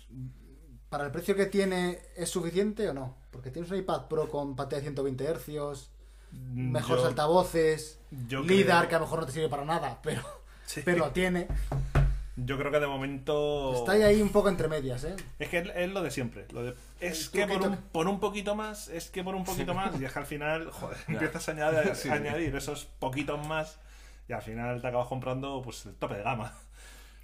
¿Para 0.88 1.04
el 1.04 1.10
precio 1.12 1.34
que 1.36 1.46
tiene 1.46 1.98
es 2.16 2.30
suficiente 2.30 2.88
o 2.88 2.94
no? 2.94 3.14
Porque 3.30 3.50
tienes 3.50 3.70
un 3.70 3.76
iPad 3.76 4.06
Pro 4.06 4.30
con 4.30 4.56
pantalla 4.56 4.78
de 4.78 4.82
120 4.86 5.34
Hz, 5.34 5.90
mejores 6.54 7.02
Yo- 7.02 7.08
altavoces, 7.08 7.98
yo 8.28 8.42
LIDAR, 8.42 8.78
creo- 8.82 8.88
que 8.88 8.94
a 8.94 8.98
lo 9.00 9.04
mejor 9.04 9.20
no 9.20 9.26
te 9.26 9.32
sirve 9.32 9.48
para 9.48 9.64
nada, 9.64 10.00
pero, 10.02 10.22
Sí. 10.66 10.80
pero 10.84 10.98
lo 11.06 11.10
tiene. 11.10 11.48
Yo 12.36 12.56
creo 12.58 12.70
que 12.70 12.80
de 12.80 12.86
momento... 12.86 13.74
Está 13.74 13.92
ahí, 13.92 14.20
un 14.22 14.28
poco 14.30 14.48
entre 14.48 14.68
medias, 14.68 15.04
¿eh? 15.04 15.16
Es 15.38 15.48
que 15.48 15.58
es, 15.74 15.88
lo 15.90 16.02
de 16.02 16.10
siempre. 16.10 16.46
Lo 16.52 16.62
de- 16.62 16.74
es 17.00 17.28
que 17.30 17.46
por 17.46 17.62
un, 17.62 17.76
por 17.76 18.06
un 18.08 18.20
poquito 18.20 18.54
más, 18.54 18.88
es 18.88 19.10
que 19.10 19.24
por 19.24 19.34
un 19.34 19.44
poquito 19.44 19.74
más, 19.74 19.98
y 20.00 20.04
es 20.04 20.12
que 20.12 20.18
al 20.18 20.26
final, 20.26 20.70
joder, 20.70 20.96
empiezas 21.08 21.48
a 21.48 21.52
añadir, 21.52 21.94
Sí. 21.96 22.08
a 22.08 22.14
añadir 22.14 22.54
esos 22.56 22.84
poquitos 22.84 23.44
más 23.46 23.78
y 24.28 24.32
al 24.32 24.42
final 24.42 24.80
te 24.80 24.88
acabas 24.88 25.08
comprando 25.08 25.60
pues 25.62 25.86
el 25.86 25.94
tope 25.96 26.14
de 26.16 26.22
gama. 26.22 26.52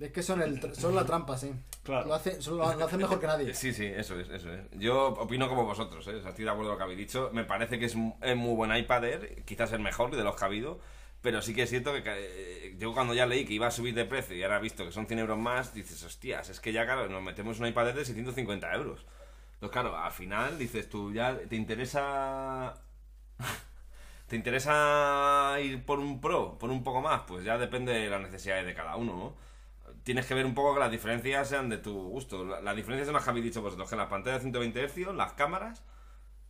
Es 0.00 0.10
que 0.10 0.22
son, 0.22 0.42
el, 0.42 0.74
son 0.74 0.96
la 0.96 1.04
trampa, 1.04 1.36
sí. 1.38 1.52
Claro. 1.84 2.08
Lo 2.08 2.14
hace, 2.14 2.40
son- 2.42 2.58
lo, 2.58 2.74
lo 2.74 2.84
hacen 2.86 2.98
mejor 2.98 3.20
que 3.20 3.26
nadie. 3.26 3.54
Sí, 3.54 3.72
sí, 3.72 3.84
eso 3.86 4.18
es, 4.18 4.28
eso 4.30 4.52
es. 4.52 4.60
Yo 4.72 5.08
opino 5.10 5.48
como 5.48 5.64
vosotros, 5.64 6.04
¿eh? 6.08 6.16
O 6.16 6.20
sea, 6.20 6.30
estoy 6.30 6.44
de 6.44 6.50
acuerdo 6.50 6.70
con 6.70 6.74
lo 6.74 6.78
que 6.78 6.84
habéis 6.84 6.98
dicho. 6.98 7.30
Me 7.32 7.44
parece 7.44 7.78
que 7.78 7.84
es, 7.84 7.96
es 8.22 8.36
muy 8.36 8.54
buen 8.56 8.74
iPad 8.76 9.04
Air, 9.04 9.44
quizás 9.44 9.70
el 9.72 9.78
mejor 9.80 10.14
de 10.16 10.24
los 10.24 10.34
que 10.34 10.42
ha 10.44 10.46
habido. 10.48 10.80
Pero 11.20 11.40
sí 11.40 11.54
que 11.54 11.62
es 11.62 11.70
cierto 11.70 11.92
que 11.92 12.02
eh, 12.06 12.74
yo 12.78 12.92
cuando 12.92 13.14
ya 13.14 13.26
leí 13.26 13.44
que 13.44 13.52
iba 13.54 13.68
a 13.68 13.70
subir 13.70 13.94
de 13.94 14.04
precio 14.04 14.34
y 14.36 14.42
ahora 14.42 14.56
he 14.58 14.60
visto 14.62 14.84
que 14.84 14.90
son 14.90 15.06
100 15.06 15.20
euros 15.20 15.38
más, 15.38 15.72
dices, 15.72 16.02
hostias, 16.02 16.48
es 16.48 16.58
que 16.58 16.72
ya, 16.72 16.84
claro, 16.84 17.08
nos 17.08 17.22
metemos 17.22 17.60
un 17.60 17.66
iPad 17.68 17.88
Air 17.90 17.94
de 17.96 18.04
650 18.04 18.74
euros. 18.74 19.06
Entonces, 19.54 19.70
claro, 19.72 19.96
al 19.96 20.10
final 20.10 20.58
dices 20.58 20.88
tú, 20.88 21.12
ya 21.12 21.38
te 21.48 21.54
interesa... 21.54 22.74
¿Te 24.32 24.36
interesa 24.36 25.58
ir 25.60 25.84
por 25.84 25.98
un 25.98 26.18
Pro, 26.18 26.56
por 26.58 26.70
un 26.70 26.82
poco 26.82 27.02
más? 27.02 27.20
Pues 27.28 27.44
ya 27.44 27.58
depende 27.58 27.92
de 27.92 28.08
las 28.08 28.18
necesidades 28.22 28.64
de 28.64 28.72
cada 28.72 28.96
uno, 28.96 29.12
¿no? 29.14 29.92
Tienes 30.04 30.24
que 30.24 30.32
ver 30.32 30.46
un 30.46 30.54
poco 30.54 30.72
que 30.72 30.80
las 30.80 30.90
diferencias 30.90 31.46
sean 31.50 31.68
de 31.68 31.76
tu 31.76 31.92
gusto. 32.08 32.42
La- 32.42 32.62
Las 32.62 32.74
diferencias 32.74 33.04
son 33.08 33.14
las 33.14 33.24
que 33.24 33.28
habéis 33.28 33.44
dicho 33.44 33.60
vosotros, 33.60 33.90
que 33.90 33.94
las 33.96 34.08
pantallas 34.08 34.38
de 34.38 34.44
120 34.50 34.88
Hz, 34.88 35.14
las 35.14 35.34
cámaras 35.34 35.82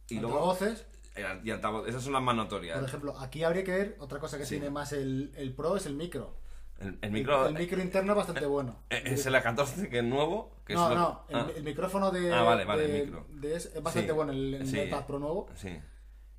y 0.09 0.21
luego... 0.21 0.37
Altavoces, 0.53 0.87
el- 1.17 1.41
Y 1.45 1.51
altavoz, 1.51 1.89
esas 1.89 2.05
son 2.05 2.13
las 2.13 2.23
más 2.23 2.37
notorias. 2.37 2.79
por 2.79 2.89
ejemplo, 2.89 3.19
aquí 3.19 3.43
habría 3.43 3.65
que 3.65 3.73
ver 3.73 3.97
otra 3.99 4.21
cosa 4.21 4.39
que 4.39 4.45
Sí. 4.47 4.51
tiene 4.61 4.71
más 4.71 4.93
el, 4.93 5.33
el 5.37 5.53
Pro 5.53 5.75
es 5.77 5.85
el 5.87 5.97
micro. 5.97 6.37
El, 6.79 6.99
el 7.03 7.11
micro... 7.11 7.49
El 7.49 7.55
micro 7.55 7.83
interno 7.83 8.13
es 8.13 8.17
bastante 8.17 8.47
bueno. 8.47 8.77
eh, 8.91 9.03
es 9.07 9.27
el 9.27 9.35
A14 9.35 9.89
que 9.91 9.99
es 9.99 10.05
nuevo. 10.05 10.55
Que 10.65 10.75
no, 10.75 10.85
es 10.85 10.95
lo- 10.95 11.01
no, 11.01 11.25
el, 11.31 11.37
ah, 11.37 11.47
el 11.57 11.65
micrófono 11.65 12.13
de, 12.13 12.33
Ah, 12.33 12.43
vale, 12.43 12.65
vale, 12.65 12.85
el 12.85 12.93
de- 12.93 13.05
micro. 13.07 13.27
de 13.29 13.57
es, 13.57 13.67
es 13.75 13.83
bastante 13.83 14.11
Sí. 14.11 14.15
bueno 14.15 14.31
el, 14.31 14.55
el 14.55 14.67
Sí. 14.69 14.89
Pro 15.05 15.19
nuevo. 15.19 15.49
Sí. 15.57 15.77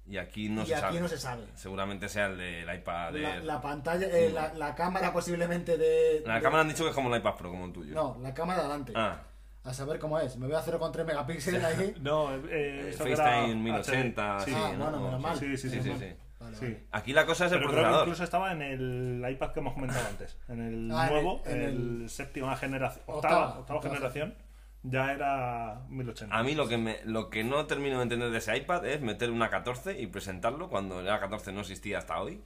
Y 0.06 0.18
aquí 0.18 0.50
no 0.50 0.64
y 0.64 0.66
se 0.66 0.76
aquí 0.76 0.82
sabe. 0.82 1.00
no 1.00 1.08
se 1.08 1.18
sabe. 1.18 1.44
Seguramente 1.56 2.10
sea 2.10 2.26
el 2.28 2.38
del 2.38 2.76
iPad 2.76 3.14
La, 3.16 3.36
Air. 3.36 3.44
la 3.46 3.62
pantalla, 3.62 4.06
eh, 4.08 4.30
la, 4.34 4.54
la 4.54 4.76
cámara 4.76 5.14
posiblemente 5.14 5.78
de... 5.78 6.22
La 6.26 6.36
de- 6.36 6.42
cámara 6.42 6.62
han 6.62 6.68
dicho 6.68 6.84
que 6.84 6.90
es 6.90 6.96
como 6.96 7.14
el 7.14 7.20
iPad 7.22 7.36
Pro, 7.36 7.50
como 7.52 7.66
el 7.66 7.72
tuyo. 7.74 7.96
No, 7.96 8.18
la 8.22 8.34
cámara 8.34 8.60
de 8.60 8.66
adelante. 8.66 8.94
Ah, 8.96 9.22
A 9.64 9.74
saber 9.74 10.00
cómo 10.00 10.20
es. 10.20 10.36
Me 10.38 10.46
voy 10.48 10.56
a 10.56 10.62
0,3 10.62 11.06
megapíxeles 11.06 11.64
ahí. 11.64 11.96
No, 12.02 12.34
eh, 12.36 12.42
eh, 12.50 12.90
eso 12.94 13.06
era 13.06 13.16
FaceTime 13.16 13.56
1080, 13.56 14.38
HD. 14.38 14.44
sí, 14.46 14.52
Sí, 14.52 14.58
ah, 14.60 14.74
¿no? 14.78 14.84
bueno, 14.84 15.00
menos 15.06 15.22
mal. 15.22 15.38
Sí, 15.40 15.56
sí, 15.58 15.70
sí, 15.70 15.82
sí, 15.82 15.94
sí. 15.98 16.14
Vale. 16.40 16.84
Aquí 16.92 17.14
la 17.14 17.26
cosa 17.26 17.46
es 17.46 17.54
el 17.54 17.60
Pero 17.60 17.70
creo 17.70 17.78
que 17.80 17.84
procesador. 17.86 18.08
incluso 18.10 18.24
estaba 18.26 18.52
en 18.52 18.62
el 18.62 19.26
iPad 19.32 19.52
que 19.54 19.60
hemos 19.62 19.74
comentado 19.74 20.06
antes. 20.10 20.38
En 20.50 20.60
el 20.60 20.92
Ah, 20.92 21.08
en 21.08 21.14
el- 21.16 21.24
nuevo, 21.24 21.42
en 21.46 21.62
el, 21.62 22.02
el- 22.04 22.10
séptima 22.10 22.58
generación, 22.58 23.04
Octava, 23.08 23.36
octava, 23.36 23.60
octava 23.62 23.78
octava. 23.80 23.96
generación, 23.96 24.36
ya 24.84 25.14
era 25.14 25.86
1080. 25.90 26.36
A 26.36 26.44
mí 26.44 26.56
lo 26.56 26.68
que, 26.68 26.78
me, 26.78 27.00
lo 27.06 27.30
que 27.30 27.44
no 27.44 27.66
termino 27.66 27.98
de 27.98 28.04
entender 28.04 28.32
de 28.32 28.38
ese 28.38 28.56
iPad 28.56 28.86
es 28.86 29.02
meter 29.02 29.32
una 29.32 29.50
14 29.50 30.00
y 30.00 30.08
presentarlo 30.08 30.70
cuando 30.70 31.02
la 31.02 31.20
14 31.20 31.54
no 31.54 31.62
existía 31.62 31.98
hasta 31.98 32.22
hoy. 32.22 32.44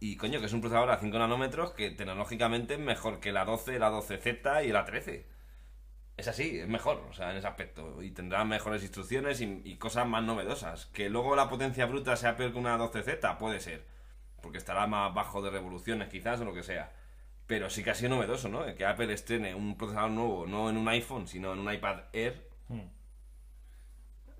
Y 0.00 0.16
coño, 0.16 0.40
que 0.40 0.46
es 0.46 0.52
un 0.52 0.60
procesador 0.60 0.90
a 0.90 0.98
5 0.98 1.18
nanómetros 1.18 1.72
que 1.72 1.90
tecnológicamente 1.90 2.74
es 2.74 2.80
mejor 2.80 3.20
que 3.20 3.32
la 3.32 3.44
12, 3.44 3.78
la 3.78 3.90
12Z 3.90 4.64
y 4.64 4.72
la 4.72 4.84
13. 4.84 5.26
es 6.16 6.28
así, 6.28 6.58
es 6.60 6.68
mejor, 6.68 7.04
o 7.10 7.12
sea, 7.12 7.32
en 7.32 7.36
ese 7.36 7.46
aspecto. 7.46 8.02
Y 8.02 8.12
tendrá 8.12 8.44
mejores 8.44 8.82
instrucciones 8.82 9.40
y, 9.40 9.60
y 9.64 9.76
cosas 9.76 10.06
más 10.06 10.22
novedosas. 10.22 10.86
Que 10.86 11.10
luego 11.10 11.36
la 11.36 11.48
potencia 11.50 11.86
bruta 11.86 12.16
sea 12.16 12.36
peor 12.36 12.52
que 12.52 12.58
una 12.58 12.78
12Z, 12.78 13.36
puede 13.38 13.60
ser. 13.60 13.84
Porque 14.40 14.58
estará 14.58 14.86
más 14.86 15.12
bajo 15.14 15.42
de 15.42 15.50
revoluciones 15.50 16.08
quizás 16.08 16.40
o 16.40 16.44
lo 16.44 16.54
que 16.54 16.62
sea. 16.62 16.92
Pero 17.48 17.68
sí 17.70 17.82
que 17.82 17.90
ha 17.90 17.94
sido 17.94 18.10
novedoso, 18.14 18.48
¿no? 18.48 18.64
Que 18.76 18.86
Apple 18.86 19.12
estrene 19.12 19.54
un 19.56 19.76
procesador 19.76 20.10
nuevo, 20.12 20.46
no 20.46 20.70
en 20.70 20.76
un 20.76 20.86
iPhone, 20.88 21.26
sino 21.26 21.52
en 21.54 21.58
un 21.58 21.72
iPad 21.72 22.02
Air. 22.12 22.46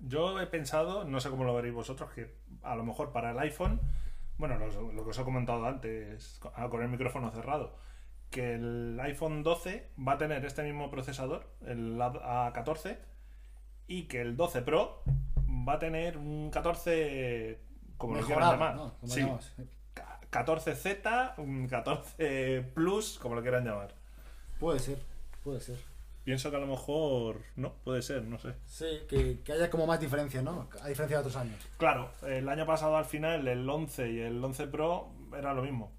Yo 0.01 0.39
he 0.39 0.47
pensado, 0.47 1.03
no 1.03 1.19
sé 1.19 1.29
cómo 1.29 1.43
lo 1.43 1.53
veréis 1.53 1.73
vosotros, 1.73 2.09
que 2.13 2.33
a 2.63 2.75
lo 2.75 2.85
mejor 2.85 3.11
para 3.11 3.31
el 3.31 3.39
iPhone, 3.39 3.81
bueno, 4.37 4.57
lo, 4.57 4.93
lo 4.93 5.03
que 5.03 5.09
os 5.09 5.19
he 5.19 5.23
comentado 5.25 5.65
antes, 5.65 6.37
con 6.39 6.51
ah, 6.55 6.69
con 6.69 6.81
el 6.81 6.87
micrófono 6.87 7.31
cerrado, 7.31 7.75
que 8.29 8.53
el 8.53 8.97
iPhone 9.01 9.43
12 9.43 9.89
va 10.07 10.13
a 10.13 10.17
tener 10.17 10.45
este 10.45 10.63
mismo 10.63 10.89
procesador, 10.89 11.51
el 11.65 12.01
A- 12.01 12.53
A14, 12.53 12.97
y 13.87 14.03
que 14.07 14.21
el 14.21 14.37
12 14.37 14.61
Pro 14.61 15.03
va 15.67 15.73
a 15.73 15.79
tener 15.79 16.17
un 16.17 16.49
14, 16.49 17.59
como 17.97 18.15
lo 18.15 18.19
quieran 18.25 18.39
Mejorado, 18.49 18.53
llamar. 18.53 18.75
¿no? 18.75 18.93
Como 18.99 19.11
Sí, 19.13 19.21
14Z, 20.31 21.33
un 21.37 21.67
14 21.67 22.63
Plus, 22.73 23.17
como 23.19 23.35
lo 23.35 23.41
quieran 23.41 23.65
llamar. 23.65 23.93
Puede 24.59 24.79
ser, 24.79 24.97
puede 25.43 25.59
ser. 25.61 25.77
Pienso 26.23 26.51
que 26.51 26.57
a 26.57 26.59
lo 26.59 26.67
mejor 26.67 27.41
no, 27.55 27.73
puede 27.83 28.01
ser, 28.01 28.23
no 28.23 28.37
sé. 28.37 28.53
Sí, 28.65 28.85
que, 29.09 29.39
que 29.43 29.53
haya 29.53 29.69
como 29.69 29.87
más 29.87 29.99
diferencia, 29.99 30.41
¿no? 30.41 30.67
A 30.83 30.87
diferencia 30.87 31.17
de 31.17 31.21
otros 31.21 31.35
años. 31.37 31.55
Claro, 31.77 32.11
el 32.27 32.47
año 32.49 32.65
pasado 32.65 32.97
al 32.97 33.05
final 33.05 33.47
el 33.47 33.67
11 33.67 34.11
y 34.11 34.19
el 34.19 34.43
11 34.43 34.67
Pro 34.67 35.09
era 35.35 35.53
lo 35.53 35.63
mismo. 35.63 35.91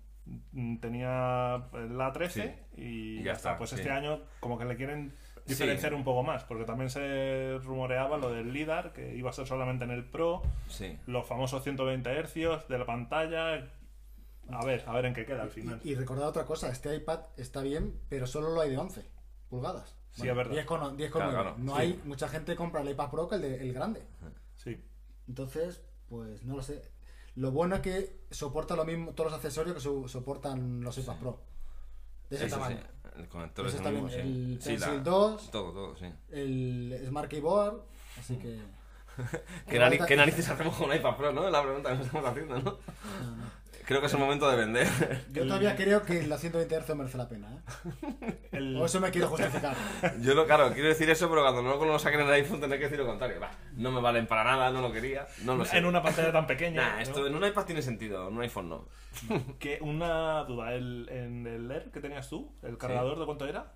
Tenía 0.81 1.65
la 1.91 2.11
13 2.13 2.59
y, 2.77 2.83
Y 2.83 3.17
ya 3.19 3.25
ya 3.25 3.33
está. 3.33 3.49
está, 3.51 3.59
Pues 3.59 3.71
sí. 3.71 3.77
este 3.77 3.91
año 3.91 4.21
como 4.39 4.59
que 4.59 4.65
le 4.65 4.77
quieren 4.77 5.13
diferenciar 5.47 5.91
Sí. 5.93 5.97
un 5.97 6.05
poco 6.05 6.23
más, 6.23 6.45
porque 6.45 6.65
también 6.65 6.91
se 6.91 7.59
rumoreaba 7.65 8.17
lo 8.19 8.31
del 8.31 8.53
LIDAR, 8.53 8.93
que 8.93 9.17
iba 9.17 9.31
a 9.31 9.33
ser 9.33 9.47
solamente 9.49 9.85
en 9.85 9.91
el 9.91 10.05
Pro, 10.05 10.43
Sí. 10.69 10.97
los 11.07 11.27
famosos 11.27 11.65
120 11.65 12.11
Hz 12.23 12.69
de 12.69 12.79
la 12.79 12.87
pantalla. 12.87 13.67
A 14.53 14.65
ver, 14.65 14.85
a 14.87 14.93
ver 14.93 15.05
en 15.07 15.15
qué 15.15 15.25
queda 15.25 15.43
al 15.43 15.51
final. 15.51 15.81
Y, 15.85 15.91
y 15.91 15.95
recordad 15.95 16.29
otra 16.29 16.45
cosa, 16.45 16.69
este 16.71 16.95
iPad 16.95 17.21
está 17.37 17.63
bien, 17.63 17.99
pero 18.09 18.27
solo 18.27 18.51
lo 18.51 18.61
hay 18.61 18.71
de 18.71 18.79
11 18.79 19.05
pulgadas. 19.49 19.97
Sí, 20.13 20.29
es 20.29 20.35
verdad. 20.35 20.53
10 20.53 20.67
con, 20.67 20.97
10 20.97 21.11
con 21.11 21.21
Claro, 21.23 21.33
nueve. 21.33 21.51
claro, 21.55 21.65
No 21.65 21.75
sí. 21.77 21.81
hay, 21.83 22.01
mucha 22.05 22.29
gente 22.29 22.57
compra 22.57 22.81
el 22.81 22.91
iPad 22.91 23.11
Pro 23.11 23.29
que 23.29 23.37
el, 23.37 23.43
de- 23.43 23.63
el 23.63 23.73
grande. 23.73 24.03
Sí. 24.57 24.83
Entonces, 25.29 25.83
pues 26.09 26.43
no 26.45 26.57
lo 26.57 26.63
sé. 26.63 26.83
Lo 27.37 27.53
bueno 27.53 27.77
es 27.77 27.81
que 27.81 28.21
soporta 28.31 28.75
lo 28.75 28.85
mismo, 28.85 29.13
todos 29.13 29.31
los 29.31 29.39
accesorios 29.39 29.75
que 29.77 29.81
so- 29.81 30.09
soportan 30.09 30.81
los 30.83 30.99
iPad 30.99 31.17
Pro. 31.19 31.41
De 32.29 32.37
ese 32.37 32.45
Sí, 32.47 32.51
sí, 32.51 32.57
tamaño. 32.59 32.79
sí. 32.81 33.11
El 33.21 33.29
conector 33.29 33.67
es 33.67 33.75
el 33.75 33.93
mismo, 33.93 34.09
sí. 34.09 34.17
el 34.17 34.59
Sí, 34.61 34.69
Pencil 34.71 34.97
la- 34.97 35.03
2. 35.03 35.51
Todo, 35.51 35.73
todo, 35.73 35.97
sí. 35.97 36.07
El 36.31 37.01
Smart 37.07 37.29
Keyboard, 37.29 37.83
así 38.19 38.37
que... 38.37 38.59
¿Qué, 39.69 39.79
nari- 39.81 40.05
qué 40.07 40.17
narices 40.17 40.49
hacemos 40.49 40.77
con 40.77 40.91
un 40.91 40.97
iPad 40.97 41.17
Pro, 41.17 41.33
no? 41.33 41.47
Es 41.47 41.53
la 41.53 41.63
pregunta 41.63 41.91
que 41.91 41.97
nos 41.97 42.07
estamos 42.07 42.31
haciendo, 42.31 42.55
¿no? 42.59 42.63
No, 42.63 43.37
no. 43.37 43.60
Creo 43.91 44.01
que 44.01 44.07
es 44.07 44.15
el 44.15 44.21
momento 44.21 44.49
de 44.49 44.57
vender. 44.57 44.87
Yo 45.33 45.45
todavía 45.49 45.75
creo 45.75 46.05
que 46.05 46.23
los 46.23 46.41
120 46.41 46.77
Hz 46.81 46.95
merece 46.95 47.19
la 47.19 47.29
pena, 47.29 47.49
¿eh? 47.51 48.39
El- 48.53 48.77
O 48.77 48.87
eso 48.87 49.01
me 49.01 49.11
quiero 49.11 49.27
justificar. 49.27 49.75
Yo 50.21 50.33
lo, 50.35 50.47
claro, 50.47 50.73
quiero 50.73 50.91
decir 50.91 51.11
eso, 51.11 51.29
pero 51.29 51.43
cuando 51.43 51.61
no 51.61 51.85
lo 51.85 51.99
saquen 51.99 52.21
en 52.21 52.29
el 52.29 52.35
iPhone 52.35 52.61
tendré 52.61 52.79
que 52.79 52.85
decir 52.85 53.01
lo 53.01 53.07
contrario. 53.07 53.41
Va, 53.41 53.51
no 53.75 53.91
me 53.91 54.01
valen 54.01 54.29
para 54.29 54.45
nada, 54.45 54.71
no 54.71 54.81
lo 54.81 54.93
quería, 54.93 55.27
no 55.43 55.57
lo 55.57 55.65
sé. 55.65 55.79
en 55.79 55.87
una 55.87 56.01
pantalla 56.05 56.31
tan 56.31 56.47
pequeña. 56.47 56.81
Nah, 56.83 56.95
¿no? 56.95 57.01
esto 57.01 57.27
en 57.27 57.35
un 57.35 57.45
iPad 57.45 57.65
tiene 57.65 57.83
sentido, 57.83 58.29
en 58.29 58.37
un 58.37 58.43
iPhone 58.43 58.69
no. 58.69 58.87
Que 59.59 59.79
una 59.81 60.45
duda, 60.45 60.73
el, 60.75 61.09
en 61.11 61.45
el 61.49 61.69
Air 61.69 61.91
que 61.91 61.99
tenías 61.99 62.29
tú, 62.29 62.55
¿el 62.63 62.79
cargador 62.79 63.19
de 63.19 63.25
cuánto 63.27 63.49
era? 63.49 63.73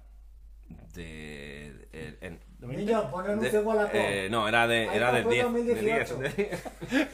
De. 0.95 1.87
de- 1.93 2.19
en- 2.21 2.41
¿De 2.59 2.67
20? 2.67 2.85
Niño, 2.85 3.11
pon 3.11 3.25
de- 3.27 3.33
anuncio 3.33 3.61
Wallapop. 3.63 3.95
eh, 3.95 4.29
no, 4.31 4.49
era 4.49 4.67
de, 4.67 4.85
era 4.95 5.13
de 5.13 5.21
iPad 5.21 5.23
Pro 5.23 5.31
10. 5.33 5.37
De 5.37 5.75
2018. 5.75 6.17
10. 6.17 6.37
de- 6.91 7.09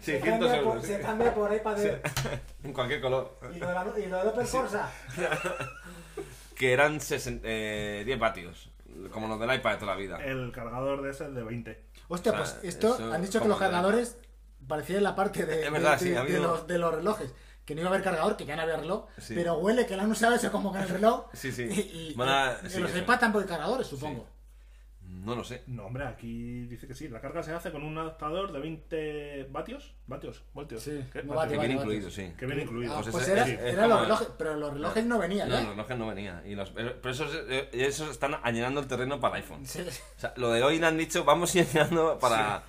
600 0.00 0.52
euros. 0.54 0.86
se 0.86 1.00
cambia 1.00 1.34
por 1.34 1.52
iPad 1.54 1.80
Air. 1.80 2.02
En 2.64 2.72
cualquier 2.72 3.00
color. 3.00 3.38
Y 3.54 3.58
lo 3.58 3.66
de, 3.68 3.74
la- 3.74 3.86
y 3.98 4.06
lo 4.06 4.22
de 4.22 4.28
Opel 4.28 4.46
Corsa. 4.46 4.90
Que 6.56 6.72
eran 6.72 7.00
60, 7.00 7.42
eh, 7.48 8.02
10 8.04 8.18
vatios. 8.18 8.70
Como 9.10 9.26
los 9.26 9.40
del 9.40 9.52
iPad 9.54 9.72
de 9.72 9.76
toda 9.78 9.94
la 9.94 9.98
vida. 10.00 10.18
El 10.22 10.52
cargador 10.52 11.02
de 11.02 11.10
ese 11.10 11.24
es 11.24 11.34
de 11.34 11.42
20. 11.42 11.82
Hostia, 12.08 12.32
O 12.32 12.34
sea, 12.36 12.44
pues 12.44 12.58
esto, 12.62 12.94
eso 12.94 13.12
han 13.12 13.22
dicho 13.22 13.32
que 13.32 13.38
como 13.40 13.48
los 13.50 13.58
de- 13.58 13.64
cargadores 13.66 14.18
parecían 14.68 15.02
la 15.02 15.16
parte 15.16 15.44
de, 15.46 15.64
Es 15.64 15.72
verdad, 15.72 15.92
de- 15.94 15.98
sí, 15.98 16.10
de- 16.10 16.18
ha 16.18 16.22
de 16.24 16.26
habido- 16.36 16.42
los, 16.42 16.66
de 16.66 16.78
los 16.78 16.94
relojes. 16.94 17.34
Que 17.72 17.76
no 17.76 17.80
iba 17.80 17.90
a 17.90 17.94
haber 17.94 18.04
cargador, 18.04 18.36
que 18.36 18.44
ya 18.44 18.54
no 18.54 18.62
había 18.62 18.76
reloj, 18.76 19.06
Sí. 19.18 19.34
pero 19.34 19.54
huele 19.58 19.86
que 19.86 19.96
lo 19.96 20.02
han 20.02 20.10
usado 20.10 20.34
eso 20.34 20.52
como 20.52 20.72
con 20.72 20.82
el 20.82 20.88
reloj. 20.88 21.26
Sí, 21.32 21.50
sí. 21.50 21.62
Y, 21.62 22.12
y- 22.12 22.14
a- 22.20 22.58
y 22.62 22.68
sí, 22.68 22.80
los 22.80 22.92
tampoco 23.18 23.38
hay 23.40 23.46
cargadores, 23.48 23.86
supongo. 23.86 24.28
No 25.00 25.34
lo 25.36 25.42
sé. 25.44 25.62
No, 25.68 25.86
hombre, 25.86 26.04
aquí 26.06 26.66
dice 26.66 26.86
que 26.86 26.94
sí. 26.94 27.08
La 27.08 27.20
carga 27.20 27.42
se 27.42 27.52
hace 27.52 27.70
con 27.70 27.82
un 27.82 27.96
adaptador 27.96 28.52
de 28.52 28.58
20 28.60 29.46
vatios. 29.50 29.94
¿Vatios? 30.06 30.42
¿Voltios? 30.52 30.82
Sí, 30.82 31.02
¿Qué? 31.12 31.22
no 31.22 31.34
Vatios. 31.34 31.60
Que 31.60 31.66
viene 31.66 31.80
incluido, 31.80 32.10
sí. 32.10 32.32
Que 32.36 32.44
viene 32.46 32.62
incluido. 32.62 32.92
Ah, 32.92 33.00
Pues 33.02 33.12
pues 33.12 33.22
ese- 33.24 33.32
era, 33.32 33.44
sí, 33.46 33.52
es 33.52 33.60
eran 33.60 33.84
como- 33.84 33.88
los 33.94 34.02
relojes, 34.02 34.28
pero 34.36 34.56
los 34.56 34.72
relojes 34.74 35.04
no 35.06 35.18
venían, 35.18 35.48
No, 35.48 35.56
¿eh? 35.56 35.60
los 35.62 35.70
relojes 35.70 35.96
no 35.98 36.06
venía. 36.08 36.42
Y 36.44 36.54
los, 36.54 36.70
pero 36.70 37.10
esos, 37.10 37.30
eh, 37.48 37.68
esos 37.72 38.10
están 38.10 38.34
allanando 38.42 38.80
el 38.80 38.86
terreno 38.86 39.18
para 39.20 39.36
el 39.38 39.42
iPhone. 39.44 39.64
Sí. 39.66 39.80
O 39.82 40.20
sea, 40.20 40.32
lo 40.36 40.50
de 40.50 40.62
hoy 40.62 40.78
le 40.78 40.86
han 40.86 40.96
dicho, 40.98 41.24
vamos 41.24 41.54
a 41.54 41.58
ir 41.60 41.66
llenando 41.66 42.18
para... 42.18 42.64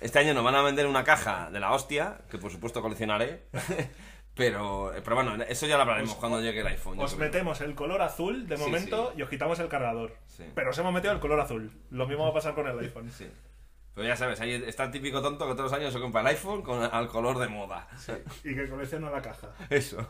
Este 0.00 0.18
año 0.18 0.34
nos 0.34 0.42
van 0.42 0.56
a 0.56 0.62
vender 0.62 0.86
una 0.88 1.04
caja 1.04 1.48
de 1.52 1.60
la 1.60 1.72
hostia, 1.72 2.18
que 2.28 2.36
por 2.38 2.50
supuesto 2.50 2.82
coleccionaré. 2.82 3.44
pero, 4.34 4.92
pero 5.04 5.16
bueno, 5.16 5.42
eso 5.44 5.66
ya 5.66 5.76
lo 5.76 5.82
hablaremos 5.82 6.14
cuando 6.14 6.40
llegue 6.40 6.60
el 6.60 6.66
iPhone. 6.66 6.98
Os 6.98 7.16
metemos 7.18 7.60
el 7.60 7.74
color 7.74 8.00
azul 8.00 8.46
de 8.48 8.56
momento 8.56 9.10
sí. 9.12 9.18
y 9.18 9.22
os 9.22 9.28
quitamos 9.28 9.58
el 9.60 9.68
cargador. 9.68 10.16
Sí. 10.26 10.44
Pero 10.54 10.70
os 10.70 10.78
hemos 10.78 10.92
metido 10.92 11.12
el 11.12 11.20
color 11.20 11.40
azul. 11.40 11.70
Lo 11.90 12.06
mismo 12.06 12.24
va 12.24 12.30
a 12.30 12.34
pasar 12.34 12.54
con 12.54 12.66
el 12.66 12.78
iPhone. 12.78 13.10
Sí. 13.10 13.28
Pero 13.94 14.08
ya 14.08 14.16
sabes, 14.16 14.40
ahí 14.40 14.54
está 14.66 14.84
el 14.84 14.90
típico 14.90 15.20
tonto 15.20 15.46
que 15.46 15.52
todos 15.52 15.70
los 15.70 15.78
años 15.78 15.92
se 15.92 16.00
compra 16.00 16.22
el 16.22 16.28
iPhone 16.28 16.62
con 16.62 16.82
al 16.82 17.08
color 17.08 17.38
de 17.38 17.48
moda. 17.48 17.88
Y 18.42 18.54
que 18.54 18.68
colecciona 18.68 19.10
la 19.10 19.20
caja. 19.20 19.48
Eso. 19.70 20.06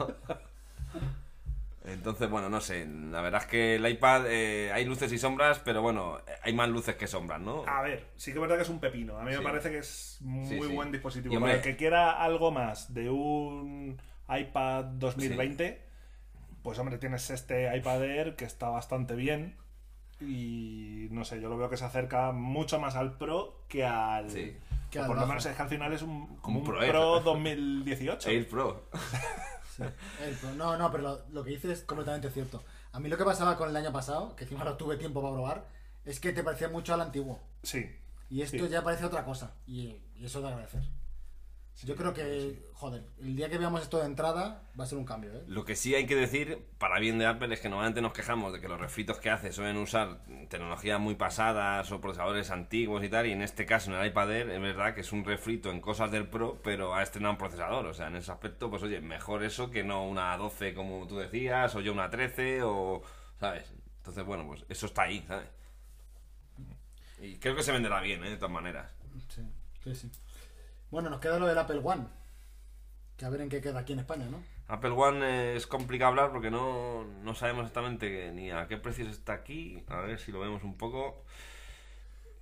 Entonces, 1.85 2.31
bueno, 2.31 2.49
no 2.49 2.61
sé. 2.61 2.87
La 2.87 3.23
verdad 3.23 3.43
es 3.43 3.49
que 3.49 3.75
el 3.75 3.89
iPad 3.89 4.27
eh, 4.29 4.71
hay 4.73 4.85
luces 4.85 5.13
y 5.13 5.19
sombras, 5.19 5.59
pero 5.59 5.83
bueno, 5.83 6.21
hay 6.45 6.53
más 6.53 6.69
luces 6.69 6.95
que 6.95 7.09
sombras, 7.09 7.41
¿no? 7.41 7.65
A 7.67 7.83
ver, 7.83 8.07
sí 8.15 8.31
que 8.31 8.39
es 8.39 8.41
verdad 8.41 8.55
que 8.55 8.63
es 8.63 8.69
un 8.69 8.79
pepino. 8.79 9.19
A 9.19 9.25
mí 9.25 9.35
me 9.35 9.43
parece 9.43 9.73
que 9.73 9.79
es 9.79 10.19
muy 10.21 10.69
buen 10.69 10.93
dispositivo. 10.93 11.41
Para 11.41 11.55
el 11.55 11.61
que 11.61 11.75
quiera 11.75 12.23
algo 12.23 12.53
más 12.53 12.95
de 12.95 13.11
un 13.11 14.01
iPad 14.41 14.85
2020, 14.85 15.83
pues 16.63 16.79
hombre, 16.79 16.99
tienes 16.99 17.29
este 17.31 17.77
iPad 17.77 18.05
Air 18.05 18.37
que 18.37 18.45
está 18.45 18.69
bastante 18.69 19.15
bien. 19.15 19.57
Y 20.21 21.09
no 21.11 21.25
sé, 21.25 21.41
yo 21.41 21.49
lo 21.49 21.57
veo 21.57 21.69
que 21.69 21.77
se 21.77 21.85
acerca 21.85 22.31
mucho 22.33 22.79
más 22.79 22.95
al 22.95 23.17
Pro 23.19 23.65
que 23.69 23.85
al. 23.85 24.31
Sí. 24.31 24.57
Que 24.91 25.01
al 25.01 25.07
por 25.07 25.17
lo 25.19 25.27
menos 25.27 25.45
es 25.47 25.57
que 25.57 25.63
al 25.63 25.69
final 25.69 25.93
es 25.93 26.03
un, 26.03 26.37
como 26.37 26.61
Un 26.61 26.67
un 26.67 26.71
Pro 26.71 26.79
Pro, 26.87 27.17
Air. 27.17 27.25
2018. 27.25 28.29
Air 28.31 28.49
Pro. 28.49 28.89
El 30.25 30.35
Pro- 30.37 30.53
No, 30.55 30.77
no, 30.77 30.91
pero 30.93 31.03
lo, 31.03 31.23
lo 31.31 31.43
que 31.43 31.51
dices 31.51 31.71
es 31.79 31.83
completamente 31.83 32.31
cierto. 32.31 32.63
A 32.93 33.01
mí 33.01 33.09
lo 33.09 33.17
que 33.17 33.25
pasaba 33.25 33.57
con 33.57 33.69
el 33.71 33.77
año 33.77 33.91
pasado, 33.93 34.37
que 34.37 34.45
encima 34.45 34.65
no 34.65 34.77
tuve 34.77 34.97
tiempo 34.99 35.23
para 35.23 35.33
probar, 35.35 35.67
es 36.05 36.21
que 36.21 36.33
te 36.33 36.45
parecía 36.45 36.69
mucho 36.69 36.93
al 36.95 37.01
antiguo. 37.01 37.41
Sí. 37.63 37.91
Y 38.31 38.43
esto 38.43 38.65
Sí. 38.65 38.69
ya 38.69 38.83
parece 38.85 39.05
otra 39.07 39.25
cosa. 39.25 39.55
Y, 39.67 39.97
y 40.15 40.27
eso 40.27 40.41
de 40.43 40.49
agradecer. 40.49 40.83
Yo 41.85 41.97
creo 41.97 42.15
que, 42.15 42.71
joder, 42.75 43.03
el 43.21 43.35
día 43.35 43.49
que 43.49 43.59
veamos 43.59 43.83
esto 43.83 43.99
de 43.99 44.07
entrada 44.07 44.63
va 44.79 44.85
a 44.85 44.87
ser 44.87 44.99
un 44.99 45.05
cambio, 45.05 45.33
¿eh? 45.33 45.43
Lo 45.49 45.65
que 45.65 45.75
sí 45.75 45.97
hay 45.97 46.07
que 46.07 46.15
decir, 46.15 46.65
para 46.79 47.01
bien 47.01 47.19
de 47.19 47.27
Apple, 47.27 47.53
es 47.53 47.61
que 47.61 47.69
normalmente 47.69 48.01
nos 48.01 48.13
quejamos 48.13 48.53
de 48.53 48.61
que 48.61 48.69
los 48.69 48.81
refritos 48.81 49.19
que 49.19 49.31
hace 49.31 49.53
suelen 49.53 49.79
usar 49.79 50.21
tecnologías 50.49 51.01
muy 51.01 51.17
pasadas 51.17 51.91
o 51.91 52.01
procesadores 52.01 52.53
antiguos 52.53 53.03
y 53.03 53.09
tal, 53.09 53.27
y 53.27 53.33
en 53.33 53.43
este 53.43 53.67
caso 53.67 53.91
en 53.91 53.99
el 53.99 54.07
iPad 54.07 54.31
Air 54.31 54.51
es 54.51 54.61
verdad 54.61 54.95
que 54.95 55.01
es 55.01 55.11
un 55.11 55.25
refrito 55.25 55.73
en 55.73 55.81
cosas 55.81 56.13
del 56.13 56.29
Pro, 56.29 56.61
pero 56.63 56.95
ha 56.95 57.03
estrenado 57.03 57.33
un 57.33 57.39
procesador, 57.39 57.87
o 57.87 57.95
sea, 57.95 58.07
en 58.07 58.17
ese 58.17 58.31
aspecto, 58.31 58.71
pues 58.71 58.85
oye, 58.85 59.01
mejor 59.01 59.43
eso 59.43 59.71
que 59.71 59.83
no 59.83 60.07
una 60.07 60.37
12 60.37 60.75
como 60.75 61.09
tú 61.09 61.19
decías, 61.19 61.75
o 61.75 61.81
yo 61.81 61.93
una 61.93 62.11
13, 62.11 62.63
o, 62.63 63.03
¿sabes? 63.41 63.73
Entonces, 63.99 64.25
bueno, 64.25 64.47
pues 64.47 64.65
eso 64.69 64.87
está 64.87 65.03
ahí, 65.03 65.25
¿sabes? 65.27 65.49
Y 67.21 67.39
creo 67.39 67.57
que 67.57 67.63
se 67.63 67.73
venderá 67.73 68.01
bien, 68.01 68.25
¿eh? 68.25 68.31
De 68.31 68.37
todas 68.37 68.53
maneras. 68.53 68.91
Sí, 69.29 69.43
sí, 69.83 69.95
sí. 69.95 70.11
Bueno, 70.93 71.09
nos 71.11 71.21
queda 71.21 71.39
lo 71.39 71.47
del 71.47 71.57
Apple 71.59 71.81
One. 71.83 72.07
Que 73.17 73.25
a 73.25 73.31
ver 73.31 73.41
en 73.41 73.49
qué 73.49 73.61
queda 73.63 73.81
aquí 73.81 73.95
en 73.95 74.01
España, 74.01 74.27
¿no? 74.31 74.43
Apple 74.69 74.91
One 74.91 75.25
eh, 75.27 75.57
es 75.57 75.67
complicado 75.67 76.11
hablar 76.11 76.31
porque 76.33 76.51
no, 76.51 77.05
no 77.05 77.35
sabemos 77.35 77.63
exactamente 77.63 78.31
ni 78.33 78.51
a 78.51 78.69
qué 78.69 78.77
precios 78.77 79.09
está 79.09 79.33
aquí. 79.33 79.83
A 79.89 79.97
ver 80.03 80.19
si 80.19 80.31
lo 80.33 80.41
vemos 80.41 80.63
un 80.63 80.77
poco. 80.77 81.25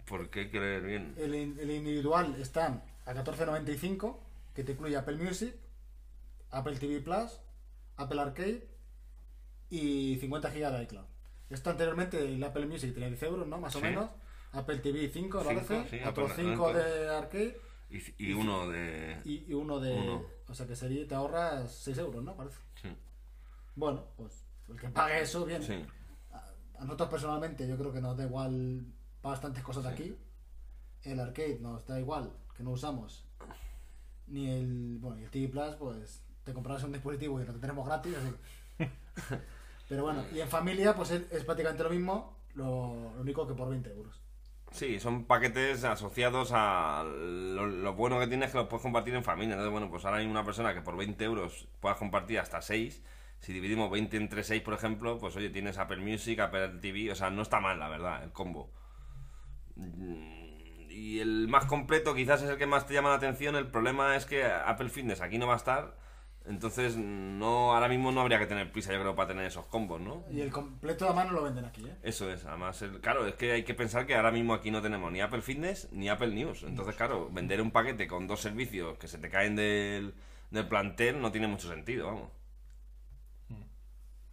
Porque 0.04 0.40
hay 0.40 0.50
que 0.50 0.58
leer 0.60 0.82
bien. 0.82 1.14
El, 1.16 1.34
in- 1.34 1.58
el 1.60 1.70
individual 1.70 2.34
está 2.40 2.82
a 3.06 3.14
14.95, 3.14 4.18
que 4.52 4.64
te 4.64 4.72
incluye 4.72 4.96
Apple 4.96 5.16
Music, 5.16 5.54
Apple 6.50 6.76
TV 6.76 7.00
Plus, 7.00 7.40
Apple 7.96 8.20
Arcade 8.20 8.68
y 9.70 10.16
50 10.20 10.50
GB 10.50 10.70
de 10.72 10.82
iCloud. 10.82 11.04
Esto 11.50 11.70
anteriormente 11.70 12.18
el 12.18 12.42
Apple 12.42 12.66
Music 12.66 12.92
tenía 12.94 13.08
10 13.08 13.22
euros, 13.24 13.46
¿no? 13.46 13.58
Más 13.58 13.76
o 13.76 13.80
menos. 13.80 14.10
Apple 14.52 14.78
TV 14.78 15.08
5, 15.08 15.12
Cinco, 15.12 15.44
parece. 15.44 15.88
sí, 15.88 16.00
Apple- 16.04 16.26
5 16.34 16.66
Apple. 16.68 16.82
de 16.82 17.08
Arcade 17.16 17.56
Y, 17.90 18.28
y 18.28 18.32
uno 18.32 18.68
de. 18.68 19.20
y, 19.24 19.44
y 19.48 19.54
uno 19.54 19.80
de... 19.80 19.92
Uno. 19.94 20.24
O 20.48 20.54
sea 20.54 20.66
que 20.66 20.76
sería, 20.76 21.06
te 21.06 21.14
ahorras 21.14 21.72
6 21.74 21.98
euros, 21.98 22.22
¿no? 22.22 22.36
Parece. 22.36 22.58
Sí. 22.80 22.88
Bueno, 23.74 24.04
pues 24.16 24.44
el 24.68 24.78
que 24.78 24.88
pague 24.88 25.20
eso, 25.22 25.44
bien. 25.44 25.62
Sí. 25.62 25.84
A, 26.32 26.44
a 26.78 26.84
nosotros 26.84 27.08
personalmente 27.08 27.66
yo 27.66 27.76
creo 27.76 27.92
que 27.92 28.00
nos 28.00 28.16
da 28.16 28.24
igual 28.24 28.84
bastantes 29.22 29.62
cosas 29.62 29.86
aquí. 29.86 30.16
El 31.02 31.18
arcade 31.18 31.58
nos 31.60 31.86
da 31.86 31.98
igual, 31.98 32.32
que 32.56 32.62
no 32.62 32.70
usamos. 32.70 33.26
Ni 34.26 34.48
el, 34.48 34.98
bueno, 35.00 35.18
y 35.18 35.24
el 35.24 35.30
TV 35.30 35.48
Plus, 35.48 35.74
pues 35.76 36.22
te 36.44 36.52
comprarás 36.52 36.84
un 36.84 36.92
dispositivo 36.92 37.40
y 37.40 37.44
lo 37.44 37.54
tenemos 37.54 37.86
gratis, 37.86 38.14
así. 38.16 38.86
Pero 39.88 40.04
bueno, 40.04 40.24
y 40.32 40.40
en 40.40 40.48
familia, 40.48 40.94
pues 40.94 41.10
es, 41.10 41.22
es 41.32 41.44
prácticamente 41.44 41.82
lo 41.82 41.90
mismo, 41.90 42.36
lo, 42.54 43.12
lo 43.14 43.20
único 43.20 43.46
que 43.46 43.54
por 43.54 43.68
20 43.68 43.90
euros. 43.90 44.20
Sí, 44.70 45.00
son 45.00 45.24
paquetes 45.24 45.84
asociados 45.84 46.50
a 46.54 47.04
lo, 47.04 47.94
bueno 47.94 48.20
que 48.20 48.28
tienes 48.28 48.46
es 48.48 48.52
que 48.52 48.58
los 48.58 48.68
puedes 48.68 48.82
compartir 48.82 49.14
en 49.14 49.24
familia. 49.24 49.54
Entonces, 49.54 49.72
bueno, 49.72 49.90
pues 49.90 50.04
ahora 50.04 50.18
hay 50.18 50.26
una 50.26 50.44
persona 50.44 50.72
que 50.74 50.80
por 50.80 50.96
20 50.96 51.24
euros 51.24 51.68
puedas 51.80 51.98
compartir 51.98 52.38
hasta 52.38 52.62
6. 52.62 53.02
Si 53.40 53.52
dividimos 53.52 53.90
20 53.90 54.16
entre 54.16 54.44
6, 54.44 54.62
por 54.62 54.74
ejemplo, 54.74 55.18
pues 55.18 55.34
oye, 55.36 55.50
tienes 55.50 55.78
Apple 55.78 55.98
Music, 55.98 56.38
Apple 56.40 56.78
TV, 56.80 57.10
o 57.10 57.14
sea, 57.14 57.30
no 57.30 57.42
está 57.42 57.58
mal, 57.60 57.78
la 57.78 57.88
verdad, 57.88 58.22
el 58.22 58.32
combo. 58.32 58.70
Mm, 59.76 60.90
Y 60.90 61.20
el 61.20 61.48
más 61.48 61.66
completo 61.66 62.14
quizás 62.14 62.42
es 62.42 62.50
el 62.50 62.58
que 62.58 62.66
más 62.66 62.86
te 62.86 62.94
llama 62.94 63.10
la 63.10 63.16
atención. 63.16 63.56
El 63.56 63.68
problema 63.68 64.16
es 64.16 64.26
que 64.26 64.44
Apple 64.44 64.88
Fitness 64.90 65.20
aquí 65.20 65.38
no 65.38 65.46
va 65.46 65.54
a 65.54 65.56
estar. 65.56 65.96
Entonces, 66.50 66.96
no 66.96 67.72
ahora 67.72 67.86
mismo 67.88 68.10
no 68.10 68.20
habría 68.20 68.40
que 68.40 68.46
tener 68.46 68.72
prisa, 68.72 68.92
yo 68.92 68.98
creo, 69.00 69.14
para 69.14 69.28
tener 69.28 69.44
esos 69.46 69.66
combos, 69.66 70.00
¿no? 70.00 70.24
Y 70.32 70.40
el 70.40 70.50
completo 70.50 71.06
de 71.06 71.14
mano 71.14 71.30
lo 71.30 71.44
venden 71.44 71.64
aquí, 71.64 71.86
¿eh? 71.86 71.96
Eso 72.02 72.28
es, 72.28 72.44
además, 72.44 72.82
el- 72.82 73.00
claro, 73.00 73.24
es 73.26 73.34
que 73.36 73.52
hay 73.52 73.62
que 73.62 73.72
pensar 73.74 74.04
que 74.04 74.16
ahora 74.16 74.32
mismo 74.32 74.52
aquí 74.52 74.72
no 74.72 74.82
tenemos 74.82 75.12
ni 75.12 75.20
Apple 75.20 75.42
Fitness 75.42 75.88
ni 75.92 76.08
Apple 76.08 76.34
News. 76.34 76.64
Entonces, 76.64 76.96
claro, 76.96 77.30
vender 77.30 77.62
un 77.62 77.70
paquete 77.70 78.08
con 78.08 78.26
dos 78.26 78.40
servicios 78.40 78.98
que 78.98 79.06
se 79.06 79.18
te 79.18 79.30
caen 79.30 79.54
del, 79.54 80.12
del 80.50 80.66
plantel 80.66 81.20
no 81.22 81.30
tiene 81.30 81.46
mucho 81.46 81.68
sentido, 81.68 82.08
vamos. 82.08 82.30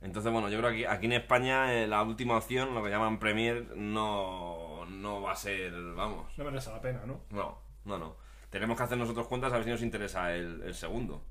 Entonces, 0.01 0.31
bueno, 0.31 0.49
yo 0.49 0.59
creo 0.59 0.69
que 0.71 0.87
aquí, 0.87 0.97
aquí 0.97 1.05
en 1.07 1.13
España 1.13 1.73
eh, 1.73 1.87
la 1.87 2.03
última 2.03 2.37
opción, 2.37 2.73
lo 2.75 2.83
que 2.83 2.89
llaman 2.89 3.19
Premier, 3.19 3.75
no, 3.75 4.85
no 4.87 5.21
va 5.21 5.31
a 5.31 5.35
ser, 5.35 5.71
vamos, 5.95 6.35
No 6.37 6.45
merece 6.45 6.69
la 6.71 6.81
pena, 6.81 7.05
¿no? 7.05 7.21
no, 7.31 7.57
no, 7.85 7.97
no. 7.97 8.15
Tenemos 8.49 8.77
que 8.77 8.83
hacer 8.83 8.97
nosotros 8.97 9.27
cuentas 9.27 9.51
a 9.51 9.55
ver 9.55 9.65
si 9.65 9.71
nos 9.71 9.81
interesa 9.81 10.33
el, 10.35 10.61
el 10.63 10.73
segundo, 10.75 11.23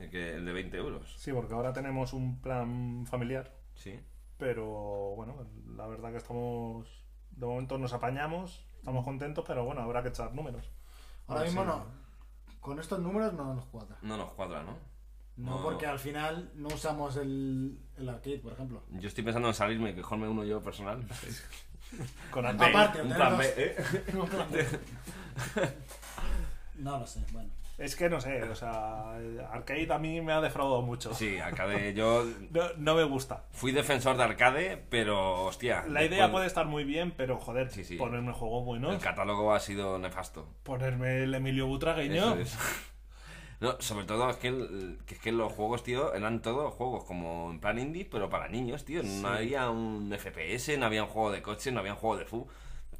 el, 0.00 0.10
que, 0.10 0.34
el 0.34 0.44
de 0.44 0.52
20 0.52 0.76
euros. 0.76 1.14
Sí, 1.18 1.32
porque 1.32 1.54
ahora 1.54 1.72
tenemos 1.72 2.12
un 2.12 2.40
plan 2.40 3.04
familiar, 3.08 3.54
Sí. 3.74 3.98
pero 4.36 5.14
bueno, 5.16 5.36
la 5.76 5.86
verdad 5.86 6.10
que 6.10 6.18
estamos. 6.18 6.86
De 7.30 7.46
momento 7.46 7.78
nos 7.78 7.92
apañamos, 7.92 8.64
estamos 8.78 9.04
contentos, 9.04 9.44
pero 9.46 9.64
bueno, 9.64 9.82
habrá 9.82 10.02
que 10.02 10.08
echar 10.08 10.34
números. 10.34 10.70
Ahora 11.26 11.42
ver 11.42 11.50
mismo 11.50 11.64
no. 11.64 11.84
Con 12.60 12.80
estos 12.80 12.98
números 12.98 13.32
no 13.34 13.54
nos 13.54 13.64
cuadra. 13.66 13.96
No 14.02 14.16
nos 14.16 14.32
cuadra, 14.32 14.62
¿no? 14.62 14.76
No, 15.36 15.56
No. 15.58 15.62
porque 15.62 15.86
al 15.86 16.00
final 16.00 16.50
no 16.56 16.66
usamos 16.68 17.16
el, 17.16 17.78
el 17.96 18.08
arcade, 18.08 18.38
por 18.40 18.52
ejemplo. 18.54 18.82
Yo 18.90 19.06
estoy 19.08 19.22
pensando 19.22 19.46
en 19.48 19.54
salirme 19.54 19.90
y 19.90 19.94
cogerme 20.00 20.26
uno 20.28 20.42
yo 20.44 20.60
personal. 20.62 21.06
Con. 22.32 22.44
Aparte, 22.44 23.02
un 23.02 23.12
plan. 23.14 23.38
B, 23.38 23.54
¿eh? 23.56 23.76
No, 24.14 24.24
plan 24.24 24.48
B. 24.50 24.66
No 26.76 26.98
lo 26.98 27.06
sé, 27.06 27.24
bueno. 27.32 27.50
Es 27.78 27.94
que 27.94 28.10
no 28.10 28.20
sé, 28.20 28.42
o 28.42 28.54
sea, 28.56 29.12
Arcade 29.52 29.86
a 29.92 29.98
mí 29.98 30.20
me 30.20 30.32
ha 30.32 30.40
defraudado 30.40 30.82
mucho. 30.82 31.14
Sí, 31.14 31.38
arcade. 31.38 31.94
Yo 31.94 32.24
No, 32.50 32.62
no 32.76 32.94
me 32.96 33.04
gusta. 33.04 33.44
fui 33.52 33.70
defensor 33.72 34.16
de 34.16 34.24
arcade, 34.24 34.84
pero 34.90 35.44
hostia. 35.44 35.84
La 35.88 36.00
idea 36.02 36.22
después 36.22 36.30
puede 36.32 36.46
estar 36.48 36.66
muy 36.66 36.82
bien, 36.84 37.12
pero 37.16 37.38
joder, 37.38 37.70
Sí, 37.70 37.84
sí. 37.84 37.94
ponerme 37.96 38.32
juegos 38.32 38.64
buenos, 38.64 38.92
El 38.94 39.00
catálogo 39.00 39.54
ha 39.54 39.60
sido 39.60 39.96
nefasto. 39.98 40.48
ponerme 40.64 41.22
el 41.22 41.32
Emilio 41.34 41.66
Butragueño. 41.68 42.34
Eso 42.34 42.38
es. 42.40 42.58
No, 43.60 43.74
sobre 43.80 44.06
todo 44.06 44.30
es 44.30 44.36
que, 44.36 44.46
el- 44.48 44.98
que 45.04 45.14
es 45.16 45.20
que 45.20 45.32
los 45.32 45.52
juegos, 45.52 45.82
tío, 45.82 46.14
eran 46.14 46.42
todos 46.42 46.72
juegos 46.74 47.02
como 47.02 47.50
en 47.50 47.58
plan 47.58 47.76
indie, 47.80 48.04
pero 48.04 48.30
para 48.30 48.46
niños, 48.46 48.84
tío. 48.84 49.02
No 49.02 49.26
había 49.28 49.68
un 49.68 50.12
FPS, 50.16 50.78
no 50.78 50.86
había 50.86 51.02
un 51.02 51.08
juego 51.08 51.32
de 51.32 51.42
coche, 51.42 51.72
no 51.72 51.80
había 51.80 51.94
un 51.94 51.98
juego 51.98 52.16
de 52.18 52.24
fútbol. 52.24 52.46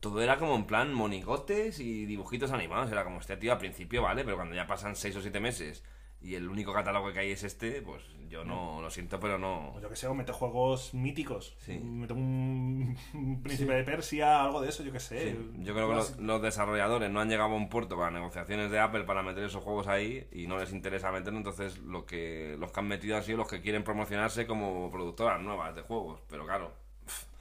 Todo 0.01 0.22
era 0.22 0.38
como 0.38 0.55
en 0.55 0.64
plan 0.64 0.92
monigotes 0.94 1.80
y 1.80 2.07
dibujitos 2.07 2.53
animados. 2.53 2.90
Era 2.90 3.05
como 3.05 3.20
este 3.20 3.36
tío 3.36 3.53
al 3.53 3.59
principio, 3.59 4.03
vale, 4.03 4.24
pero 4.24 4.36
cuando 4.36 4.55
ya 4.55 4.66
pasan 4.66 4.96
6 4.96 5.16
o 5.16 5.20
7 5.20 5.40
meses 5.40 5.82
y 6.20 6.34
el 6.34 6.49
único 6.49 6.72
catálogo 6.72 7.12
que 7.12 7.20
hay 7.20 7.30
es 7.30 7.44
este, 7.44 7.80
pues 7.80 8.03
yo 8.28 8.44
no 8.44 8.82
lo 8.82 8.90
siento, 8.90 9.20
pero 9.20 9.38
no. 9.38 9.70
Pues 9.72 9.82
yo 9.82 9.88
que 9.88 9.96
sé, 9.96 10.07
o 10.09 10.14
mete 10.14 10.32
juegos 10.32 10.92
míticos. 10.92 11.57
Sí. 11.61 11.78
Mete 11.78 12.12
un, 12.12 12.96
un 13.14 13.42
príncipe 13.44 13.72
de 13.72 13.84
Persia, 13.84 14.42
algo 14.42 14.61
de 14.61 14.68
eso, 14.68 14.82
yo 14.82 14.92
que 14.92 15.01
sé. 15.01 15.32
Sí, 15.32 15.51
Yo 15.59 15.74
creo 15.74 15.88
que 15.88 15.94
los, 15.94 16.18
los 16.18 16.42
desarrolladores 16.42 17.11
no 17.11 17.20
han 17.20 17.28
llegado 17.28 17.51
a 17.51 17.57
un 17.57 17.68
puerto 17.68 17.94
con 17.94 18.05
las 18.05 18.12
negociaciones 18.12 18.70
de 18.70 18.80
Apple 18.80 19.05
para 19.05 19.22
meter 19.22 19.44
esos 19.44 19.62
juegos 19.62 19.86
ahí 19.86 20.26
y 20.32 20.46
no 20.49 20.59
les 20.59 20.72
interesa 20.72 21.12
meterlo, 21.12 21.38
entonces 21.38 21.78
lo 21.78 22.05
que 22.05 22.57
los 22.59 22.72
que 22.72 22.80
han 22.80 22.88
metido 22.88 23.16
han 23.16 23.22
sido 23.22 23.38
los 23.38 23.49
que 23.49 23.61
quieren 23.61 23.84
promocionarse 23.84 24.46
como 24.46 24.90
productoras 24.90 25.40
nuevas 25.40 25.74
de 25.74 25.82
juegos, 25.82 26.20
pero 26.28 26.44
claro. 26.44 26.72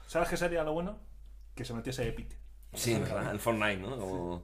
¿Sabes 0.06 0.30
qué 0.30 0.38
sería 0.38 0.64
lo 0.64 0.74
bueno? 0.74 1.00
Que 1.56 1.66
se 1.66 1.74
metiese 1.74 2.08
Epic. 2.08 2.38
Sí, 2.74 2.94
en 2.94 3.06
Fortnite, 3.40 3.78
¿no? 3.78 4.44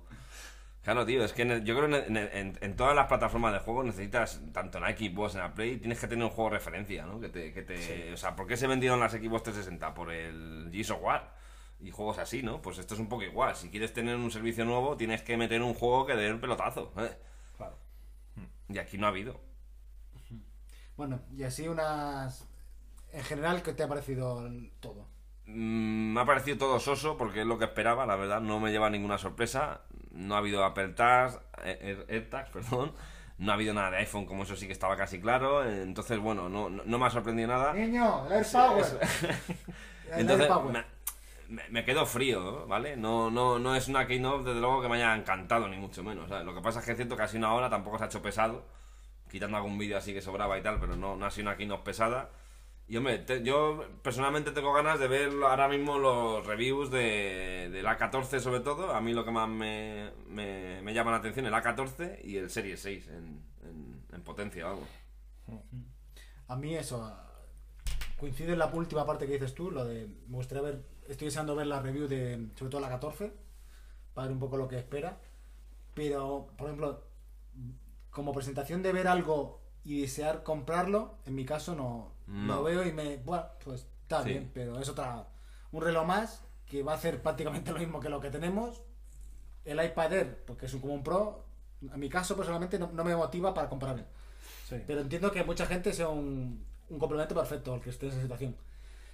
Claro, 0.84 1.06
tío, 1.06 1.24
es 1.24 1.32
que 1.32 1.44
en 1.44 1.52
el- 1.52 1.64
yo 1.64 1.78
creo 1.78 1.88
que 1.90 2.08
en, 2.08 2.18
en- 2.18 2.58
en 2.60 2.76
todas 2.76 2.94
las 2.96 3.08
plataformas 3.08 3.54
de 3.54 3.60
juegos 3.60 3.86
necesitas, 3.86 4.42
tanto 4.52 4.80
en 4.80 4.84
la 4.84 4.92
Xbox, 4.98 5.36
en 5.36 5.42
la 5.42 5.54
Play, 5.54 5.78
tienes 5.78 6.00
que 6.00 6.08
tener 6.08 6.26
un 6.26 6.32
juego 6.32 6.50
de 6.50 6.58
referencia, 6.58 7.06
¿no? 7.06 7.20
Que 7.22 7.30
te, 7.30 7.54
que 7.54 7.62
te, 7.62 8.12
O 8.14 8.18
sea, 8.18 8.36
¿por 8.36 8.48
qué 8.48 8.58
se 8.58 8.68
vendieron 8.68 9.00
las 9.00 9.14
Xbox 9.14 9.44
360? 9.44 9.94
Por 9.94 10.12
el 10.12 10.70
Gears 10.74 10.92
of 10.92 11.02
War 11.02 11.34
y 11.80 11.90
juegos 11.92 12.18
así, 12.18 12.44
¿no? 12.44 12.62
Pues 12.62 12.80
esto 12.80 12.96
es 12.96 13.00
un 13.00 13.08
poco 13.08 13.24
igual. 13.24 13.56
Si 13.56 13.70
quieres 13.70 13.94
tener 13.94 14.16
un 14.18 14.30
servicio 14.32 14.66
nuevo, 14.66 14.98
tienes 14.98 15.22
que 15.22 15.38
meter 15.38 15.62
un 15.62 15.74
juego 15.74 16.06
que 16.06 16.16
dé 16.16 16.28
el 16.28 16.40
pelotazo. 16.40 16.92
¿eh? 16.98 17.18
Claro. 17.56 17.78
Y 18.68 18.78
aquí 18.78 18.98
no 18.98 19.06
ha 19.06 19.10
habido. 19.10 19.40
Bueno, 20.98 21.22
y 21.36 21.44
así 21.44 21.68
unas... 21.68 22.48
En 23.14 23.24
general, 23.24 23.62
¿qué 23.64 23.74
te 23.74 23.84
ha 23.84 23.88
parecido 23.88 24.50
todo? 24.80 25.08
Mm, 25.46 26.14
me 26.14 26.22
ha 26.22 26.26
parecido 26.26 26.58
todo 26.58 26.80
soso 26.80 27.18
porque 27.18 27.42
es 27.42 27.48
lo 27.48 27.58
que 27.58 27.66
esperaba, 27.66 28.06
la 28.06 28.16
verdad, 28.16 28.42
no 28.42 28.60
me 28.60 28.72
lleva 28.72 28.90
ninguna 28.90 29.18
sorpresa. 29.18 29.82
No 30.12 30.36
ha 30.36 30.38
habido 30.40 30.64
Apple 30.64 30.90
Tags, 30.90 31.40
eh, 31.64 32.06
AirTags, 32.10 32.50
perdón. 32.54 32.94
No 33.40 33.52
ha 33.52 33.56
habido 33.56 33.74
nada 33.74 33.92
de 33.92 33.98
iPhone, 33.98 34.26
como 34.26 34.44
eso 34.44 34.56
sí 34.56 34.68
que 34.68 34.74
estaba 34.74 34.96
casi 34.96 35.20
claro. 35.20 35.68
Entonces, 35.68 36.20
bueno, 36.20 36.50
no, 36.50 36.70
no, 36.70 37.00
me 37.00 37.06
ha 37.06 37.10
sorprendido 37.10 37.48
nada. 37.50 37.74
Niño, 37.74 38.26
el 38.28 38.34
AirPower. 38.34 38.86
Entonces, 40.16 40.50
me, 41.50 41.64
me- 41.70 41.86
quedo 41.86 42.06
frío, 42.06 42.68
¿vale? 42.68 42.96
No, 42.96 43.30
no, 43.32 43.60
no 43.60 43.76
es 43.76 43.88
una 43.88 44.08
keynote, 44.08 44.46
desde 44.50 44.62
luego, 44.62 44.82
que 44.82 44.90
me 44.90 44.96
haya 44.98 45.16
encantado, 45.16 45.68
ni 45.68 45.78
mucho 45.78 46.04
menos. 46.04 46.30
¿sabes? 46.30 46.46
Lo 46.46 46.54
que 46.54 46.62
pasa 46.62 46.80
es 46.80 46.86
que 46.86 46.92
es 46.92 46.98
cierto 46.98 47.18
que 47.18 47.24
ha 47.24 47.28
sido 47.28 47.40
una 47.40 47.54
hora, 47.54 47.70
tampoco 47.70 47.98
se 47.98 48.04
ha 48.06 48.08
hecho 48.08 48.22
pesado. 48.22 48.66
Quitando 49.32 49.58
algún 49.58 49.78
vídeo 49.78 49.98
así 49.98 50.14
que 50.14 50.22
sobraba 50.22 50.58
y 50.58 50.62
tal, 50.62 50.80
pero 50.80 50.96
no, 50.96 51.16
no 51.16 51.26
ha 51.26 51.32
sido 51.32 51.50
una 51.50 51.58
keynote 51.58 51.84
pesada. 51.84 52.30
Y 52.88 52.98
hombre, 52.98 53.26
yo 53.44 53.86
personalmente 54.02 54.52
tengo 54.52 54.74
ganas 54.74 55.00
de 55.00 55.08
ver 55.08 55.32
ahora 55.44 55.68
mismo 55.68 55.98
los 55.98 56.46
reviews 56.46 56.92
de, 56.92 57.70
del 57.72 57.86
A14 57.86 58.40
sobre 58.40 58.60
todo. 58.60 58.94
A 58.94 59.02
mí 59.02 59.14
lo 59.14 59.24
que 59.24 59.32
más 59.32 59.48
me, 59.50 60.12
me, 60.28 60.94
llama 60.94 61.12
la 61.12 61.18
atención 61.18 61.46
es 61.46 61.52
el 61.52 61.58
A14 61.58 62.20
y 62.24 62.38
el 62.38 62.50
Series 62.50 62.82
6 62.82 63.08
en, 63.08 63.42
en, 63.64 64.06
en 64.12 64.22
potencia, 64.24 64.66
vamos. 64.66 64.90
A 66.48 66.56
mí 66.56 66.76
eso 66.76 67.12
coincide 68.20 68.54
en 68.54 68.60
la 68.60 68.68
última 68.68 69.06
parte 69.06 69.26
que 69.26 69.34
dices 69.34 69.54
tú, 69.54 69.72
lo 69.72 69.86
de 69.86 70.08
me 70.28 70.36
gustaría 70.38 70.64
ver, 70.64 70.86
estoy 71.08 71.26
deseando 71.26 71.56
ver 71.56 71.68
la 71.68 71.82
review 71.82 72.08
de 72.08 72.48
sobre 72.56 72.70
todo 72.70 72.80
la 72.80 72.90
14 72.90 73.34
para 74.14 74.28
ver 74.28 74.34
un 74.34 74.40
poco 74.40 74.56
lo 74.56 74.68
que 74.68 74.78
espera, 74.78 75.20
pero 75.94 76.48
por 76.58 76.68
ejemplo, 76.68 77.04
como 78.12 78.32
presentación 78.32 78.82
de 78.82 78.94
ver 78.94 79.08
algo 79.08 79.62
y 79.84 80.02
desear 80.02 80.44
comprarlo, 80.44 81.18
en 81.26 81.36
mi 81.36 81.46
caso 81.46 81.76
no, 81.76 82.13
No. 82.28 82.56
lo 82.56 82.64
veo 82.64 82.86
y 82.86 82.92
me, 82.94 83.18
bueno, 83.18 83.46
pues 83.64 83.88
está 84.02 84.24
Sí. 84.24 84.30
bien, 84.30 84.52
pero 84.54 84.80
es 84.80 84.90
otra 84.90 85.28
un 85.72 85.82
reloj 85.82 86.06
más 86.06 86.44
que 86.66 86.84
va 86.84 86.94
a 86.94 86.96
hacer 86.96 87.22
prácticamente 87.22 87.72
lo 87.74 87.80
mismo 87.80 88.00
que 88.00 88.10
lo 88.10 88.20
que 88.20 88.30
tenemos. 88.30 88.82
El 89.66 89.84
iPad 89.84 90.14
Air, 90.14 90.44
porque 90.46 90.66
es 90.66 90.74
un- 90.74 90.82
como 90.82 90.94
un 90.94 91.04
Pro, 91.04 91.46
en 91.82 92.00
mi 92.00 92.10
caso 92.10 92.36
personalmente 92.36 92.78
no, 92.80 92.92
no 92.92 93.04
me 93.04 93.16
motiva 93.16 93.54
para 93.54 93.70
comprarlo. 93.70 94.04
Sí. 94.68 94.78
Pero 94.86 95.02
entiendo 95.02 95.32
que 95.32 95.44
mucha 95.44 95.66
gente 95.66 95.94
sea 95.94 96.10
un, 96.10 96.66
un 96.90 97.00
complemento 97.00 97.34
perfecto 97.36 97.74
al 97.74 97.82
que 97.82 97.90
esté 97.90 98.08
en 98.08 98.12
esa 98.14 98.22
situación. 98.22 98.56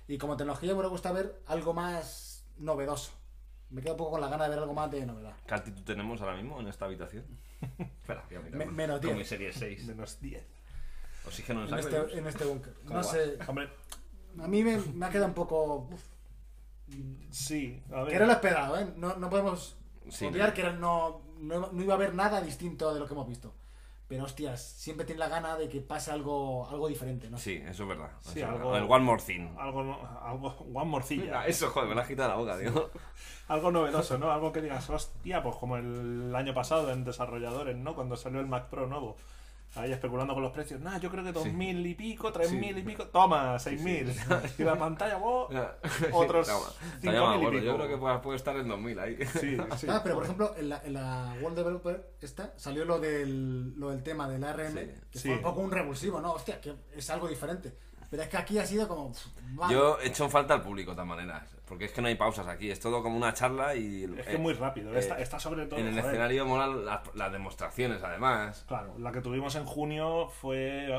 Y 0.07 0.17
como 0.17 0.35
tecnología 0.37 0.73
me 0.75 0.87
gustado 0.87 1.15
ver 1.15 1.41
algo 1.47 1.73
más 1.73 2.45
novedoso. 2.57 3.11
Me 3.69 3.81
quedo 3.83 3.91
un 3.93 3.97
poco 3.99 4.11
con 4.11 4.21
la 4.21 4.27
gana 4.29 4.45
de 4.45 4.49
ver 4.49 4.59
algo 4.59 4.73
más 4.73 4.89
de 4.89 5.05
novedad. 5.05 5.35
¿Qué 5.45 5.53
altitud 5.53 5.83
tenemos 5.83 6.19
ahora 6.21 6.35
mismo 6.35 6.59
en 6.59 6.67
esta 6.67 6.85
habitación? 6.85 7.25
Espera, 7.77 8.25
voy 8.27 8.37
a 8.37 8.39
mirarlo. 8.39 8.65
Me- 8.65 8.71
menos 8.71 8.99
Con 8.99 9.09
10. 9.09 9.17
mi 9.17 9.23
Series 9.25 9.55
6. 9.55 9.85
Menos 9.85 10.19
10. 10.19 10.43
Oxígeno 11.25 11.63
en 11.65 11.73
En 11.73 11.79
este, 11.79 12.17
en 12.17 12.27
este 12.27 12.45
búnker. 12.45 12.73
No 12.83 12.87
¿Cómo 12.89 13.03
sé. 13.03 13.37
Hombre, 13.47 13.69
A 14.41 14.47
mí 14.47 14.63
me, 14.63 14.77
me 14.77 15.05
ha 15.05 15.09
quedado 15.09 15.27
un 15.27 15.33
poco. 15.33 15.87
uf, 15.91 16.01
sí, 17.29 17.81
a 17.91 17.97
que 17.99 18.03
ver. 18.05 18.13
era 18.15 18.25
lo 18.25 18.31
esperado, 18.33 18.79
¿eh? 18.79 18.87
No, 18.95 19.15
no 19.15 19.29
podemos 19.29 19.75
Sí, 20.09 20.25
obviar 20.25 20.49
no. 20.49 20.55
que 20.55 20.61
era- 20.61 20.73
no, 20.73 21.21
no, 21.39 21.69
no 21.71 21.83
iba 21.83 21.93
a 21.93 21.97
haber 21.97 22.13
nada 22.15 22.41
distinto 22.41 22.93
de 22.93 22.99
lo 22.99 23.05
que 23.07 23.13
hemos 23.13 23.27
visto. 23.27 23.53
Pero 24.07 24.23
hostias, 24.23 24.59
siempre 24.63 25.05
tiene 25.05 25.19
la 25.19 25.27
gana 25.29 25.55
de 25.55 25.69
que 25.69 25.81
pase 25.81 26.09
algo, 26.11 26.67
algo 26.67 26.87
diferente, 26.87 27.29
¿no? 27.29 27.37
Sí, 27.37 27.61
eso 27.63 27.83
es 27.83 27.89
verdad. 27.89 28.09
Sí, 28.21 28.29
eso 28.29 28.39
es 28.39 28.45
algo- 28.45 28.71
verdad. 28.71 28.83
El 28.87 28.91
One 28.91 29.05
More 29.05 29.21
Thing. 29.21 29.49
Algo, 29.59 29.83
no- 29.83 30.19
algo, 30.23 30.47
one 30.73 30.85
morcilla. 30.89 31.41
Ah, 31.41 31.47
Eso, 31.47 31.69
joder, 31.69 31.89
me 31.89 31.93
la 31.95 32.01
has 32.01 32.07
quitado 32.07 32.29
la 32.29 32.35
boca, 32.35 32.57
tío. 32.57 32.89
Algo 33.49 33.71
novedoso, 33.71 34.17
¿no? 34.17 34.31
Algo 34.31 34.51
que 34.51 34.61
digas, 34.63 34.89
hostia, 34.89 35.43
pues 35.43 35.55
como 35.57 35.77
el 35.77 36.33
año 36.35 36.55
pasado 36.55 36.91
en 36.91 37.03
desarrolladores, 37.03 37.77
¿no? 37.77 37.93
Cuando 37.93 38.15
salió 38.17 38.39
el 38.39 38.47
Mac 38.47 38.69
Pro 38.69 38.87
nuevo. 38.87 39.15
Ahí 39.75 39.91
especulando 39.91 40.33
con 40.33 40.43
los 40.43 40.51
precios. 40.51 40.79
Nah, 40.81 40.97
yo 40.97 41.09
creo 41.09 41.23
que 41.23 41.33
2.000 41.33 41.85
y 41.87 41.93
pico, 41.95 42.31
3.000 42.33 42.79
y 42.79 42.81
pico. 42.81 43.05
Toma, 43.07 43.55
6.000. 43.55 44.51
Y 44.59 44.63
la 44.63 44.77
pantalla, 44.77 45.17
vos, 45.17 45.49
otros 46.11 46.47
5.000 46.49 47.01
toma, 47.01 47.35
y 47.35 47.37
bueno, 47.37 47.49
pico. 47.51 47.63
Yo 47.63 47.75
creo 47.75 47.87
que 47.87 47.97
puede, 47.97 48.19
puede 48.19 48.37
estar 48.37 48.55
en 48.57 48.67
2000 48.67 48.99
ahí. 48.99 49.17
Sí, 49.39 49.57
sí. 49.77 49.87
Ah, 49.89 50.01
pero 50.03 50.15
por 50.15 50.23
ejemplo, 50.23 50.53
en 50.57 50.69
la, 50.69 50.81
en 50.83 50.93
la 50.93 51.35
World 51.41 51.57
Developer 51.57 52.13
esta 52.21 52.53
salió 52.57 52.83
lo 52.85 52.99
del, 52.99 53.79
lo 53.79 53.91
del 53.91 54.03
tema 54.03 54.27
del 54.27 54.43
ARM, 54.43 54.73
Sí. 54.73 54.79
que 55.11 55.19
Sí. 55.19 55.27
fue 55.29 55.37
un 55.37 55.43
poco 55.43 55.61
un 55.61 55.71
revulsivo, 55.71 56.19
¿no? 56.19 56.33
Hostia, 56.33 56.59
que 56.59 56.73
es 56.95 57.09
algo 57.09 57.27
diferente. 57.27 57.73
Pero 58.09 58.23
es 58.23 58.29
que 58.29 58.37
aquí 58.37 58.57
ha 58.57 58.65
sido 58.65 58.87
como. 58.87 59.11
pff. 59.11 59.27
Yo 59.69 59.99
he 59.99 60.07
hecho 60.07 60.27
falta 60.29 60.55
al 60.55 60.63
público 60.63 60.91
de 60.91 60.95
todas 60.95 61.07
maneras. 61.07 61.47
Porque 61.69 61.85
es 61.85 61.91
que 61.93 62.01
no 62.01 62.07
hay 62.09 62.15
pausas 62.15 62.47
aquí. 62.47 62.69
Es 62.71 62.79
todo 62.79 63.01
como 63.03 63.15
una 63.15 63.31
charla 63.33 63.75
y. 63.75 64.03
Es 64.03 64.25
que 64.25 64.31
eh, 64.31 64.35
es 64.35 64.39
muy 64.39 64.53
rápido. 64.53 64.93
eh, 64.93 64.99
está, 64.99 65.19
está 65.19 65.39
sobre 65.39 65.67
todo. 65.67 65.79
En 65.79 65.85
el 65.87 65.93
joder. 65.93 66.05
escenario 66.07 66.45
molan 66.45 66.83
las, 66.85 67.01
las 67.15 67.31
demostraciones, 67.31 68.03
además. 68.03 68.65
Claro, 68.67 68.97
la 68.97 69.11
que 69.11 69.21
tuvimos 69.21 69.55
en 69.55 69.65
junio 69.65 70.27
fue 70.29 70.89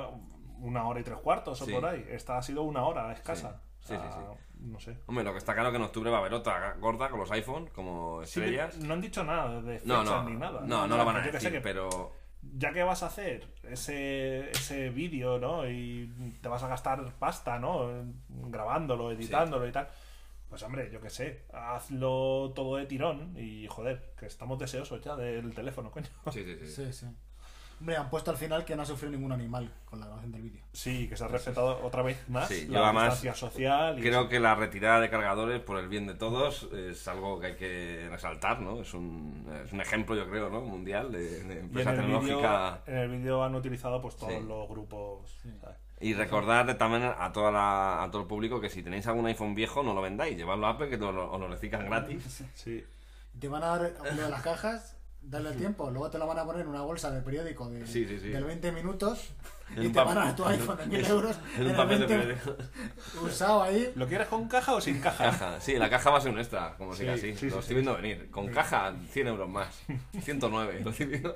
una 0.61 0.87
hora 0.87 1.01
y 1.01 1.03
tres 1.03 1.19
cuartos 1.19 1.61
o 1.61 1.65
Sí. 1.67 1.73
por 1.73 1.85
ahí. 1.85 2.07
Esta 2.09 2.39
ha 2.39 2.43
sido 2.43 2.63
una 2.63 2.85
hora 2.85 3.13
escasa. 3.13 3.61
Sí, 3.81 3.95
O 3.95 3.97
sí, 3.97 4.09
sí, 4.13 4.61
No 4.61 4.79
sé. 4.79 4.99
Hombre, 5.07 5.25
lo 5.25 5.33
que 5.33 5.39
está 5.39 5.55
claro 5.55 5.71
que 5.71 5.77
en 5.79 5.83
octubre 5.83 6.11
va 6.11 6.19
a 6.19 6.21
haber 6.21 6.35
otra 6.35 6.75
gorda 6.79 7.09
con 7.09 7.19
los 7.19 7.31
iPhone 7.33 7.69
como 7.75 8.23
Sí, 8.25 8.41
estrellas. 8.41 8.77
no 8.79 8.93
han 8.95 9.01
dicho 9.01 9.25
nada 9.25 9.61
de 9.63 9.81
No, 9.85 10.01
fechas 10.03 10.05
no, 10.05 10.31
ni 10.31 10.37
nada. 10.37 10.61
no, 10.67 10.87
no 10.87 10.97
lo 10.99 11.05
van 11.05 11.17
a 11.17 11.23
que 11.23 11.33
decir, 11.33 11.51
que 11.51 11.61
pero 11.63 12.13
Ya 12.43 12.71
que 12.73 12.83
vas 12.83 13.03
a 13.03 13.07
hacer 13.07 13.49
ese, 13.65 14.51
ese 14.51 14.91
vídeo, 14.91 15.39
¿no? 15.39 15.67
Y 15.69 16.11
te 16.43 16.49
vas 16.51 16.63
a 16.63 16.69
gastar 16.69 17.03
pasta, 17.19 17.59
¿no? 17.59 17.89
Grabándolo, 18.29 19.11
editándolo 19.13 19.67
y 19.67 19.73
tal. 19.73 19.89
Pues 20.51 20.63
hombre, 20.65 20.91
yo 20.93 21.01
qué 21.01 21.09
sé, 21.11 21.45
hazlo 21.53 22.53
todo 22.55 22.77
de 22.77 22.85
tirón 22.87 23.35
y 23.39 23.67
joder, 23.69 24.13
que 24.19 24.27
estamos 24.27 24.59
deseosos 24.59 25.01
ya 25.01 25.17
del 25.17 25.55
teléfono, 25.55 25.91
coño. 25.91 26.07
sí, 26.33 26.45
sí, 26.45 26.57
sí. 26.67 26.67
Sí, 26.87 26.93
sí. 26.93 27.07
Hombre, 27.79 27.97
han 27.97 28.11
puesto 28.11 28.31
al 28.31 28.37
final 28.37 28.63
que 28.67 28.77
no 28.77 28.83
ha 28.83 28.85
sufrido 28.85 29.13
ningún 29.13 29.33
animal 29.33 29.73
con 29.87 30.01
la 30.01 30.05
grabación 30.07 30.33
del 30.33 30.43
vídeo. 30.43 30.63
Sí, 30.71 31.09
que 31.09 31.17
se 31.17 31.25
ha 31.25 31.29
respetado 31.29 31.81
otra 31.83 32.03
vez 32.03 32.29
más 32.29 32.47
Sí, 32.47 32.67
la 32.69 32.85
además 32.85 33.05
distancia 33.23 33.35
social. 33.35 33.99
Y 33.99 34.03
Creo 34.03 34.29
que 34.29 34.39
la 34.39 34.55
retirada 34.55 35.01
de 35.01 35.09
cargadores 35.09 35.63
por 35.63 35.79
el 35.79 35.89
bien 35.89 36.07
de 36.07 36.13
todos 36.13 36.65
es 36.75 37.09
algo 37.09 37.41
que 37.41 37.47
hay 37.47 37.57
que 37.57 38.07
resaltar, 38.11 38.61
¿no? 38.61 38.83
Es 38.83 38.93
un, 38.93 39.51
es 39.65 39.73
un 39.73 39.81
ejemplo, 39.81 40.15
yo 40.15 40.29
creo, 40.29 40.51
¿no? 40.51 40.61
Mundial 40.61 41.11
de, 41.11 41.21
de 41.21 41.55
Y 41.55 41.59
en 41.59 41.59
empresa 41.65 41.93
el, 41.93 42.01
tecnológica. 42.01 42.83
vídeo, 42.85 42.95
en 42.95 42.97
el 42.99 43.09
vídeo 43.19 43.43
han 43.45 43.55
utilizado 43.55 44.03
pues 44.03 44.15
todos 44.17 44.35
Sí. 44.35 44.41
los 44.47 44.69
grupos. 44.69 45.39
¿sabes? 45.63 45.79
Y 46.01 46.15
recordar 46.15 46.77
también 46.79 47.03
a, 47.05 47.31
toda 47.33 47.51
la- 47.53 48.03
a 48.03 48.11
todo 48.11 48.23
el 48.23 48.29
público 48.29 48.61
que 48.61 48.71
si 48.71 48.83
tenéis 48.83 49.07
algún 49.07 49.27
iPhone 49.27 49.55
viejo, 49.55 49.83
no 49.83 49.93
lo 49.95 50.01
vendáis. 50.01 50.37
Llevadlo 50.37 50.67
a 50.67 50.71
Apple, 50.71 50.89
que 50.89 50.97
os 50.97 51.15
lo, 51.15 51.31
os 51.31 51.39
lo 51.41 51.49
reciclan 51.49 51.87
gratis. 51.87 52.43
Sí. 52.55 52.85
Te 53.39 53.49
van 53.49 53.63
a 53.63 53.67
dar 53.79 53.93
uno 54.01 54.23
de 54.23 54.29
las 54.31 54.43
cajas, 54.43 54.97
darle 55.21 55.51
el 55.51 55.57
tiempo, 55.57 55.91
luego 55.91 56.11
te 56.11 56.19
lo 56.19 56.27
van 56.27 56.39
a 56.39 56.45
poner 56.47 56.63
en 56.63 56.69
una 56.69 56.81
bolsa 56.83 57.11
de 57.11 57.21
periódico 57.21 57.69
de, 57.69 57.87
Sí, 57.87 58.07
sí, 58.07 58.19
sí. 58.19 58.29
del 58.29 58.45
20 58.45 58.73
minutos 58.73 59.29
y 59.77 59.89
te 59.91 59.99
van 60.01 60.17
a 60.17 60.25
dar 60.25 60.37
tu 60.37 60.45
iPhone 60.47 60.79
de 60.79 60.87
1000 60.87 61.07
euros 61.07 61.39
En 61.57 61.65
un 61.65 61.71
el 61.71 61.77
papel 61.77 62.01
de 62.01 62.07
20 62.07 62.35
periódico. 62.35 62.57
usado 63.23 63.63
ahí. 63.63 63.93
¿Lo 63.95 64.09
quieres 64.09 64.27
con 64.29 64.49
caja 64.49 64.75
o 64.75 64.81
sin 64.81 65.01
caja? 65.01 65.25
Caja, 65.27 65.61
sí, 65.61 65.77
la 65.77 65.91
caja 65.91 66.11
va 66.11 66.17
a 66.19 66.21
ser 66.23 66.33
un 66.33 66.39
extra, 66.39 66.75
como 66.79 66.93
Sí, 66.95 67.01
siga 67.01 67.13
así. 67.13 67.33
sí, 67.35 67.39
sí, 67.39 67.47
lo 67.47 67.53
sí. 67.57 67.59
estoy 67.61 67.75
viendo 67.77 67.95
venir. 67.95 68.31
Con 68.31 68.49
caja, 68.49 68.95
100 69.11 69.27
euros 69.29 69.49
más. 69.49 69.69
109, 70.23 70.81
lo 70.83 70.91
estoy 70.91 71.07
viendo. 71.07 71.35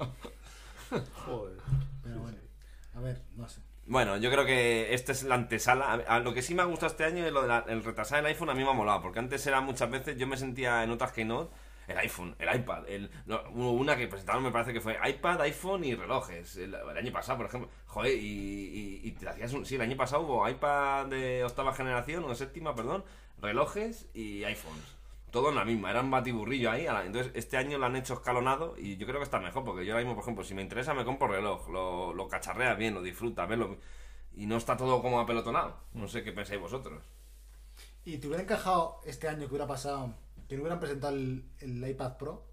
Joder. 1.26 1.58
Pero 2.02 2.20
bueno, 2.20 2.38
a 2.94 3.00
ver, 3.00 3.22
no 3.36 3.48
sé. 3.48 3.60
Bueno, 3.86 4.16
yo 4.16 4.30
creo 4.30 4.46
que 4.46 4.94
esta 4.94 5.12
es 5.12 5.24
la 5.24 5.34
antesala. 5.34 5.92
A- 5.92 6.20
lo 6.20 6.32
que 6.32 6.40
sí 6.42 6.54
me 6.54 6.62
ha 6.62 6.64
gustado 6.64 6.90
este 6.90 7.04
año 7.04 7.24
es 7.26 7.32
lo 7.32 7.42
del 7.46 7.84
retrasar 7.84 8.20
el 8.20 8.26
iPhone. 8.26 8.48
A 8.50 8.54
mí 8.54 8.62
me 8.64 8.70
ha 8.70 8.72
molado, 8.72 9.02
porque 9.02 9.18
antes 9.18 9.46
era 9.46 9.60
muchas 9.60 9.90
veces, 9.90 10.16
yo 10.16 10.26
me 10.26 10.36
sentía 10.38 10.82
en 10.84 10.90
otras 10.90 11.12
Keynote, 11.12 11.54
el 11.88 11.98
iPhone, 11.98 12.34
el 12.38 12.54
iPad. 12.56 12.88
El, 12.88 13.10
no, 13.26 13.42
una 13.52 13.94
que 13.96 14.08
presentaron, 14.08 14.42
me 14.42 14.50
parece 14.50 14.72
que 14.72 14.80
fue 14.80 14.96
iPad, 15.06 15.42
iPhone 15.42 15.84
y 15.84 15.94
relojes. 15.94 16.56
El, 16.56 16.74
el 16.74 16.96
año 16.96 17.12
pasado, 17.12 17.36
por 17.38 17.46
ejemplo. 17.46 17.70
Joder, 17.86 18.14
y, 18.14 18.22
y- 18.24 19.00
y 19.08 19.10
te 19.12 19.28
hacías 19.28 19.52
un. 19.52 19.66
Sí, 19.66 19.74
el 19.74 19.82
año 19.82 19.96
pasado 19.96 20.22
hubo 20.22 20.48
iPad 20.48 21.06
de 21.06 21.44
octava 21.44 21.74
generación, 21.74 22.24
o 22.24 22.28
de 22.30 22.34
séptima, 22.36 22.74
perdón, 22.74 23.04
relojes 23.40 24.08
y 24.14 24.44
iPhones. 24.44 24.93
Todo 25.34 25.48
en 25.48 25.56
la 25.56 25.64
misma, 25.64 25.90
era 25.90 26.00
un 26.00 26.12
batiburrillo 26.12 26.70
ahí. 26.70 26.86
Entonces, 26.86 27.32
este 27.34 27.56
año 27.56 27.76
lo 27.76 27.86
han 27.86 27.96
hecho 27.96 28.14
escalonado 28.14 28.76
y 28.78 28.96
yo 28.96 29.04
creo 29.04 29.18
que 29.18 29.24
está 29.24 29.40
mejor, 29.40 29.64
porque 29.64 29.84
yo 29.84 29.92
ahora 29.92 30.04
mismo, 30.04 30.14
por 30.14 30.22
ejemplo, 30.22 30.44
si 30.44 30.54
me 30.54 30.62
interesa, 30.62 30.94
me 30.94 31.04
compro 31.04 31.26
reloj, 31.26 31.68
lo, 31.70 32.14
lo 32.14 32.28
cacharreas 32.28 32.78
bien, 32.78 32.94
lo 32.94 33.02
disfrutas, 33.02 33.48
verlo. 33.48 33.78
Y 34.36 34.46
no 34.46 34.56
está 34.56 34.76
todo 34.76 35.02
como 35.02 35.18
apelotonado. 35.18 35.76
No 35.92 36.06
sé 36.06 36.22
qué 36.22 36.30
pensáis 36.30 36.60
vosotros. 36.60 37.02
¿Y 38.04 38.18
te 38.18 38.28
hubiera 38.28 38.44
encajado 38.44 39.00
este 39.04 39.26
año 39.26 39.40
que 39.40 39.54
hubiera 39.54 39.66
pasado, 39.66 40.14
que 40.48 40.54
no 40.54 40.62
hubieran 40.62 40.78
presentado 40.78 41.16
el, 41.16 41.50
el 41.58 41.88
iPad 41.88 42.16
Pro, 42.16 42.46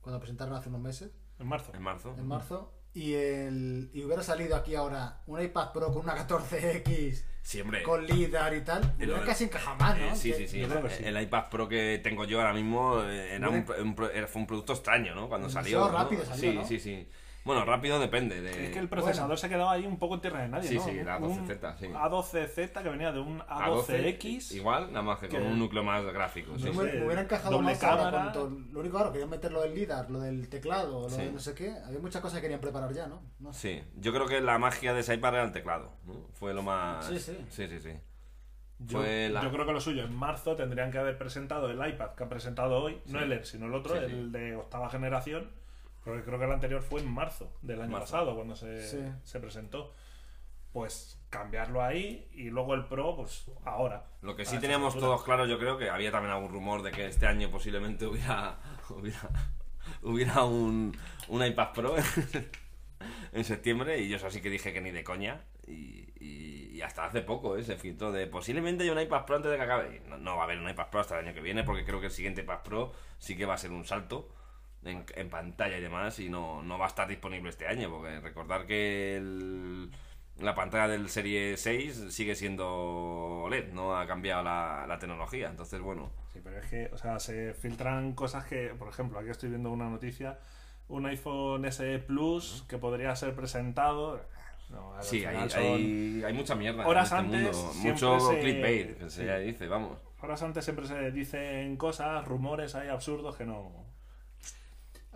cuando 0.00 0.18
presentaron 0.18 0.54
hace 0.54 0.70
unos 0.70 0.80
meses, 0.80 1.12
En 1.38 1.46
marzo. 1.46 1.70
En 1.74 1.82
marzo. 1.82 2.14
en 2.16 2.26
marzo, 2.26 2.72
y, 2.96 3.12
el, 3.14 3.90
y 3.92 4.02
hubiera 4.04 4.22
salido 4.22 4.56
aquí 4.56 4.74
ahora 4.74 5.20
un 5.26 5.40
iPad 5.40 5.70
Pro 5.72 5.92
con 5.92 6.02
una 6.04 6.16
14X, 6.16 7.22
Sí, 7.42 7.60
hombre. 7.60 7.82
con 7.82 8.04
LIDAR 8.06 8.54
y 8.54 8.62
tal, 8.62 8.94
hubiera 8.96 9.18
lo- 9.18 9.24
casi 9.24 9.44
encajado 9.44 9.76
más, 9.76 9.98
¿no? 9.98 10.06
Eh, 10.06 10.16
sí, 10.16 10.32
sí, 10.32 10.48
sí. 10.48 10.62
creo. 10.64 10.86
El 11.00 11.22
iPad 11.22 11.44
Pro 11.50 11.68
que 11.68 12.00
tengo 12.02 12.24
yo 12.24 12.40
ahora 12.40 12.54
mismo 12.54 13.02
eh, 13.04 13.34
era 13.34 13.48
un, 13.50 13.64
un 13.82 13.94
pro- 13.94 14.10
era- 14.10 14.26
fue 14.26 14.40
un 14.40 14.46
producto 14.46 14.72
extraño, 14.72 15.14
¿no? 15.14 15.28
Cuando 15.28 15.48
salió. 15.50 15.80
¿no? 15.80 15.88
rápido 15.90 16.24
salió, 16.24 16.50
Sí, 16.50 16.56
¿no? 16.56 16.66
sí, 16.66 16.80
sí. 16.80 17.08
Bueno, 17.46 17.64
rápido 17.64 17.98
depende. 17.98 18.42
De... 18.42 18.66
Es 18.66 18.72
que 18.72 18.78
el 18.80 18.88
procesador 18.88 19.38
se 19.38 19.48
quedó 19.48 19.70
ahí 19.70 19.86
un 19.86 19.98
poco 19.98 20.16
en 20.16 20.20
tierra 20.20 20.42
de 20.42 20.48
nadie, 20.48 20.68
Sí, 20.68 20.74
¿no? 20.74 20.84
sí, 20.84 21.02
la 21.02 21.16
Un 21.16 21.46
12Z, 21.48 21.76
sí. 21.78 21.86
A12Z 21.86 22.82
que 22.82 22.88
venía 22.88 23.12
de 23.12 23.20
un 23.20 23.38
A12, 23.40 24.18
A12X. 24.18 24.52
Igual, 24.56 24.88
nada 24.92 25.02
más 25.02 25.18
que 25.20 25.28
con 25.28 25.42
un 25.42 25.58
núcleo 25.58 25.82
más 25.84 26.04
gráfico. 26.06 26.58
Sí, 26.58 26.64
me, 26.64 26.70
sí. 26.72 26.78
hubiera- 26.78 26.98
me 26.98 27.06
hubiera 27.06 27.22
encajado 27.22 27.52
Doble 27.52 27.68
más 27.70 27.82
ahora 27.84 28.02
cámara. 28.10 28.24
con 28.24 28.32
todo- 28.32 28.50
Lo 28.72 28.80
único, 28.80 28.96
claro, 28.96 29.12
querían 29.12 29.30
meter 29.30 29.52
lo 29.52 29.62
del 29.62 29.74
LIDAR, 29.74 30.10
lo 30.10 30.20
del 30.20 30.48
teclado, 30.48 31.02
lo 31.02 31.08
Sí. 31.08 31.22
de 31.22 31.30
no 31.32 31.38
sé 31.38 31.54
qué. 31.54 31.72
Había 31.86 32.00
muchas 32.00 32.20
cosas 32.20 32.36
que 32.38 32.42
querían 32.42 32.60
preparar 32.60 32.92
ya, 32.92 33.06
¿no? 33.06 33.22
No 33.38 33.52
sé. 33.52 33.84
Sí, 33.84 34.00
yo 34.00 34.12
creo 34.12 34.26
que 34.26 34.40
la 34.40 34.58
magia 34.58 34.92
de 34.92 35.00
ese 35.00 35.14
iPad 35.14 35.34
era 35.34 35.44
el 35.44 35.52
teclado. 35.52 35.92
¿no? 36.04 36.26
Fue 36.34 36.52
lo 36.52 36.62
más. 36.64 37.06
Sí, 37.06 37.18
sí. 37.20 37.36
Sí, 37.48 37.68
sí, 37.68 37.78
sí. 37.78 37.92
Yo, 38.78 38.98
Fue 38.98 39.28
la- 39.30 39.42
yo 39.42 39.50
creo 39.52 39.64
que 39.64 39.72
lo 39.72 39.80
suyo, 39.80 40.04
en 40.04 40.14
marzo 40.14 40.54
tendrían 40.54 40.90
que 40.90 40.98
haber 40.98 41.16
presentado 41.16 41.70
el 41.70 41.78
iPad 41.88 42.10
que 42.16 42.22
han 42.24 42.28
presentado 42.28 42.76
hoy, 42.82 43.00
no 43.06 43.20
el 43.20 43.32
Air, 43.32 43.46
sino 43.46 43.66
el 43.66 43.74
otro, 43.74 43.94
Sí, 43.94 44.00
sí. 44.06 44.12
el 44.12 44.32
de 44.32 44.54
octava 44.56 44.90
generación, 44.90 45.50
porque 46.06 46.22
creo 46.24 46.38
que 46.38 46.44
el 46.46 46.52
anterior 46.52 46.80
fue 46.80 47.00
en 47.02 47.10
marzo 47.12 47.52
del 47.60 47.82
año 47.82 47.90
Marzo. 47.92 48.12
pasado, 48.12 48.34
cuando 48.34 48.56
se, 48.56 48.80
Sí. 48.88 48.98
se 49.24 49.40
presentó. 49.40 49.92
Pues 50.72 51.18
cambiarlo 51.30 51.82
ahí 51.82 52.28
y 52.34 52.50
luego 52.50 52.74
el 52.74 52.84
Pro, 52.84 53.16
pues 53.16 53.50
ahora. 53.64 54.06
Lo 54.20 54.36
que 54.36 54.44
sí 54.44 54.58
teníamos 54.58 54.94
todos 54.98 55.22
claro, 55.24 55.46
yo 55.46 55.58
creo 55.58 55.78
que 55.78 55.88
había 55.90 56.10
también 56.10 56.34
algún 56.34 56.50
rumor 56.52 56.82
de 56.82 56.92
que 56.92 57.06
este 57.06 57.26
año 57.26 57.50
posiblemente 57.50 58.06
hubiera 58.06 58.58
hubiera, 58.90 59.28
hubiera 60.02 60.44
un, 60.44 60.94
un 61.28 61.44
iPad 61.44 61.72
Pro 61.72 61.94
en 63.32 63.44
septiembre 63.44 63.98
y 64.00 64.08
yo 64.08 64.16
eso 64.16 64.30
sí 64.30 64.40
que 64.42 64.50
dije 64.50 64.72
que 64.74 64.80
ni 64.82 64.90
de 64.90 65.02
coña 65.04 65.44
y, 65.66 66.08
y- 66.20 66.70
y 66.76 66.82
hasta 66.82 67.06
hace 67.06 67.22
poco 67.22 67.56
¿eh? 67.56 67.64
se 67.64 67.76
filtró 67.76 68.12
de 68.12 68.26
posiblemente 68.26 68.84
hay 68.84 68.90
un 68.90 69.00
iPad 69.00 69.24
Pro 69.24 69.36
antes 69.36 69.50
de 69.50 69.56
que 69.56 69.62
acabe. 69.62 70.02
No, 70.06 70.18
no 70.18 70.36
va 70.36 70.42
a 70.42 70.44
haber 70.44 70.58
un 70.58 70.68
iPad 70.68 70.88
Pro 70.90 71.00
hasta 71.00 71.18
el 71.18 71.24
año 71.26 71.34
que 71.34 71.40
viene 71.40 71.64
porque 71.64 71.86
creo 71.86 72.00
que 72.00 72.06
el 72.06 72.12
siguiente 72.12 72.42
iPad 72.42 72.62
Pro 72.62 72.92
sí 73.18 73.34
que 73.34 73.46
va 73.46 73.54
a 73.54 73.58
ser 73.58 73.70
un 73.70 73.86
salto 73.86 74.28
en, 74.86 75.04
en 75.14 75.28
pantalla 75.30 75.78
y 75.78 75.80
demás 75.80 76.18
y 76.20 76.28
no, 76.28 76.62
no 76.62 76.78
va 76.78 76.86
a 76.86 76.88
estar 76.88 77.08
disponible 77.08 77.50
este 77.50 77.66
año 77.66 77.90
porque 77.90 78.20
recordar 78.20 78.66
que 78.66 79.16
el- 79.16 79.90
la 80.38 80.54
pantalla 80.54 80.86
del 80.88 81.08
Serie 81.08 81.56
6 81.56 82.08
sigue 82.10 82.34
siendo 82.34 82.68
OLED, 83.44 83.72
no 83.72 83.96
ha 83.96 84.06
cambiado 84.06 84.42
la, 84.42 84.84
la 84.86 84.98
tecnología. 84.98 85.48
Entonces, 85.48 85.80
bueno, 85.80 86.10
Sí, 86.34 86.40
pero 86.44 86.58
es 86.58 86.66
que, 86.68 86.90
o 86.92 86.98
sea, 86.98 87.18
se 87.18 87.54
filtran 87.54 88.12
cosas 88.12 88.44
que, 88.44 88.68
por 88.78 88.88
ejemplo, 88.88 89.18
aquí 89.18 89.30
estoy 89.30 89.48
viendo 89.48 89.70
una 89.72 89.88
noticia, 89.88 90.38
un 90.88 91.06
iPhone 91.06 91.64
SE 91.72 91.98
Plus 92.00 92.64
que 92.68 92.76
podría 92.76 93.16
ser 93.16 93.34
presentado. 93.34 94.20
No, 94.68 94.94
al 94.94 95.02
sí, 95.04 95.24
hay, 95.24 95.36
hay, 95.54 96.22
hay 96.26 96.32
mucha 96.34 96.54
mierda 96.54 96.86
Horas 96.86 97.12
en 97.12 97.18
este 97.18 97.36
antes 97.36 97.56
mundo. 97.56 97.74
Mucho 97.76 98.20
se- 98.20 98.40
clickbait, 98.40 98.98
que 98.98 99.04
sí. 99.08 99.16
se 99.22 99.38
dice, 99.38 99.68
vamos. 99.68 99.96
Horas 100.20 100.42
antes 100.42 100.64
siempre 100.64 100.86
se 100.86 101.12
dicen 101.12 101.76
cosas, 101.78 102.26
rumores 102.26 102.74
ahí 102.74 102.88
absurdos 102.88 103.36
que 103.36 103.46
no. 103.46 103.85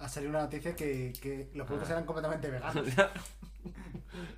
Ha 0.01 0.09
salido 0.09 0.30
una 0.30 0.40
noticia 0.40 0.74
que, 0.74 1.12
que 1.20 1.51
los 1.55 1.64
Ah. 1.64 1.66
productos 1.66 1.90
eran 1.90 2.05
completamente 2.05 2.51
veganos. 2.51 2.86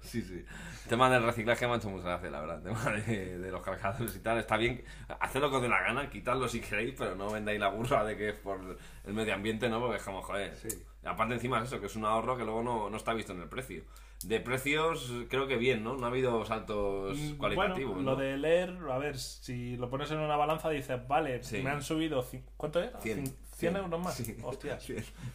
Sí, 0.03 0.21
sí. 0.21 0.45
El 0.85 0.89
tema 0.89 1.09
del 1.09 1.23
reciclaje 1.23 1.67
me 1.67 1.73
ha 1.75 1.77
hecho 1.77 1.89
mucha 1.89 2.05
gracia, 2.09 2.31
la 2.31 2.41
verdad. 2.41 2.57
El 2.59 2.63
tema 2.65 2.93
de, 3.07 3.39
de 3.39 3.51
los 3.51 3.63
cargadores 3.63 4.15
y 4.15 4.19
tal. 4.21 4.39
Está 4.39 4.57
bien, 4.57 4.85
haced 5.21 5.41
lo 5.41 5.49
que 5.51 5.57
os 5.57 5.63
dé 5.63 5.69
la 5.69 5.81
gana, 5.83 6.11
quitadlo 6.11 6.47
si 6.49 6.61
queréis, 6.61 6.95
pero 6.99 7.15
no 7.15 7.31
vendáis 7.31 7.59
la 7.59 7.69
burra 7.69 8.05
de 8.05 8.17
que 8.17 8.29
es 8.31 8.35
por 8.35 8.61
el 9.07 9.15
medio 9.15 9.33
ambiente, 9.35 9.69
¿no? 9.71 9.81
Porque 9.81 9.97
es 9.97 10.03
como, 10.03 10.23
joder. 10.23 10.55
Sí. 10.57 10.69
Y 11.03 11.07
Aparte, 11.07 11.35
encima 11.35 11.59
es 11.59 11.65
eso, 11.69 11.81
que 11.81 11.87
es 11.87 11.97
un 11.97 12.05
ahorro 12.05 12.37
que 12.37 12.45
luego 12.45 12.63
no, 12.63 12.91
no 12.91 12.97
está 12.97 13.15
visto 13.15 13.33
en 13.33 13.41
el 13.41 13.49
precio. 13.49 13.83
De 14.25 14.39
precios, 14.41 15.11
creo 15.31 15.49
que 15.49 15.57
bien, 15.57 15.83
¿no? 15.83 15.97
No 15.97 16.05
ha 16.07 16.11
habido 16.11 16.45
saltos 16.45 17.17
Mm, 17.17 17.37
cualitativos. 17.39 17.95
Bueno, 17.95 18.11
¿no? 18.11 18.11
lo 18.13 18.17
de 18.17 18.37
leer, 18.37 18.77
a 18.91 18.99
ver, 18.99 19.17
si 19.19 19.77
lo 19.79 19.89
pones 19.89 20.11
en 20.11 20.19
una 20.19 20.37
balanza 20.37 20.69
dices, 20.69 21.01
vale, 21.09 21.43
Sí. 21.43 21.63
me 21.63 21.71
han 21.71 21.83
subido. 21.83 22.25
¿Cuánto 22.57 22.81
era? 22.81 23.01
100. 23.01 23.25
Cin- 23.69 23.73
100 23.73 23.77
euros 23.77 24.01
más. 24.01 24.15
Sí. 24.15 24.37
Hostias. 24.43 24.83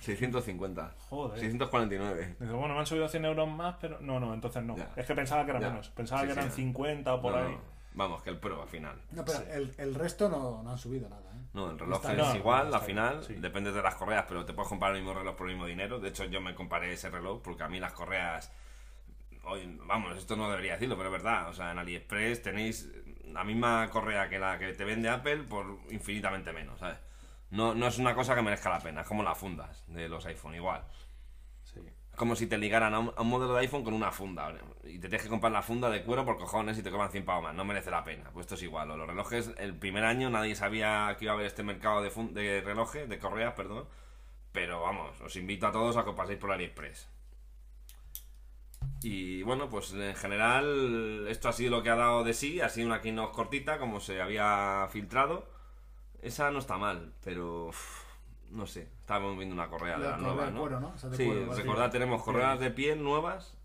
650. 0.02 0.94
Joder. 1.10 1.40
649. 1.40 2.36
Dice, 2.40 2.52
bueno, 2.54 2.74
me 2.74 2.80
han 2.80 2.86
subido 2.86 3.08
100 3.08 3.26
euros 3.26 3.48
más, 3.50 3.76
pero 3.80 4.00
no, 4.02 4.20
no, 4.20 4.34
entonces 4.34 4.64
no. 4.64 4.76
Ya. 4.78 4.90
Es 4.96 5.06
que 5.06 5.16
pensaba 5.16 5.44
que 5.46 5.52
era 5.52 5.60
Ya. 5.60 5.70
menos. 5.70 5.90
Pensaba 5.90 6.22
Sí, 6.22 6.28
que 6.28 6.34
sí, 6.34 6.40
eran 6.40 6.50
ya. 6.50 6.56
50 6.56 7.14
o 7.14 7.22
por 7.22 7.34
No, 7.34 7.40
ahí. 7.40 7.52
no. 7.54 7.78
Vamos, 7.94 8.22
que 8.22 8.30
el 8.30 8.38
Pro 8.38 8.62
al 8.62 8.68
final. 8.68 9.02
No, 9.12 9.26
pero 9.26 9.40
Sí. 9.40 9.44
el, 9.52 9.74
el 9.78 9.96
resto 9.96 10.30
no, 10.30 10.62
no 10.62 10.70
han 10.72 10.78
subido 10.78 11.10
nada. 11.10 11.24
¿eh? 11.34 11.42
No, 11.54 11.72
el 11.72 11.80
reloj 11.80 11.98
Está 12.06 12.30
es 12.30 12.36
igual, 12.36 12.72
al 12.74 12.82
final, 12.82 13.24
sí. 13.24 13.34
depende 13.36 13.72
de 13.72 13.82
las 13.82 13.96
correas, 13.96 14.26
pero 14.28 14.46
te 14.46 14.54
puedes 14.54 14.70
comprar 14.70 14.92
el 14.96 15.02
mismo 15.02 15.18
reloj 15.18 15.36
por 15.36 15.48
el 15.48 15.56
mismo 15.56 15.66
dinero. 15.66 16.00
De 16.00 16.10
hecho, 16.10 16.26
yo 16.26 16.40
me 16.40 16.54
comparé 16.54 16.94
ese 16.94 17.10
reloj 17.10 17.42
porque 17.42 17.64
a 17.64 17.68
mí 17.68 17.80
las 17.80 17.94
correas 17.94 18.52
hoy, 19.46 19.80
vamos, 19.86 20.16
esto 20.16 20.36
no 20.36 20.50
debería 20.50 20.74
decirlo, 20.74 20.96
pero 20.96 21.08
es 21.10 21.14
verdad. 21.14 21.50
O 21.50 21.54
sea, 21.54 21.72
en 21.72 21.80
AliExpress 21.80 22.44
tenéis 22.44 22.88
la 23.26 23.44
misma 23.44 23.90
correa 23.90 24.30
que 24.30 24.38
la 24.38 24.60
que 24.60 24.74
te 24.74 24.84
vende 24.86 25.10
Apple 25.10 25.44
por 25.44 25.80
infinitamente 25.90 26.54
menos, 26.54 26.80
¿sabes? 26.80 26.98
No, 27.50 27.74
no 27.74 27.88
es 27.88 27.98
una 27.98 28.14
cosa 28.16 28.36
que 28.36 28.42
merezca 28.42 28.70
la 28.70 28.80
pena, 28.80 29.02
es 29.02 29.08
como 29.08 29.24
las 29.24 29.38
fundas 29.38 29.84
de 29.88 30.10
los 30.10 30.26
iPhone, 30.26 30.56
igual. 30.56 30.84
Sí. 31.64 31.82
Es 32.12 32.18
como 32.18 32.36
si 32.36 32.48
te 32.48 32.58
ligaran 32.58 32.94
a 32.94 33.00
un, 33.00 33.14
a 33.16 33.22
un 33.22 33.30
modelo 33.30 33.54
de 33.54 33.62
iPhone 33.62 33.84
con 33.84 33.94
una 33.94 34.12
funda 34.12 34.54
y 34.84 34.96
te 35.00 35.10
tienes 35.10 35.24
que 35.24 35.30
comprar 35.30 35.52
la 35.52 35.62
funda 35.62 35.90
de 35.90 36.04
cuero 36.04 36.26
por 36.26 36.38
cojones 36.38 36.78
y 36.78 36.84
te 36.84 36.92
cobran 36.92 37.12
100 37.12 37.26
pavos 37.26 37.44
más. 37.44 37.56
No 37.56 37.66
merece 37.66 37.92
la 37.92 38.04
pena. 38.04 38.30
Pues 38.34 38.46
esto 38.46 38.56
es 38.56 38.64
igual. 38.64 38.90
Los 38.90 39.08
relojes, 39.08 39.52
el 39.58 39.76
primer 39.78 40.04
año 40.06 40.30
nadie 40.30 40.56
sabía 40.56 41.16
que 41.20 41.26
iba 41.26 41.34
a 41.34 41.36
haber 41.36 41.48
este 41.48 41.64
mercado 41.64 42.02
de, 42.02 42.12
fun- 42.12 42.34
de 42.34 42.62
relojes, 42.62 43.08
de 43.10 43.20
correas, 43.20 43.54
perdón. 43.54 43.88
Pero 44.54 44.82
vamos, 44.84 45.20
os 45.22 45.36
invito 45.38 45.68
a 45.68 45.72
todos 45.74 45.98
a 45.98 46.06
que 46.06 46.14
paséis 46.14 46.40
por 46.40 46.52
AliExpress. 46.52 47.10
Y 49.02 49.44
bueno, 49.44 49.70
pues 49.70 49.94
en 49.94 50.16
general 50.16 51.28
esto 51.30 51.50
ha 51.50 51.54
sido 51.54 51.72
lo 51.78 51.84
que 51.84 51.90
ha 51.90 51.96
dado 51.96 52.24
de 52.24 52.34
sí. 52.34 52.62
Ha 52.62 52.70
sido 52.70 52.88
una 52.88 53.02
keynote 53.02 53.34
cortita, 53.36 53.80
como 53.80 54.00
se 54.00 54.22
había 54.22 54.88
filtrado. 54.92 55.48
Esa 56.28 56.52
no 56.52 56.60
está 56.60 56.78
mal, 56.78 57.14
pero 57.24 57.68
uf, 57.68 58.04
no 58.52 58.68
sé. 58.68 58.90
Estábamos 59.02 59.38
viendo 59.38 59.56
una 59.56 59.68
correa 59.68 59.98
de 59.98 60.10
La 60.10 60.18
correa 60.18 60.46
de 60.48 60.52
¿no? 60.52 60.60
cuero, 60.62 60.80
¿no? 60.80 60.94
Esa 60.96 61.10
de 61.10 61.18
sí, 61.18 61.26
cuero, 61.26 61.54
recordad, 61.54 61.92
tenemos 61.92 62.24
correas 62.24 62.60
de 62.60 62.72
piel 62.72 63.04
nuevas. 63.04 63.58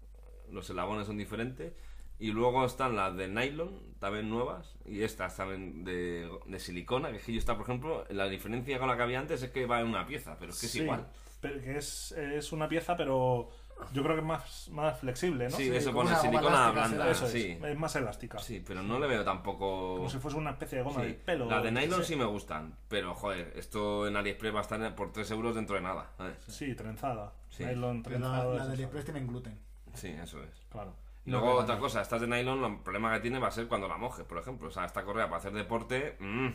Los 0.50 0.68
eslabones 0.70 1.06
son 1.06 1.16
diferentes. 1.16 1.72
Y 2.18 2.30
luego 2.30 2.64
están 2.64 2.94
las 2.94 3.16
de 3.16 3.26
nylon, 3.26 3.96
también 3.98 4.30
nuevas. 4.30 4.76
Y 4.86 5.02
estas 5.02 5.36
también 5.36 5.82
de, 5.82 6.30
de 6.46 6.58
silicona. 6.60 7.10
Que 7.10 7.16
es 7.16 7.24
que 7.24 7.32
yo 7.32 7.38
está, 7.38 7.54
por 7.56 7.64
ejemplo, 7.64 8.04
la 8.10 8.28
diferencia 8.28 8.78
con 8.78 8.86
la 8.88 8.96
que 8.96 9.02
había 9.02 9.18
antes 9.18 9.42
es 9.42 9.50
que 9.50 9.66
va 9.66 9.80
en 9.80 9.88
una 9.88 10.06
pieza, 10.06 10.36
pero 10.38 10.52
es 10.52 10.60
que 10.60 10.66
es 10.66 10.72
Sí, 10.72 10.82
igual. 10.82 11.08
Pero 11.40 11.60
que 11.60 11.76
es, 11.76 12.12
es 12.12 12.52
una 12.52 12.68
pieza, 12.68 12.96
pero 12.96 13.48
yo 13.92 14.02
creo 14.02 14.14
que 14.16 14.20
es 14.20 14.26
más, 14.26 14.68
más 14.70 14.98
flexible, 14.98 15.44
¿no? 15.48 15.56
Sí, 15.56 15.64
Sí, 15.64 15.76
eso 15.76 15.92
como 15.92 16.04
pone 16.04 16.10
una 16.10 16.18
goma 16.18 16.30
silicona 16.30 16.56
elástica 16.56 16.72
blanda. 16.88 17.10
Eso 17.10 17.26
es, 17.26 17.32
sí. 17.32 17.58
es 17.62 17.78
más 17.78 17.96
elástica. 17.96 18.38
Sí, 18.38 18.62
pero 18.66 18.82
no 18.82 18.98
le 18.98 19.06
veo 19.06 19.24
tampoco. 19.24 19.96
Como 19.96 20.10
si 20.10 20.18
fuese 20.18 20.36
una 20.36 20.50
especie 20.50 20.78
de 20.78 20.84
goma 20.84 21.00
Sí. 21.00 21.06
de 21.08 21.14
pelo. 21.14 21.46
Las 21.46 21.62
de 21.62 21.72
nylon 21.72 22.04
sí 22.04 22.16
me 22.16 22.24
gustan, 22.24 22.76
pero 22.88 23.14
joder, 23.14 23.52
esto 23.56 24.06
en 24.06 24.16
AliExpress 24.16 24.54
va 24.54 24.58
a 24.58 24.62
estar 24.62 24.94
por 24.94 25.12
3 25.12 25.30
euros 25.30 25.54
dentro 25.54 25.76
de 25.76 25.82
nada. 25.82 26.10
¿sabes? 26.16 26.36
Sí, 26.48 26.74
trenzada. 26.74 27.32
Sí. 27.48 27.64
Nylon 27.64 27.98
la, 27.98 28.02
trenzado. 28.02 28.54
la 28.54 28.62
es 28.62 28.66
de. 28.68 28.72
AliExpress 28.74 29.04
tienen 29.04 29.26
gluten. 29.26 29.58
Sí, 29.94 30.08
eso 30.08 30.42
es. 30.42 30.66
Claro. 30.70 30.94
Y 31.24 31.30
luego 31.30 31.54
otra 31.54 31.78
cosa, 31.78 32.00
estas 32.02 32.20
de 32.20 32.26
nylon, 32.26 32.64
el 32.64 32.78
problema 32.80 33.12
que 33.14 33.20
tiene 33.20 33.38
va 33.38 33.48
a 33.48 33.52
ser 33.52 33.68
cuando 33.68 33.86
la 33.86 33.96
mojes, 33.96 34.24
por 34.26 34.38
ejemplo. 34.38 34.68
O 34.68 34.70
sea, 34.72 34.84
esta 34.84 35.04
correa 35.04 35.26
para 35.26 35.36
hacer 35.36 35.52
deporte, 35.52 36.16
mm, 36.18 36.48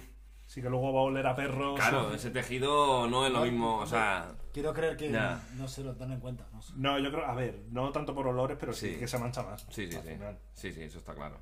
Sí 0.48 0.62
que 0.62 0.70
luego 0.70 0.92
va 0.94 1.02
a 1.02 1.04
oler 1.04 1.28
a 1.28 1.36
perro. 1.36 1.76
claro, 1.76 2.14
ese 2.14 2.32
tejido 2.32 3.08
no 3.08 3.26
es 3.28 3.32
lo 3.32 3.40
No, 3.40 3.46
mismo, 3.46 3.78
o 3.80 3.86
sea, 3.86 4.34
Quiero 4.54 4.74
creer 4.74 4.96
que 4.98 5.10
no 5.10 5.68
se 5.68 5.84
lo 5.84 5.94
dan 5.94 6.14
en 6.14 6.20
cuenta. 6.20 6.48
No 6.54 6.62
sé. 6.62 6.74
No, 6.78 6.98
yo 6.98 7.12
creo, 7.12 7.26
a 7.26 7.36
ver, 7.36 7.66
no 7.70 7.92
tanto 7.92 8.16
por 8.16 8.26
olores, 8.28 8.58
pero 8.60 8.74
sí, 8.74 8.94
Sí. 8.94 9.00
que 9.00 9.08
se 9.08 9.20
mancha 9.20 9.44
más. 9.44 9.68
sí, 9.70 9.92
sí, 9.92 10.00
sí. 10.02 10.10
final. 10.14 10.40
Sí, 10.54 10.72
sí, 10.72 10.82
eso 10.84 10.98
está 11.00 11.14
claro. 11.14 11.40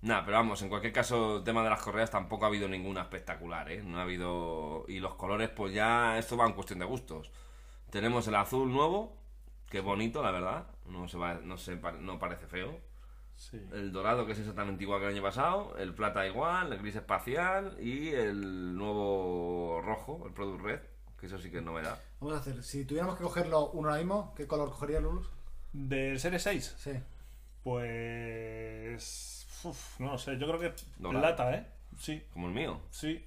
Nada, 0.00 0.24
pero 0.24 0.36
vamos, 0.36 0.62
en 0.62 0.68
cualquier 0.68 0.92
caso, 0.92 1.38
el 1.38 1.44
tema 1.44 1.64
de 1.64 1.70
las 1.70 1.82
correas 1.82 2.08
tampoco 2.10 2.44
ha 2.44 2.48
habido 2.48 2.68
ninguna 2.68 3.02
espectacular, 3.02 3.68
¿eh? 3.72 3.82
No 3.82 3.98
ha 3.98 4.02
habido... 4.02 4.84
Y 4.86 5.00
los 5.00 5.16
colores, 5.16 5.48
pues 5.50 5.74
ya, 5.74 6.16
esto 6.18 6.36
va 6.36 6.46
en 6.46 6.52
cuestión 6.52 6.78
de 6.78 6.84
gustos. 6.84 7.32
Tenemos 7.90 8.28
el 8.28 8.36
azul 8.36 8.72
nuevo, 8.72 9.16
que 9.68 9.78
es 9.78 9.84
bonito, 9.84 10.22
la 10.22 10.30
verdad. 10.30 10.68
No, 10.86 11.08
se 11.08 11.18
va, 11.18 11.34
no, 11.34 11.58
se, 11.58 11.74
no 11.74 12.16
parece 12.20 12.46
feo. 12.46 12.78
Sí. 13.38 13.56
El 13.72 13.92
dorado, 13.92 14.26
que 14.26 14.32
es 14.32 14.38
exactamente 14.40 14.82
igual 14.82 15.00
que 15.00 15.06
el 15.06 15.14
año 15.14 15.22
pasado. 15.22 15.74
El 15.78 15.94
plata 15.94 16.26
igual, 16.26 16.72
el 16.72 16.78
gris 16.80 16.96
espacial. 16.96 17.76
Y 17.80 18.08
el 18.10 18.76
nuevo 18.76 19.80
rojo, 19.82 20.24
el 20.26 20.32
Product 20.34 20.60
Red, 20.60 20.80
que 21.18 21.26
eso 21.26 21.38
sí 21.38 21.48
que 21.50 21.58
es 21.58 21.62
novedad. 21.64 21.98
Vamos 22.20 22.36
a 22.36 22.40
hacer, 22.40 22.62
si 22.64 22.84
tuviéramos 22.84 23.16
que 23.16 23.22
cogerlo 23.22 23.70
uno 23.70 23.88
ahora 23.90 24.00
mismo, 24.00 24.34
¿qué 24.36 24.46
color 24.48 24.70
cogería 24.70 24.98
Lulus? 25.00 25.30
¿Del 25.72 26.18
Serie 26.18 26.38
6? 26.40 26.74
Sí. 26.78 26.92
Pues. 27.62 29.46
uf, 29.64 30.00
no 30.00 30.12
lo 30.12 30.18
sé, 30.18 30.38
yo 30.38 30.46
creo 30.48 30.58
que 30.60 30.74
Dorado. 30.98 31.20
plata, 31.22 31.54
¿eh? 31.54 31.66
Sí, 31.98 32.22
Como 32.32 32.48
el 32.48 32.54
mío. 32.54 32.80
sí. 32.90 33.24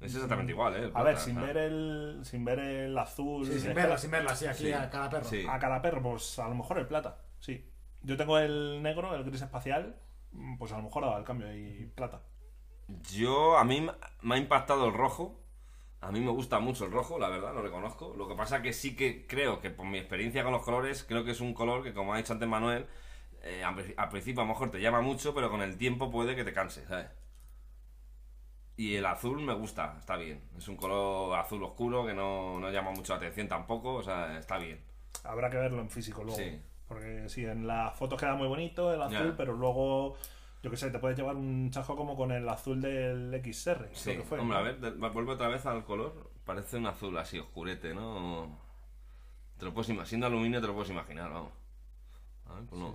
Es 0.00 0.12
exactamente 0.16 0.50
igual, 0.50 0.74
¿eh? 0.74 0.84
El 0.86 0.92
A 0.96 1.04
ver, 1.04 1.16
sin 1.16 1.40
ver 1.40 1.56
el, 1.56 2.20
sin 2.24 2.44
ver 2.44 2.58
el 2.58 2.98
azul. 2.98 3.46
Sí, 3.46 3.60
sin 3.60 3.72
verla, 3.72 3.96
sin 3.96 4.10
verla, 4.10 4.34
sí, 4.34 4.46
aquí 4.46 4.64
Sí. 4.64 4.72
a 4.72 4.90
cada 4.90 5.08
perro. 5.08 5.24
Sí. 5.28 5.46
A 5.48 5.60
cada 5.60 5.80
perro, 5.80 6.02
pues 6.02 6.40
a 6.40 6.48
lo 6.48 6.56
mejor 6.56 6.78
el 6.80 6.88
plata, 6.88 7.18
sí. 7.38 7.64
Yo 8.02 8.16
tengo 8.16 8.38
el 8.38 8.82
negro, 8.82 9.14
el 9.14 9.24
gris 9.24 9.42
espacial, 9.42 9.96
pues 10.58 10.72
a 10.72 10.78
lo 10.78 10.84
mejor 10.84 11.04
daba 11.04 11.18
el 11.18 11.24
cambio 11.24 11.54
y 11.54 11.86
plata. 11.94 12.22
Yo, 13.12 13.56
a 13.56 13.64
mí 13.64 13.86
me 14.22 14.34
ha 14.34 14.38
impactado 14.38 14.86
el 14.86 14.94
rojo. 14.94 15.38
A 16.00 16.10
mí 16.10 16.18
me 16.18 16.32
gusta 16.32 16.58
mucho 16.58 16.84
el 16.84 16.90
rojo, 16.90 17.16
la 17.18 17.28
verdad, 17.28 17.54
lo 17.54 17.62
reconozco. 17.62 18.14
Lo 18.16 18.26
que 18.26 18.34
pasa 18.34 18.60
que 18.60 18.72
sí 18.72 18.96
que 18.96 19.24
creo 19.28 19.60
que 19.60 19.70
por 19.70 19.86
mi 19.86 19.98
experiencia 19.98 20.42
con 20.42 20.52
los 20.52 20.62
colores, 20.62 21.04
creo 21.04 21.24
que 21.24 21.30
es 21.30 21.40
un 21.40 21.54
color 21.54 21.84
que, 21.84 21.94
como 21.94 22.12
ha 22.12 22.16
dicho 22.16 22.32
antes 22.32 22.48
Manuel, 22.48 22.86
eh, 23.42 23.62
al 23.62 24.08
principio 24.08 24.40
a 24.42 24.44
lo 24.44 24.48
mejor 24.48 24.70
te 24.70 24.80
llama 24.80 25.00
mucho, 25.00 25.32
pero 25.32 25.48
con 25.48 25.62
el 25.62 25.78
tiempo 25.78 26.10
puede 26.10 26.34
que 26.34 26.42
te 26.42 26.52
canse, 26.52 26.84
¿sabes? 26.86 27.06
Y 28.76 28.96
el 28.96 29.06
azul 29.06 29.40
me 29.42 29.54
gusta, 29.54 29.96
está 30.00 30.16
bien. 30.16 30.42
Es 30.56 30.66
un 30.66 30.76
color 30.76 31.38
azul 31.38 31.62
oscuro 31.62 32.04
que 32.04 32.14
no, 32.14 32.58
no 32.58 32.70
llama 32.72 32.90
mucho 32.90 33.12
la 33.12 33.18
atención 33.18 33.46
tampoco, 33.46 33.94
o 33.94 34.02
sea, 34.02 34.38
está 34.38 34.58
bien. 34.58 34.80
Habrá 35.22 35.50
que 35.50 35.56
verlo 35.56 35.80
en 35.80 35.90
físico 35.90 36.24
luego. 36.24 36.36
Sí. 36.36 36.60
Porque 36.92 37.28
sí, 37.28 37.46
en 37.46 37.66
las 37.66 37.96
fotos 37.96 38.20
queda 38.20 38.34
muy 38.34 38.48
bonito 38.48 38.92
el 38.92 39.00
azul, 39.00 39.32
pero 39.34 39.54
luego, 39.54 40.16
yo 40.62 40.70
qué 40.70 40.76
sé, 40.76 40.90
te 40.90 40.98
puedes 40.98 41.16
llevar 41.16 41.36
un 41.36 41.70
chajo 41.70 41.96
como 41.96 42.14
con 42.16 42.32
el 42.32 42.46
azul 42.46 42.82
del 42.82 43.32
XR. 43.42 43.88
Sí, 43.94 44.16
que 44.16 44.22
fue. 44.22 44.38
hombre, 44.38 44.58
a 44.58 44.60
ver, 44.60 44.76
vuelve 45.12 45.32
otra 45.32 45.48
vez 45.48 45.64
al 45.64 45.84
color. 45.84 46.30
Parece 46.44 46.76
un 46.76 46.86
azul 46.86 47.16
así 47.16 47.38
oscurete, 47.38 47.94
¿no? 47.94 48.58
Te 49.58 49.64
lo 49.64 49.72
puedes 49.72 49.86
siendo 50.06 50.26
aluminio 50.26 50.60
te 50.60 50.66
lo 50.66 50.74
puedes 50.74 50.90
imaginar, 50.90 51.30
vamos. 51.30 51.52
A 52.46 52.54
ver, 52.54 52.64
pues 52.64 52.78
no. 52.78 52.94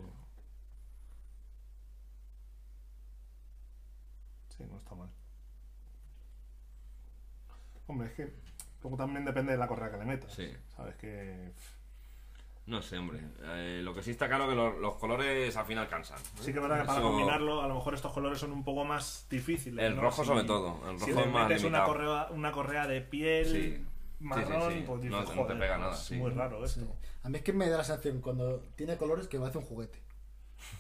Sí, 4.50 4.64
no 4.70 4.78
está 4.78 4.94
mal. 4.94 5.10
Hombre, 7.88 8.10
es 8.10 8.14
que 8.14 8.34
luego 8.84 8.98
también 8.98 9.26
depende 9.26 9.54
de 9.54 9.58
la 9.58 9.68
correa 9.68 9.90
que 9.90 9.98
le 9.98 10.06
metas. 10.06 10.34
Sí. 10.34 10.52
Sabes 10.76 10.96
que. 10.98 11.54
No 12.68 12.82
sé, 12.82 12.98
hombre. 12.98 13.22
Eh, 13.44 13.82
lo 13.82 13.94
que 13.94 14.04
sí 14.04 14.12
está 14.12 14.28
claro 14.28 14.48
que 14.50 14.54
los, 14.56 14.78
los 14.78 14.96
colores 14.96 15.56
al 15.56 15.66
final 15.66 15.88
cansan. 15.88 16.20
Sí 16.40 16.52
que 16.52 16.60
es 16.60 16.62
verdad 16.62 16.82
que 16.82 16.86
para 16.86 17.00
Eso- 17.00 17.08
combinarlo, 17.10 17.62
a 17.62 17.68
lo 17.68 17.76
mejor 17.76 17.94
estos 17.96 18.12
colores 18.12 18.40
son 18.40 18.52
un 18.52 18.64
poco 18.66 18.84
más 18.84 19.26
difíciles. 19.30 19.84
El 19.86 19.96
¿no? 19.96 20.02
rojo 20.02 20.22
Si- 20.24 20.28
sobre 20.28 20.44
todo, 20.44 20.82
el 20.92 21.00
si 21.00 21.12
rojo 21.12 21.22
le 21.22 21.28
es 21.28 21.34
más 21.34 21.48
metes 21.48 21.64
una 21.64 21.78
limitado. 21.80 21.88
correa, 21.88 22.28
una 22.32 22.52
correa 22.52 22.88
de 22.88 23.02
piel 23.02 23.46
Sí. 23.46 23.86
marrón, 24.20 24.64
Sí, 24.64 24.74
sí, 24.74 24.80
sí. 24.80 24.84
pues 24.86 25.02
dices, 25.02 25.12
No- 25.18 25.24
no 25.24 25.30
te 25.30 25.36
"Joder, 25.44 25.60
pega 25.60 25.78
nada, 25.78 25.94
Es 25.94 26.00
sí. 26.00 26.16
muy 26.16 26.32
raro 26.32 26.66
esto. 26.66 26.82
Sí. 26.82 26.88
A 27.24 27.30
mí 27.30 27.38
es 27.38 27.44
que 27.44 27.54
me 27.54 27.70
da 27.70 27.78
la 27.78 27.84
sensación 27.86 28.20
cuando 28.20 28.60
tiene 28.76 28.98
colores 28.98 29.28
que 29.30 29.40
parece 29.40 29.58
un 29.60 29.64
juguete. 29.66 30.02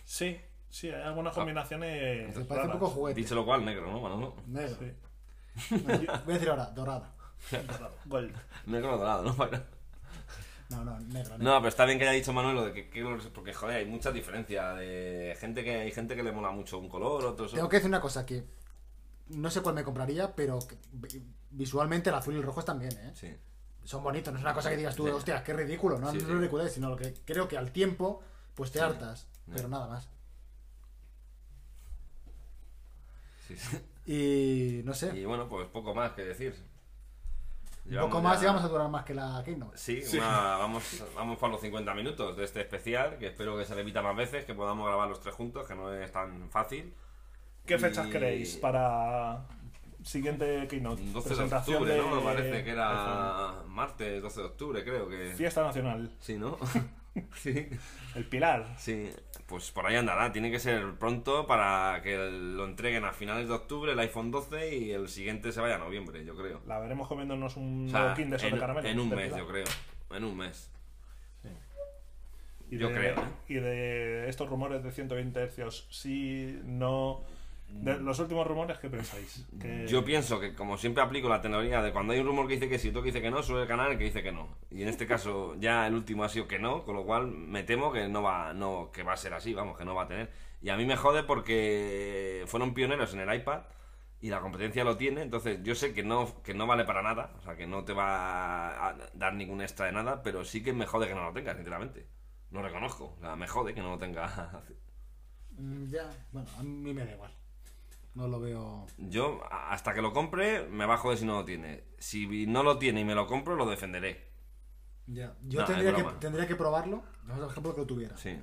Sí, 0.03 0.37
sí, 0.69 0.89
hay 0.89 1.01
algunas 1.03 1.31
Ah. 1.33 1.35
combinaciones. 1.39 2.33
Se 2.35 2.41
parece 2.41 2.65
un 2.65 2.71
raras. 2.71 2.71
poco 2.81 2.87
juguete. 2.89 3.21
Dicho 3.21 3.33
lo 3.35 3.45
cual, 3.45 3.63
negro, 3.63 3.89
¿no? 3.89 4.01
Manolo? 4.01 4.35
Negro. 4.47 4.75
Sí. 5.57 5.75
Voy 5.85 6.07
a 6.09 6.21
decir 6.33 6.49
ahora, 6.49 6.65
dorada. 6.65 7.13
Gold. 8.05 8.35
Negro 8.65 8.95
o 8.95 8.97
dorado, 8.97 9.23
¿no? 9.23 9.35
No, 10.69 10.83
no, 10.83 10.99
negro. 10.99 11.37
negro. 11.37 11.37
No, 11.37 11.57
pero 11.59 11.69
está 11.69 11.85
bien 11.85 11.97
que 11.97 12.03
haya 12.05 12.13
dicho 12.13 12.33
Manuel 12.33 12.55
lo 12.55 12.65
de 12.65 12.73
que, 12.73 13.29
porque 13.33 13.53
joder, 13.53 13.77
hay 13.77 13.85
mucha 13.85 14.11
diferencia 14.11 14.73
de 14.73 15.35
gente 15.39 15.63
que 15.63 15.75
hay 15.75 15.91
gente 15.91 16.15
que 16.15 16.23
le 16.23 16.31
mola 16.31 16.51
mucho 16.51 16.77
un 16.77 16.89
color, 16.89 17.25
otros 17.25 17.53
Tengo 17.53 17.69
que 17.69 17.77
decir 17.77 17.89
una 17.89 18.01
cosa 18.01 18.25
que 18.25 18.43
no 19.29 19.49
sé 19.49 19.61
cuál 19.61 19.75
me 19.75 19.83
compraría, 19.83 20.35
pero 20.35 20.59
que 20.59 20.77
visualmente 21.51 22.09
el 22.09 22.15
azul 22.15 22.33
y 22.33 22.37
el 22.37 22.43
rojo 22.43 22.59
están 22.59 22.79
bien, 22.79 22.93
¿eh? 22.93 23.11
Sí. 23.13 23.35
Son 23.83 24.03
bonitos, 24.03 24.33
no 24.33 24.39
es 24.39 24.43
una 24.43 24.53
cosa 24.53 24.69
que 24.69 24.77
digas 24.77 24.95
tú, 24.95 25.05
Sí. 25.05 25.11
hostia, 25.11 25.43
qué 25.43 25.53
ridículo, 25.53 25.97
no, 25.97 26.11
Sí, 26.11 26.17
no 26.17 26.61
es 26.61 26.73
sino 26.73 26.89
lo 26.89 26.97
que 26.97 27.13
creo 27.25 27.47
que 27.47 27.57
al 27.57 27.71
tiempo, 27.71 28.21
pues 28.53 28.71
te 28.71 28.81
hartas, 28.81 29.27
pero 29.53 29.69
nada 29.69 29.87
más. 29.87 30.09
sí, 33.47 33.55
sí. 33.55 33.77
Y 34.05 34.81
no 34.83 34.93
sé, 34.93 35.17
Y 35.17 35.25
bueno, 35.25 35.47
pues 35.47 35.67
poco 35.67 35.93
más 35.93 36.11
que 36.11 36.23
decir. 36.23 36.55
Un 37.95 37.99
poco 38.09 38.21
más 38.21 38.39
ya- 38.39 38.43
y 38.43 38.47
vamos 38.47 38.63
a 38.63 38.67
durar 38.67 38.89
más 38.89 39.05
que 39.05 39.13
la 39.13 39.41
Keynote. 39.45 39.77
Sí, 39.77 40.01
una- 40.17 40.57
vamos, 40.57 41.03
vamos 41.15 41.37
para 41.37 41.53
los 41.53 41.61
50 41.61 41.93
minutos 41.93 42.35
de 42.37 42.43
este 42.43 42.61
especial, 42.61 43.17
que 43.17 43.27
espero 43.27 43.57
que 43.57 43.65
se 43.65 43.73
repita 43.75 44.01
más 44.01 44.15
veces, 44.15 44.45
que 44.45 44.53
podamos 44.53 44.85
grabar 44.87 45.07
los 45.07 45.19
tres 45.19 45.33
juntos, 45.35 45.67
que 45.67 45.75
no 45.75 45.93
es 45.93 46.11
tan 46.11 46.49
fácil. 46.49 46.93
¿Qué 47.65 47.77
fechas 47.77 48.07
queréis 48.07 48.55
para 48.57 49.45
siguiente 50.03 50.67
keynote? 50.69 51.01
12 51.11 51.35
de 51.35 51.43
octubre, 51.55 51.97
¿no? 51.97 52.15
Me 52.15 52.21
parece 52.21 52.63
que 52.63 52.71
iPhone. 52.71 52.73
era 52.73 53.53
martes 53.67 54.21
12 54.21 54.39
de 54.41 54.45
octubre, 54.47 54.83
creo 54.83 55.09
que... 55.09 55.33
Fiesta 55.35 55.63
Nacional. 55.63 56.09
Sí, 56.19 56.37
¿no? 56.37 56.57
sí, 57.35 57.67
El 58.15 58.25
Pilar. 58.29 58.73
sí. 58.77 59.09
Pues 59.47 59.71
por 59.71 59.85
ahí 59.87 59.95
andará, 59.95 60.31
tiene 60.33 60.51
que 60.51 60.59
ser 60.59 60.95
pronto 60.95 61.47
para 61.47 62.01
que 62.03 62.17
lo 62.17 62.65
entreguen 62.65 63.05
a 63.05 63.13
finales 63.13 63.47
de 63.47 63.53
octubre 63.53 63.93
el 63.93 63.99
iPhone 63.99 64.29
12 64.29 64.75
y 64.75 64.91
el 64.91 65.07
siguiente 65.07 65.53
se 65.53 65.61
vaya 65.61 65.75
a 65.75 65.79
noviembre, 65.79 66.25
yo 66.25 66.35
creo. 66.35 66.61
La 66.67 66.79
veremos 66.79 67.07
comiéndonos 67.07 67.55
un 67.55 67.85
O 67.87 67.89
sea, 67.89 68.13
de 68.13 68.23
en, 68.23 68.59
caramelo. 68.59 68.87
en 68.87 68.99
un 68.99 69.09
mes, 69.09 69.35
yo 69.35 69.47
creo. 69.47 69.65
En 70.11 70.23
un 70.25 70.37
mes. 70.37 70.69
Y 72.69 72.77
Yo 72.77 72.89
de, 72.89 72.95
creo, 72.95 73.15
¿eh? 73.15 73.25
Y 73.47 73.53
de 73.55 74.27
estos 74.27 74.49
rumores 74.49 74.83
de 74.83 74.91
120 74.91 75.39
hercios, 75.39 75.87
sí, 75.89 76.59
no. 76.65 77.23
De 77.67 77.99
los 77.99 78.17
últimos 78.19 78.47
rumores, 78.47 78.77
¿qué 78.79 78.89
pensáis? 78.89 79.45
Yo 79.87 80.03
pienso 80.03 80.39
que, 80.39 80.53
como 80.55 80.77
siempre 80.77 81.03
aplico 81.03 81.27
la 81.27 81.41
teoría 81.41 81.81
de 81.81 81.91
cuando 81.91 82.13
hay 82.13 82.19
un 82.19 82.25
rumor 82.27 82.47
que 82.47 82.53
dice 82.53 82.69
que 82.69 82.79
sí, 82.79 82.89
otro 82.89 83.01
que 83.01 83.07
dice 83.07 83.21
que 83.21 83.29
no, 83.29 83.43
suele 83.43 83.65
ganar 83.65 83.91
el 83.91 83.97
que 83.97 84.05
dice 84.05 84.23
que 84.23 84.31
no. 84.31 84.57
Y 84.71 84.81
en 84.83 84.87
este 84.87 85.05
caso, 85.05 85.55
ya 85.59 85.85
el 85.85 85.93
último 85.93 86.23
ha 86.23 86.29
sido 86.29 86.47
que 86.47 86.59
no, 86.59 86.83
con 86.85 86.95
lo 86.95 87.05
cual 87.05 87.27
me 87.27 87.63
temo 87.63 87.91
que 87.91 88.07
no 88.07 88.23
va, 88.23 88.53
no, 88.53 88.89
que 88.91 89.03
va 89.03 89.13
a 89.13 89.17
ser 89.17 89.33
así, 89.33 89.53
vamos, 89.53 89.77
que 89.77 89.85
no 89.85 89.95
va 89.95 90.03
a 90.03 90.07
tener. 90.07 90.31
Y 90.61 90.69
a 90.69 90.77
mí 90.77 90.85
me 90.85 90.95
jode 90.95 91.23
porque 91.23 92.43
fueron 92.47 92.73
pioneros 92.73 93.13
en 93.13 93.19
el 93.19 93.33
iPad 93.35 93.63
y 94.21 94.29
la 94.29 94.39
competencia 94.41 94.83
lo 94.83 94.97
tiene, 94.97 95.21
entonces 95.21 95.59
yo 95.63 95.75
sé 95.75 95.93
que 95.93 96.03
no, 96.03 96.41
que 96.43 96.53
no 96.53 96.65
vale 96.67 96.85
para 96.85 97.03
nada, 97.03 97.33
o 97.37 97.41
sea, 97.41 97.55
que 97.55 97.67
no 97.67 97.83
te 97.85 97.93
va 97.93 98.89
a 98.89 98.97
dar 99.13 99.33
ningún 99.35 99.61
extra 99.61 99.85
de 99.87 99.91
nada, 99.91 100.23
pero 100.23 100.43
sí 100.45 100.63
que 100.63 100.73
me 100.73 100.85
jode 100.87 101.07
que 101.07 101.13
no 101.15 101.23
lo 101.25 101.33
tenga, 101.33 101.53
sinceramente. 101.55 102.07
Lo 102.51 102.61
reconozco, 102.63 103.13
o 103.17 103.19
sea, 103.19 103.35
me 103.35 103.47
jode 103.47 103.73
que 103.75 103.81
no 103.81 103.91
lo 103.91 103.97
tenga. 103.99 104.63
Mm, 105.57 105.85
Ya, 105.89 106.09
bueno, 106.31 106.47
a 106.57 106.63
mí 106.63 106.93
me 106.93 107.05
da 107.05 107.11
igual. 107.13 107.31
No 108.17 108.27
lo 108.27 108.39
veo. 108.39 108.87
Yo, 108.97 109.41
hasta 109.51 109.93
que 109.93 110.01
lo 110.01 110.11
compre, 110.11 110.67
me 110.69 110.87
bajo 110.87 111.11
de 111.11 111.17
si 111.17 111.25
no 111.25 111.33
lo 111.35 111.45
tiene. 111.45 111.83
Si 111.99 112.47
no 112.47 112.63
lo 112.63 112.79
tiene 112.79 113.01
y 113.01 113.05
me 113.05 113.13
lo 113.13 113.27
compro, 113.27 113.55
lo 113.55 113.67
defenderé. 113.69 114.31
Ya. 115.05 115.35
Yo 115.43 115.61
No, 115.61 115.65
tendría, 115.67 115.93
que, 115.93 116.03
tendría 116.19 116.47
que 116.47 116.55
probarlo. 116.55 117.03
Por 117.27 117.47
ejemplo, 117.47 117.75
que 117.75 117.81
lo 117.81 117.85
tuviera. 117.87 118.17
Sí. 118.17 118.39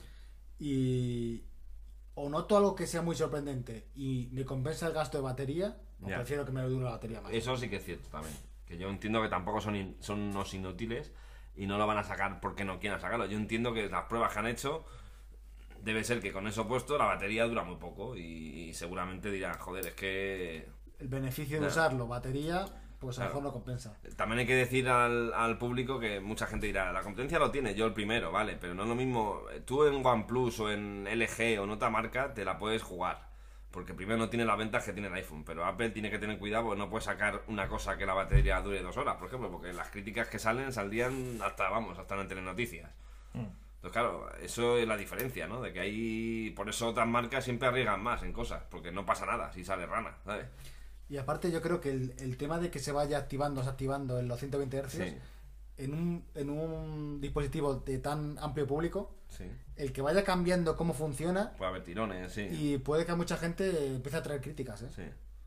Y. 0.60 1.42
O 2.14 2.28
noto 2.28 2.56
algo 2.56 2.76
que 2.76 2.86
sea 2.86 3.02
muy 3.02 3.16
sorprendente 3.16 3.88
y 3.96 4.28
me 4.30 4.44
compensa 4.44 4.86
el 4.86 4.92
gasto 4.92 5.18
de 5.18 5.24
batería, 5.24 5.76
o 6.00 6.08
Ya. 6.08 6.14
prefiero 6.18 6.44
que 6.44 6.52
me 6.52 6.62
dure 6.62 6.84
la 6.84 6.92
batería 6.92 7.20
más. 7.20 7.32
Eso 7.32 7.56
sí 7.56 7.68
que 7.68 7.76
es 7.76 7.84
cierto 7.84 8.08
también. 8.10 8.36
Que 8.64 8.78
yo 8.78 8.88
entiendo 8.88 9.20
que 9.20 9.28
tampoco 9.28 9.60
son, 9.60 9.74
in- 9.74 9.96
son 9.98 10.20
unos 10.20 10.54
inútiles 10.54 11.12
y 11.56 11.66
no 11.66 11.76
lo 11.78 11.88
van 11.88 11.98
a 11.98 12.04
sacar 12.04 12.38
porque 12.40 12.64
no 12.64 12.78
quieran 12.78 13.00
sacarlo. 13.00 13.26
Yo 13.26 13.36
entiendo 13.36 13.74
que 13.74 13.88
las 13.90 14.04
pruebas 14.04 14.32
que 14.32 14.38
han 14.38 14.46
hecho 14.46 14.84
debe 15.85 16.05
ser 16.05 16.20
que 16.20 16.32
con 16.32 16.47
eso 16.49 16.66
puesto 16.68 16.97
la 16.99 17.07
batería 17.07 17.45
dura 17.47 17.62
muy 17.64 17.76
poco 17.76 18.16
y, 18.16 18.22
y 18.70 18.74
seguramente 18.74 19.30
dirán, 19.30 19.59
joder, 19.59 19.87
es 19.89 19.95
que 19.95 20.68
El 20.99 21.09
beneficio 21.09 21.61
de 21.61 21.66
usarlo, 21.66 22.07
batería, 22.07 22.64
pues 22.99 23.18
a 23.18 23.22
lo 23.22 23.30
Claro. 23.30 23.30
mejor 23.30 23.43
no 23.43 23.53
compensa. 23.53 23.97
También 24.16 24.41
hay 24.41 24.47
que 24.47 24.55
decir 24.55 24.89
al, 24.89 25.32
al 25.35 25.59
público 25.59 25.99
que 26.01 26.20
mucha 26.20 26.47
gente 26.47 26.66
dirá, 26.66 26.93
la 26.93 27.03
competencia 27.03 27.39
lo 27.39 27.51
tiene, 27.51 27.74
yo 27.74 27.87
el 27.87 27.93
primero, 27.93 28.32
vale, 28.32 28.57
pero 28.61 28.74
no 28.74 28.82
es 28.85 28.89
lo 28.89 28.95
mismo, 28.95 29.43
tú 29.66 29.85
en 29.85 30.05
OnePlus 30.05 30.61
o 30.61 30.70
en 30.70 31.05
LG 31.05 31.59
o 31.61 31.64
en 31.64 31.70
otra 31.70 31.91
marca 31.91 32.32
te 32.35 32.45
la 32.45 32.59
puedes 32.59 32.82
jugar, 32.82 33.28
porque 33.70 33.93
primero 33.95 34.18
no 34.18 34.28
tiene 34.30 34.45
las 34.45 34.57
ventas 34.57 34.85
que 34.85 34.93
tiene 34.93 35.09
el 35.09 35.14
iPhone, 35.14 35.45
pero 35.45 35.64
Apple 35.64 35.91
tiene 35.91 36.11
que 36.11 36.18
tener 36.18 36.39
cuidado 36.39 36.64
porque 36.66 36.78
no 36.78 36.89
puede 36.91 37.05
sacar 37.05 37.43
una 37.49 37.68
cosa 37.68 37.97
que 37.99 38.07
la 38.07 38.14
batería 38.14 38.61
dure 38.62 38.80
dos 38.82 38.97
horas, 38.97 39.16
por 39.16 39.28
ejemplo, 39.28 39.51
porque 39.51 39.72
las 39.72 39.91
críticas 39.91 40.28
que 40.28 40.39
salen 40.39 40.72
saldrían 40.72 41.41
hasta, 41.43 41.68
vamos, 41.68 41.99
hasta 41.99 42.18
en 42.20 42.28
telenoticias. 42.28 42.91
Entonces, 43.85 44.01
claro, 44.01 44.28
eso 44.41 44.78
es 44.78 44.89
la 44.89 44.97
diferencia, 44.97 45.47
¿no? 45.47 45.61
De 45.61 45.70
que 45.70 45.80
hay, 45.80 46.51
por 46.57 46.70
eso 46.70 46.89
otras 46.89 47.07
marcas 47.07 47.45
siempre 47.45 47.68
arriesgan 47.68 48.03
más 48.03 48.22
en 48.22 48.32
cosas, 48.32 48.62
porque 48.70 48.91
no 48.91 49.05
pasa 49.05 49.26
nada 49.26 49.53
si 49.53 49.62
sale 49.62 49.85
rana, 49.85 50.16
¿sabes? 50.24 50.47
Y 51.11 51.18
aparte 51.18 51.51
yo 51.53 51.61
creo 51.61 51.82
que 51.82 51.91
el, 51.91 52.14
el 52.18 52.39
tema 52.39 52.59
de 52.59 52.70
que 52.70 52.78
se 52.78 52.93
vaya 52.93 53.18
activando, 53.18 53.61
desactivando 53.61 54.18
en 54.18 54.26
los 54.26 54.39
120 54.39 54.85
Hz, 54.85 54.91
Sí, 54.91 55.14
en, 55.76 55.93
un, 55.93 56.24
en 56.35 56.49
un 56.49 57.20
dispositivo 57.20 57.74
de 57.74 57.99
tan 57.99 58.39
amplio 58.39 58.66
público, 58.66 59.14
sí. 59.28 59.45
el 59.76 59.93
que 59.93 60.01
vaya 60.01 60.24
cambiando 60.24 60.76
cómo 60.78 60.95
funciona 60.95 61.53
Puede 61.59 61.68
haber 61.68 61.85
tirones, 61.85 62.32
sí. 62.32 62.49
y 62.51 62.78
puede 62.78 63.05
que 63.05 63.12
a 63.12 63.16
mucha 63.16 63.37
gente 63.37 63.89
empiece 63.97 64.16
a 64.16 64.22
traer 64.22 64.41
críticas, 64.41 64.80
¿eh? 64.80 64.89
Sí. 64.97 65.03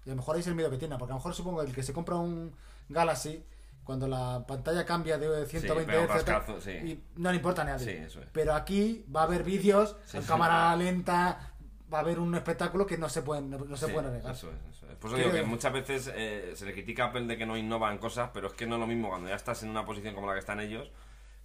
Y 0.06 0.10
a 0.10 0.14
lo 0.14 0.18
mejor 0.18 0.36
ahí 0.36 0.42
es 0.42 0.48
el 0.48 0.54
miedo 0.54 0.70
que 0.70 0.78
tiene, 0.78 0.96
porque 1.00 1.12
a 1.12 1.16
lo 1.16 1.20
mejor 1.20 1.34
supongo 1.34 1.64
el 1.64 1.74
que 1.74 1.82
se 1.82 1.92
compra 1.92 2.18
un 2.18 2.54
Galaxy, 2.88 3.44
cuando 3.88 4.08
la 4.08 4.46
pantalla 4.46 4.86
cambia 4.86 5.18
de 5.18 5.46
120 5.46 5.92
pega 5.92 6.04
un 6.04 6.08
Hz, 6.08 6.14
rascazo, 6.14 6.62
sí. 6.62 6.72
y 6.72 7.04
no 7.16 7.32
le 7.32 7.38
importa 7.38 7.62
a 7.64 7.66
nadie. 7.66 7.86
Sí, 7.86 7.92
eso 8.06 8.22
es. 8.22 8.28
Pero 8.34 8.54
aquí 8.54 9.06
va 9.14 9.22
a 9.22 9.24
haber 9.24 9.44
vídeos 9.44 9.96
sí. 10.06 10.20
cámara 10.28 10.76
lenta, 10.76 11.54
va 11.92 12.00
a 12.00 12.02
haber 12.02 12.20
un 12.20 12.36
espectáculo 12.36 12.86
que 12.86 12.98
no 12.98 13.08
se 13.08 13.22
puede, 13.22 13.42
no, 13.42 13.58
no 13.58 13.78
se 13.78 13.88
Sí, 13.88 13.94
puede 13.94 14.12
negar. 14.12 14.34
Eso 14.34 14.52
es, 14.52 14.76
eso 14.76 14.92
es. 14.92 14.98
Por 14.98 15.10
eso 15.10 15.18
digo 15.18 15.32
que 15.32 15.44
muchas 15.44 15.72
veces 15.72 16.12
eh, 16.14 16.52
se 16.54 16.66
le 16.66 16.74
critica 16.74 17.06
a 17.06 17.08
Apple 17.08 17.26
de 17.28 17.38
que 17.38 17.46
no 17.46 17.56
innova 17.56 17.92
en 17.92 17.98
cosas, 17.98 18.30
pero 18.34 18.48
es 18.48 18.54
que 18.54 18.68
no 18.68 18.76
es 18.76 18.82
lo 18.82 18.88
mismo 18.88 19.08
cuando 19.08 19.30
ya 19.30 19.36
estás 19.36 19.64
en 19.64 19.70
una 19.70 19.86
posición 19.86 20.14
como 20.14 20.28
la 20.28 20.34
que 20.34 20.40
están 20.40 20.60
ellos 20.60 20.92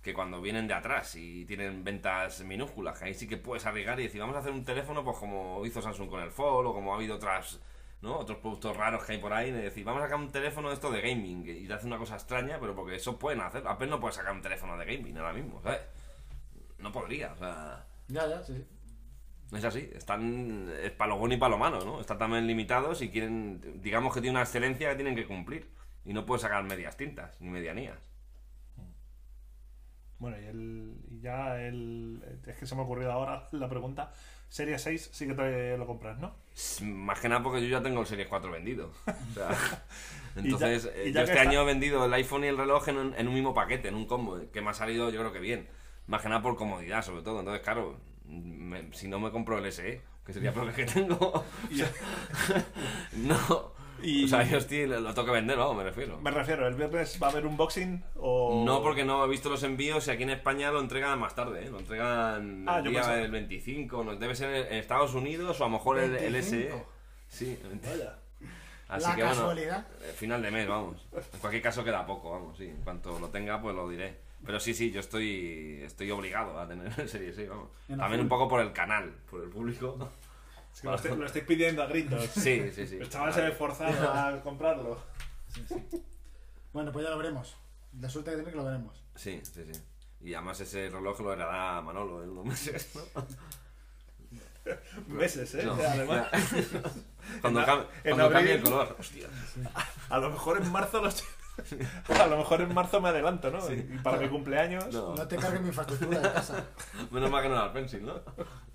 que 0.03 0.13
cuando 0.13 0.41
vienen 0.41 0.67
de 0.67 0.75
atrás 0.75 1.15
y 1.15 1.45
tienen 1.45 1.85
ventas 1.85 2.41
minúsculas, 2.41 2.99
que 2.99 3.05
ahí 3.05 3.15
sí 3.15 3.29
que 3.29 3.37
puedes 3.37 3.65
arriesgar 3.67 4.01
y 4.01 4.05
decir, 4.05 4.21
vamos 4.21 4.35
a 4.35 4.41
hacer 4.41 4.51
un 4.51 4.65
teléfono 4.65 5.05
pues 5.05 5.17
como 5.17 5.65
hizo 5.65 5.81
Samsung 5.81 6.11
con 6.11 6.21
el 6.21 6.33
Fold 6.33 6.67
o 6.67 6.75
como 6.75 6.93
ha 6.93 6.97
habido 6.97 7.15
otras, 7.15 7.61
¿no? 8.03 8.19
otros 8.19 8.39
productos 8.39 8.77
raros 8.77 9.05
que 9.05 9.13
hay 9.13 9.19
por 9.19 9.33
ahí, 9.33 9.49
y 9.49 9.53
decir, 9.53 9.85
vamos 9.85 10.03
a 10.03 10.07
sacar 10.07 10.19
un 10.19 10.31
teléfono 10.31 10.69
de 10.69 10.75
esto 10.75 10.91
de 10.91 11.01
gaming 11.01 11.47
y 11.47 11.67
te 11.67 11.73
hace 11.73 11.87
una 11.87 11.99
cosa 11.99 12.15
extraña, 12.15 12.59
pero 12.61 12.75
porque 12.75 12.97
eso 12.97 13.19
pueden 13.19 13.41
hacer. 13.41 13.67
Apple 13.67 13.87
no 13.87 14.01
puede 14.01 14.15
sacar 14.15 14.33
un 14.33 14.43
teléfono 14.43 14.77
de 14.77 14.85
gaming 14.85 15.17
ahora 15.17 15.33
mismo, 15.33 15.63
¿sabes? 15.63 15.81
No 16.79 16.93
podría, 16.93 17.33
o 17.33 17.37
sea... 17.37 17.87
Ya, 18.09 18.29
ya, 18.29 18.43
sí. 18.43 18.55
sí. 18.55 19.57
Es 19.57 19.65
así, 19.65 19.91
están 19.95 20.73
es 20.83 20.93
para 20.93 21.11
lo 21.11 21.19
bueno 21.19 21.35
y 21.35 21.37
para 21.37 21.51
lo 21.51 21.59
malo, 21.59 21.85
¿no? 21.85 22.01
Están 22.01 22.19
también 22.19 22.47
limitados 22.47 23.03
y 23.03 23.11
quieren, 23.11 23.61
digamos 23.83 24.15
que 24.15 24.21
tienen 24.21 24.37
una 24.37 24.45
excelencia 24.45 24.89
que 24.91 24.97
tienen 24.97 25.15
que 25.15 25.27
cumplir. 25.27 25.71
Y 26.05 26.15
no 26.15 26.27
pueden 26.27 26.41
sacar 26.41 26.65
medias 26.65 26.97
tintas, 26.97 27.39
ni 27.41 27.51
medianías. 27.51 27.99
Bueno, 30.19 30.41
y, 30.41 30.45
el, 30.47 30.97
y 31.11 31.21
ya 31.21 31.61
el. 31.61 32.23
Es 32.47 32.57
que 32.57 32.67
se 32.67 32.75
me 32.75 32.81
ha 32.81 32.85
ocurrido 32.85 33.13
ahora 33.13 33.47
la 33.53 33.69
pregunta. 33.69 34.13
Serie 34.53 34.79
6 34.79 35.09
sí 35.15 35.27
que 35.27 35.33
te 35.33 35.79
lo 35.79 35.87
compras, 35.87 36.19
¿no? 36.19 36.35
Más 36.83 37.19
que 37.21 37.31
nada 37.31 37.43
porque 37.43 37.63
yo 37.63 37.69
ya 37.69 37.83
tengo 37.83 38.03
el 38.03 38.07
Series 38.07 38.29
4 38.29 38.51
vendido. 38.53 38.91
O 39.07 39.35
sea, 39.35 39.49
entonces, 40.37 40.91
y 40.95 41.09
eh, 41.09 41.13
ya 41.13 41.21
yo 41.21 41.25
este 41.25 41.39
está- 41.39 41.49
año 41.49 41.63
he 41.63 41.65
vendido 41.65 42.05
el 42.05 42.13
iPhone 42.13 42.45
y 42.45 42.49
el 42.49 42.59
reloj 42.59 42.87
en 42.89 42.99
un, 42.99 43.15
en 43.15 43.29
un 43.29 43.33
mismo 43.33 43.55
paquete, 43.55 43.89
en 43.89 43.95
un 43.95 44.05
combo, 44.07 44.39
que 44.53 44.61
me 44.61 44.69
ha 44.69 44.75
salido 44.75 45.09
yo 45.09 45.21
creo 45.21 45.33
que 45.33 45.39
bien. 45.41 45.69
Más 46.07 46.21
que 46.21 46.29
nada 46.29 46.43
por 46.43 46.57
comodidad, 46.57 47.03
sobre 47.03 47.23
todo. 47.23 47.39
Entonces, 47.41 47.63
claro, 47.63 47.99
me- 48.27 48.93
si 48.93 49.09
no 49.09 49.19
me 49.21 49.31
compro 49.31 49.57
el 49.57 49.65
SE, 49.73 50.03
que 50.27 50.35
sería 50.35 50.53
por 50.53 50.69
el 50.69 50.75
que 50.75 50.85
tengo. 50.85 51.45
no. 53.15 53.73
Y- 54.03 54.25
O 54.25 54.29
sea, 54.29 54.43
yo 54.43 54.59
estoy, 54.59 54.87
lo, 54.87 55.01
lo 55.01 55.15
tengo 55.15 55.27
que 55.27 55.33
vender, 55.33 55.57
vamos, 55.57 55.77
me 55.77 55.85
refiero. 55.85 56.21
Me 56.21 56.31
refiero, 56.31 56.67
¿el 56.67 56.75
viernes 56.75 57.19
va 57.23 57.29
a 57.29 57.31
haber 57.31 57.47
unboxing 57.47 58.03
o.? 58.17 58.63
No, 58.67 58.83
porque 58.83 59.05
no 59.05 59.25
he 59.25 59.29
visto 59.29 59.49
los 59.49 59.63
envíos 59.63 60.07
y 60.09 60.11
aquí 60.11 60.23
en 60.25 60.31
España 60.31 60.71
lo 60.71 60.81
entregan 60.81 61.19
más 61.19 61.35
tarde, 61.35 61.65
¿eh? 61.67 61.71
lo 61.71 61.79
entregan 61.79 62.65
Ah, 62.69 62.79
el 62.79 62.85
yo 62.85 62.91
día 62.91 63.07
del 63.09 63.31
25, 63.31 64.05
no, 64.05 64.17
debe 64.17 64.35
ser 64.35 64.67
en 64.73 64.79
Estados 64.79 65.15
Unidos 65.15 65.61
o 65.61 65.65
a 65.65 65.69
lo 65.69 65.73
mejor 65.75 65.99
el, 65.99 66.15
el 66.17 66.43
SE. 66.43 66.57
25. 66.57 66.87
Sí, 67.29 67.59
el 67.63 67.69
20. 67.69 67.89
Vaya. 67.91 68.19
así 68.89 69.09
La 69.09 69.15
que 69.17 69.23
bueno, 69.23 69.37
casualidad. 69.37 69.87
eh, 70.03 70.13
final 70.17 70.43
de 70.43 70.51
mes, 70.51 70.69
vamos. 70.69 70.97
En 71.15 71.39
cualquier 71.41 71.63
caso 71.63 71.83
queda 71.85 72.05
poco, 72.07 72.31
vamos, 72.33 72.59
sí. 72.59 72.65
En 72.65 72.83
cuanto 72.83 73.19
lo 73.19 73.29
tenga, 73.29 73.61
pues 73.63 73.75
lo 73.75 73.89
diré. 73.89 74.17
Pero 74.45 74.59
sí, 74.59 74.75
sí, 74.75 74.91
yo 74.91 74.99
estoy 75.01 75.81
estoy 75.85 76.11
obligado 76.11 76.59
a 76.59 76.67
tener 76.67 76.93
el 77.01 77.09
serie, 77.09 77.33
sí, 77.33 77.47
vamos. 77.47 77.69
También 77.89 78.21
un 78.23 78.29
poco 78.29 78.49
por 78.49 78.61
el 78.61 78.73
canal, 78.73 79.15
por 79.31 79.41
el 79.43 79.49
público. 79.49 80.11
Que 80.81 80.87
lo, 80.89 80.95
estoy, 80.95 81.17
lo 81.17 81.27
estoy 81.27 81.43
pidiendo 81.43 81.83
a 81.83 81.87
gritos. 81.87 82.25
Sí, 82.35 82.71
sí, 82.75 82.87
sí. 82.87 82.97
El 82.97 83.09
chaval 83.09 83.33
se 83.33 83.43
ve 83.43 83.53
forzado 83.53 84.13
a 84.13 84.41
comprarlo. 84.45 85.01
Bueno, 86.73 86.91
pues 86.93 87.05
ya 87.05 87.11
lo 87.11 87.19
veremos. 87.19 87.57
La 88.01 88.09
suerte 88.09 88.31
que 88.31 88.37
tiene 88.37 88.51
que 88.51 88.57
lo 88.57 88.65
veremos. 88.65 89.03
Sí, 89.15 89.41
sí, 89.45 89.65
sí. 89.71 89.81
Y 90.23 90.35
además 90.35 90.59
ese 90.61 90.89
reloj 90.89 91.21
lo 91.21 91.33
heredará 91.33 91.81
Manolo 91.83 92.23
en 92.23 92.31
unos 92.31 92.47
meses, 92.47 92.91
¿no? 92.95 93.03
Meses, 95.09 95.55
¿eh? 95.57 95.65
No, 95.65 95.73
Además, 95.75 96.29
ya. 96.31 96.81
cuando 97.41 97.61
En- 97.61 97.67
cam- 97.67 97.87
en 98.05 98.11
cuando 98.17 98.31
cambie 98.31 98.55
el 98.55 98.63
color. 98.63 98.97
Hostia. 98.99 99.29
a 100.09 100.19
lo 100.19 100.31
mejor 100.31 100.63
en 100.63 100.71
marzo 100.71 101.03
los... 101.03 101.25
A 102.19 102.27
lo 102.29 102.39
mejor 102.39 102.61
en 102.63 102.73
marzo 102.73 103.01
me 103.01 103.09
adelanto, 103.11 103.51
¿no? 103.51 103.71
Y 103.73 103.83
para 104.03 104.19
mi 104.19 104.29
cumpleaños. 104.29 104.87
No. 104.93 105.15
No 105.17 105.29
te 105.29 105.37
cargues 105.37 105.61
mi 105.61 105.69
infraestructura 105.69 106.21
de 106.21 106.33
casa. 106.33 106.65
Menos 107.11 107.31
mal 107.31 107.43
que 107.43 107.49
no 107.49 107.57
era 107.57 107.67
el 107.67 107.73
pencil, 107.73 108.07
¿no? 108.07 108.23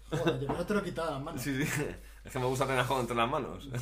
Joder, 0.09 0.39
yo 0.39 0.47
no 0.47 0.65
te 0.65 0.73
lo 0.73 0.79
he 0.79 0.83
quitado 0.83 1.07
de 1.07 1.13
las 1.15 1.23
manos. 1.23 1.41
Sí, 1.41 1.65
sí. 1.65 1.85
Es 2.25 2.33
que 2.33 2.39
me 2.39 2.45
gusta 2.45 2.67
tener 2.67 2.83
juego 2.85 3.01
entre 3.01 3.15
las 3.15 3.29
manos. 3.29 3.69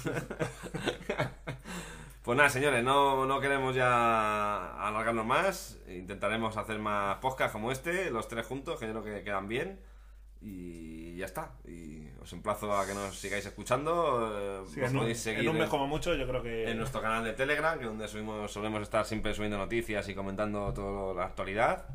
Pues 2.23 2.36
nada, 2.38 2.49
señores, 2.49 2.84
no, 2.84 3.28
no 3.28 3.39
queremos 3.39 3.76
ya 3.76 4.88
alargarnos 4.88 5.28
más. 5.28 5.78
Intentaremos 5.88 6.57
hacer 6.57 6.80
más 6.80 7.17
podcasts 7.19 7.51
como 7.53 7.71
este, 7.71 8.09
los 8.09 8.28
tres 8.28 8.47
juntos, 8.47 8.80
que 8.80 8.88
yo 8.88 8.99
creo 8.99 9.03
que 9.03 9.23
quedan 9.23 9.47
bien. 9.47 9.80
Y 10.41 11.15
ya 11.17 11.26
está. 11.26 11.51
Y 11.67 12.07
os 12.19 12.34
emplazo 12.34 12.76
a 12.76 12.88
que 12.88 12.95
nos 12.95 13.15
sigáis 13.15 13.45
escuchando. 13.45 14.32
eh, 14.36 14.63
Sí, 14.73 14.80
nos 14.80 14.89
en, 14.89 14.95
un, 14.95 15.01
podéis 15.03 15.19
seguir 15.19 15.41
en 15.43 15.49
un 15.49 15.57
mes 15.59 15.69
como 15.69 15.86
mucho, 15.86 16.15
yo 16.15 16.28
creo 16.28 16.41
que. 16.41 16.71
en 16.71 16.80
nuestro 16.80 16.99
canal 16.99 17.23
de 17.23 17.34
Telegram, 17.34 17.78
que 17.78 17.84
es 17.86 17.89
donde 17.91 18.07
subimos, 18.07 18.51
solemos 18.51 18.82
estar 18.82 19.05
siempre 19.05 19.36
subiendo 19.36 19.59
noticias 19.59 20.09
y 20.09 20.15
comentando 20.15 20.73
toda 20.73 21.13
la 21.13 21.26
actualidad. 21.26 21.86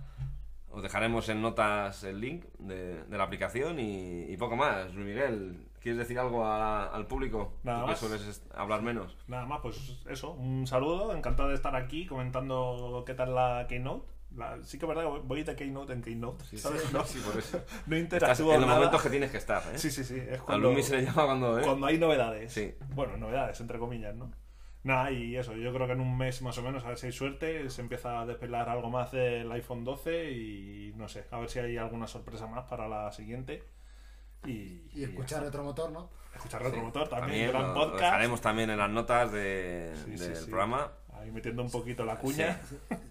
Os 0.70 0.82
dejaremos 0.82 1.28
en 1.28 1.42
notas 1.42 2.04
el 2.04 2.20
link 2.20 2.44
de, 2.58 3.02
de 3.04 3.18
la 3.18 3.24
aplicación 3.24 3.78
y, 3.80 4.22
y 4.30 4.36
poco 4.36 4.56
más. 4.56 4.94
Luis 4.94 5.06
Miguel, 5.06 5.66
¿quieres 5.80 5.98
decir 5.98 6.18
algo 6.18 6.44
a- 6.46 6.86
al 6.94 7.06
público? 7.06 7.54
Nada 7.64 7.80
que 7.82 7.86
más. 7.88 7.98
sueles 7.98 8.44
hablar 8.54 8.82
menos. 8.82 9.16
Nada 9.26 9.46
más, 9.46 9.60
pues 9.62 9.98
eso. 10.08 10.30
Un 10.32 10.66
saludo. 10.68 11.14
Encantado 11.14 11.48
de 11.48 11.56
estar 11.56 11.74
aquí 11.74 12.06
comentando 12.06 13.02
qué 13.06 13.14
tal 13.14 13.34
la 13.34 13.66
Keynote. 13.68 14.06
La- 14.36 14.62
sí 14.62 14.78
que 14.78 14.84
es 14.84 14.88
verdad 14.88 15.02
que 15.12 15.20
voy- 15.26 15.42
de 15.42 15.56
Keynote 15.56 15.92
en 15.92 16.02
Keynote. 16.02 16.56
¿sabes? 16.56 16.92
No, 16.92 17.04
Sí, 17.04 17.18
por 17.18 17.36
eso. 17.36 17.60
no 17.88 17.96
interactúo 17.96 18.54
en 18.54 18.60
los 18.60 18.70
momentos 18.70 19.02
que 19.02 19.10
tienes 19.10 19.32
que 19.32 19.38
estar, 19.38 19.60
¿eh? 19.74 19.76
Sí, 19.78 19.90
sí, 19.90 20.04
sí. 20.04 20.18
Es 20.18 20.38
A 20.40 20.44
cuando, 20.44 20.68
Lumi 20.70 20.84
se 20.84 20.98
le 20.98 21.02
llama 21.04 21.24
cuando... 21.26 21.58
¿eh? 21.58 21.62
cuando 21.64 21.86
hay 21.88 21.98
novedades. 21.98 22.52
Sí. 22.52 22.72
Bueno, 22.94 23.16
novedades, 23.16 23.60
entre 23.60 23.80
comillas, 23.80 24.14
¿no? 24.14 24.30
Nada, 24.82 25.10
y 25.10 25.36
eso, 25.36 25.54
yo 25.54 25.74
creo 25.74 25.86
que 25.86 25.92
en 25.92 26.00
un 26.00 26.16
mes 26.16 26.40
más 26.40 26.56
o 26.56 26.62
menos, 26.62 26.84
a 26.84 26.88
ver 26.88 26.96
si 26.98 27.06
hay 27.06 27.12
suerte, 27.12 27.68
se 27.68 27.82
empieza 27.82 28.20
a 28.20 28.26
despelar 28.26 28.68
algo 28.70 28.88
más 28.88 29.12
del 29.12 29.50
iPhone 29.52 29.84
12 29.84 30.30
y 30.32 30.94
no 30.96 31.06
sé, 31.08 31.26
a 31.30 31.38
ver 31.38 31.50
si 31.50 31.58
hay 31.58 31.76
alguna 31.76 32.06
sorpresa 32.06 32.46
más 32.46 32.64
para 32.64 32.88
la 32.88 33.12
siguiente. 33.12 33.62
Y, 34.46 34.88
Y 34.94 35.04
escuchar 35.04 35.42
Retromotor, 35.42 35.92
¿no? 35.92 36.08
escuchar 36.34 36.62
Retromotor 36.62 37.08
también, 37.08 37.28
También 37.30 37.50
gran 37.50 37.62
lo, 37.62 37.68
lo 37.68 37.74
podcast. 37.74 38.00
dejaremos 38.04 38.40
también 38.40 38.70
en 38.70 38.78
las 38.78 38.90
notas 38.90 39.32
de- 39.32 39.92
Sí, 40.04 40.10
del 40.12 40.36
sí. 40.36 40.44
programa. 40.46 40.90
Ahí 41.12 41.30
metiendo 41.30 41.62
un 41.62 41.70
poquito 41.70 42.04
la 42.06 42.16
cuña. 42.16 42.58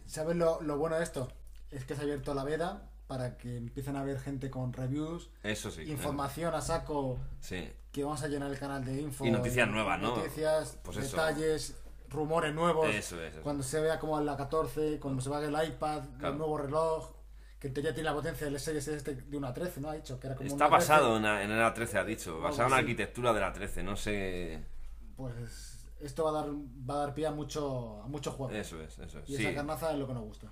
¿Sabes 0.07 0.35
lo, 0.37 0.59
lo 0.63 0.77
bueno 0.79 0.95
de 0.97 1.03
esto? 1.03 1.31
Es 1.69 1.85
que 1.85 1.93
se 1.93 2.01
ha 2.01 2.03
abierto 2.05 2.33
la 2.33 2.43
beta 2.43 2.89
para 3.05 3.37
que 3.37 3.57
empiecen 3.57 3.95
a 3.95 3.99
haber 4.01 4.19
gente 4.19 4.49
con 4.49 4.73
reviews, 4.73 5.29
Eso 5.43 5.69
sí. 5.69 5.83
información 5.83 6.55
a 6.55 6.61
saco, 6.61 7.19
Sí. 7.41 7.69
Que 7.91 8.03
vamos 8.03 8.21
a 8.23 8.27
llenar 8.27 8.51
el 8.51 8.59
canal 8.59 8.83
de 8.85 9.01
info. 9.01 9.25
Y 9.25 9.31
noticias 9.31 9.67
nuevas, 9.67 9.99
¿no? 9.99 10.15
Noticias, 10.17 10.77
Pues 10.83 10.97
eso. 10.97 11.15
detalles, 11.17 11.75
rumores 12.09 12.53
nuevos. 12.53 12.87
Eso 12.89 13.21
es, 13.21 13.33
eso. 13.33 13.41
Cuando 13.41 13.63
se 13.63 13.79
vea 13.81 13.99
como 13.99 14.19
la 14.21 14.37
14, 14.37 14.99
cuando 14.99 15.21
se 15.21 15.29
vea 15.29 15.39
el 15.39 15.67
iPad, 15.69 16.03
Claro. 16.17 16.33
el 16.33 16.37
nuevo 16.37 16.57
reloj, 16.57 17.11
que 17.59 17.67
en 17.67 17.73
teoría 17.73 17.93
tiene 17.93 18.09
la 18.09 18.15
potencia 18.15 18.45
del 18.49 18.59
Series 18.59 18.87
este 18.87 19.15
de 19.15 19.37
una 19.37 19.53
13, 19.53 19.81
¿no? 19.81 19.89
Ha 19.89 19.93
dicho 19.95 20.19
que 20.19 20.27
era 20.27 20.35
como 20.35 20.47
Está 20.47 20.67
una 20.67 20.77
13. 20.77 20.91
basado 20.91 21.17
en, 21.17 21.23
la- 21.23 21.43
en 21.43 21.51
el 21.51 21.59
A13, 21.61 21.95
ha 21.99 22.03
dicho. 22.05 22.39
Basado 22.39 22.65
en 22.67 22.71
la 22.71 22.77
arquitectura 22.77 23.33
de 23.33 23.41
la 23.41 23.51
13, 23.51 23.83
no 23.83 23.95
sé. 23.97 24.63
Pues 25.17 25.87
esto 25.99 26.23
va 26.23 26.29
a 26.29 26.33
dar, 26.43 26.49
va 26.89 26.93
a 26.93 26.97
dar 26.97 27.13
pie 27.13 27.27
a 27.27 27.31
mucho, 27.31 28.01
a 28.01 28.07
mucho 28.07 28.31
juego. 28.31 28.53
Eso 28.53 28.79
es, 28.81 28.97
eso 28.99 29.19
es. 29.19 29.29
Y 29.29 29.35
Sí, 29.35 29.45
esa 29.45 29.55
carnaza 29.55 29.91
es 29.91 29.97
lo 29.99 30.07
que 30.07 30.13
nos 30.13 30.23
gusta. 30.23 30.47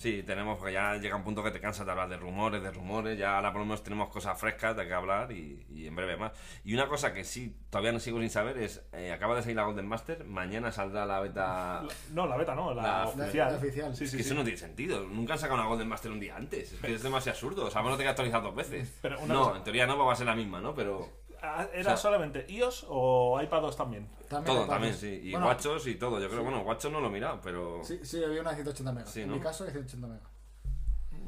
Sí, 0.00 0.22
tenemos, 0.22 0.56
porque 0.58 0.72
ya 0.72 0.96
llega 0.96 1.14
un 1.14 1.22
punto 1.24 1.42
que 1.44 1.50
te 1.50 1.60
cansas 1.60 1.84
de 1.84 1.92
hablar 1.92 2.08
de 2.08 2.16
rumores, 2.16 2.62
de 2.62 2.70
rumores. 2.70 3.18
Ya 3.18 3.36
ahora 3.36 3.52
por 3.52 3.60
lo 3.60 3.66
menos 3.66 3.82
tenemos 3.82 4.08
cosas 4.08 4.40
frescas 4.40 4.74
de 4.74 4.86
que 4.86 4.94
hablar 4.94 5.30
y, 5.30 5.66
y 5.68 5.86
en 5.86 5.94
breve 5.94 6.16
más. 6.16 6.32
Y 6.64 6.72
una 6.72 6.88
cosa 6.88 7.12
que 7.12 7.22
sí, 7.22 7.54
todavía 7.68 7.92
no 7.92 8.00
sigo 8.00 8.18
sin 8.20 8.30
saber 8.30 8.56
es: 8.58 8.82
eh, 8.92 9.12
acaba 9.12 9.34
de 9.36 9.42
salir 9.42 9.56
la 9.56 9.64
Golden 9.64 9.86
Master, 9.86 10.24
mañana 10.24 10.72
saldrá 10.72 11.04
la 11.04 11.20
beta. 11.20 11.82
La- 11.82 11.88
No, 12.14 12.26
la 12.26 12.36
beta 12.38 12.54
no, 12.54 12.72
la, 12.72 12.82
La- 12.82 13.08
oficial. 13.08 13.52
la 13.52 13.58
oficial. 13.58 13.94
Sí, 13.94 14.04
Es 14.04 14.10
sí, 14.10 14.16
que 14.16 14.22
sí. 14.22 14.28
eso 14.30 14.34
no 14.38 14.42
tiene 14.44 14.58
sentido. 14.58 15.06
Nunca 15.06 15.34
han 15.34 15.38
sacado 15.38 15.60
una 15.60 15.68
Golden 15.68 15.88
Master 15.88 16.10
un 16.12 16.20
día 16.20 16.34
antes. 16.36 16.72
Es 16.72 16.80
que 16.80 16.94
es 16.94 17.02
demasiado 17.02 17.34
absurdo. 17.36 17.66
O 17.66 17.70
sea, 17.70 17.82
bueno, 17.82 17.96
te 17.98 18.02
que 18.04 18.08
actualizar 18.08 18.42
dos 18.42 18.54
veces. 18.54 18.98
Pero 19.02 19.20
una 19.20 19.34
no, 19.34 19.44
cosa- 19.44 19.58
en 19.58 19.64
teoría 19.64 19.86
no 19.86 19.94
porque 19.96 20.06
va 20.06 20.12
a 20.14 20.16
ser 20.16 20.26
la 20.26 20.34
misma, 20.34 20.60
¿no? 20.60 20.74
Pero 20.74 21.08
¿Era 21.42 21.68
O 21.80 21.82
sea- 21.84 21.96
solamente 21.96 22.44
iOS 22.48 22.86
o 22.88 23.40
iPadOS 23.42 23.76
también? 23.76 24.08
También 24.28 24.56
todo 24.56 24.66
también, 24.68 24.94
sí. 24.94 25.20
Y 25.24 25.30
Bueno, 25.32 25.46
guachos 25.46 25.86
y 25.86 25.94
todo. 25.96 26.20
Yo 26.20 26.28
creo, 26.28 26.42
bueno, 26.42 26.62
guachos 26.62 26.92
no 26.92 27.00
lo 27.00 27.06
he 27.08 27.10
mirado, 27.10 27.40
pero. 27.42 27.80
Sí, 27.82 28.00
sí, 28.02 28.22
había 28.22 28.40
una 28.42 28.50
de 28.50 28.56
180 28.56 28.92
megas. 28.92 29.10
Sí, 29.10 29.22
en 29.22 29.28
¿no? 29.28 29.34
mi 29.36 29.40
caso, 29.40 29.64
de 29.64 29.70
180 29.70 30.06
megas. 30.06 30.28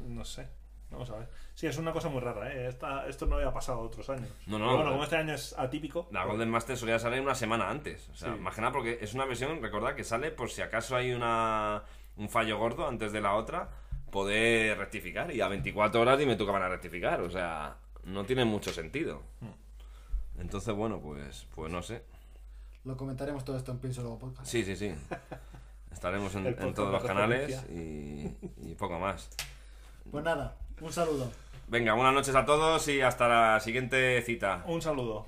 No 0.07 0.23
sé. 0.25 0.47
Vamos 0.91 1.09
a 1.09 1.17
ver. 1.17 1.29
Sí, 1.55 1.65
es 1.65 1.77
una 1.79 1.91
cosa 1.91 2.07
muy 2.09 2.19
rara, 2.21 2.53
¿eh? 2.53 2.67
Esta- 2.67 3.07
esto 3.07 3.25
no 3.25 3.35
había 3.37 3.51
pasado 3.51 3.79
otros 3.79 4.07
años. 4.11 4.29
No, 4.45 4.59
no, 4.59 4.65
Pero 4.65 4.75
bueno, 4.75 4.83
no. 4.85 4.91
como 4.91 5.03
este 5.05 5.15
año 5.17 5.33
es 5.33 5.57
atípico. 5.57 6.07
La 6.11 6.23
Golden 6.25 6.49
Master 6.51 6.77
solía 6.77 6.99
salir 6.99 7.19
una 7.19 7.33
semana 7.33 7.67
antes. 7.69 8.09
O 8.09 8.15
sea, 8.15 8.33
Sí. 8.35 8.39
más 8.39 8.53
que 8.53 8.61
nada 8.61 8.73
porque 8.73 8.99
es 9.01 9.13
una 9.15 9.25
versión, 9.25 9.59
recordad, 9.61 9.95
que 9.95 10.03
sale 10.03 10.29
por 10.29 10.51
si 10.51 10.61
acaso 10.61 10.95
hay 10.95 11.11
una, 11.11 11.83
un 12.17 12.29
fallo 12.29 12.59
gordo 12.59 12.87
antes 12.87 13.11
de 13.11 13.21
la 13.21 13.33
otra, 13.33 13.69
poder 14.11 14.77
rectificar. 14.77 15.33
Y 15.33 15.41
a 15.41 15.47
24 15.47 15.99
horas 16.01 16.19
dime 16.19 16.35
tú 16.35 16.45
que 16.45 16.51
van 16.51 16.61
a 16.61 16.69
rectificar. 16.69 17.21
O 17.21 17.29
sea, 17.31 17.75
no 18.03 18.23
tiene 18.25 18.45
mucho 18.45 18.71
sentido. 18.71 19.23
Entonces, 20.39 20.73
bueno, 20.75 20.99
pues, 20.99 21.47
pues 21.55 21.71
no 21.71 21.81
sé. 21.81 22.03
Lo 22.83 22.97
comentaremos 22.97 23.45
todo 23.45 23.57
esto 23.57 23.71
en 23.71 23.79
Pienso 23.79 24.01
Luego 24.01 24.19
Podcast. 24.19 24.49
Sí, 24.49 24.63
sí, 24.63 24.75
sí. 24.75 24.93
Estaremos 25.91 26.33
en, 26.35 26.73
todos 26.73 26.91
los 26.91 27.03
canales 27.03 27.63
y 27.69 28.75
poco 28.77 28.99
más. 28.99 29.29
Pues 30.11 30.23
nada, 30.23 30.57
un 30.81 30.91
saludo. 30.91 31.31
Venga, 31.67 31.93
buenas 31.93 32.13
noches 32.13 32.35
a 32.35 32.45
todos 32.45 32.87
y 32.87 33.01
hasta 33.01 33.27
la 33.27 33.59
siguiente 33.59 34.21
cita. 34.21 34.63
Un 34.67 34.81
saludo. 34.81 35.25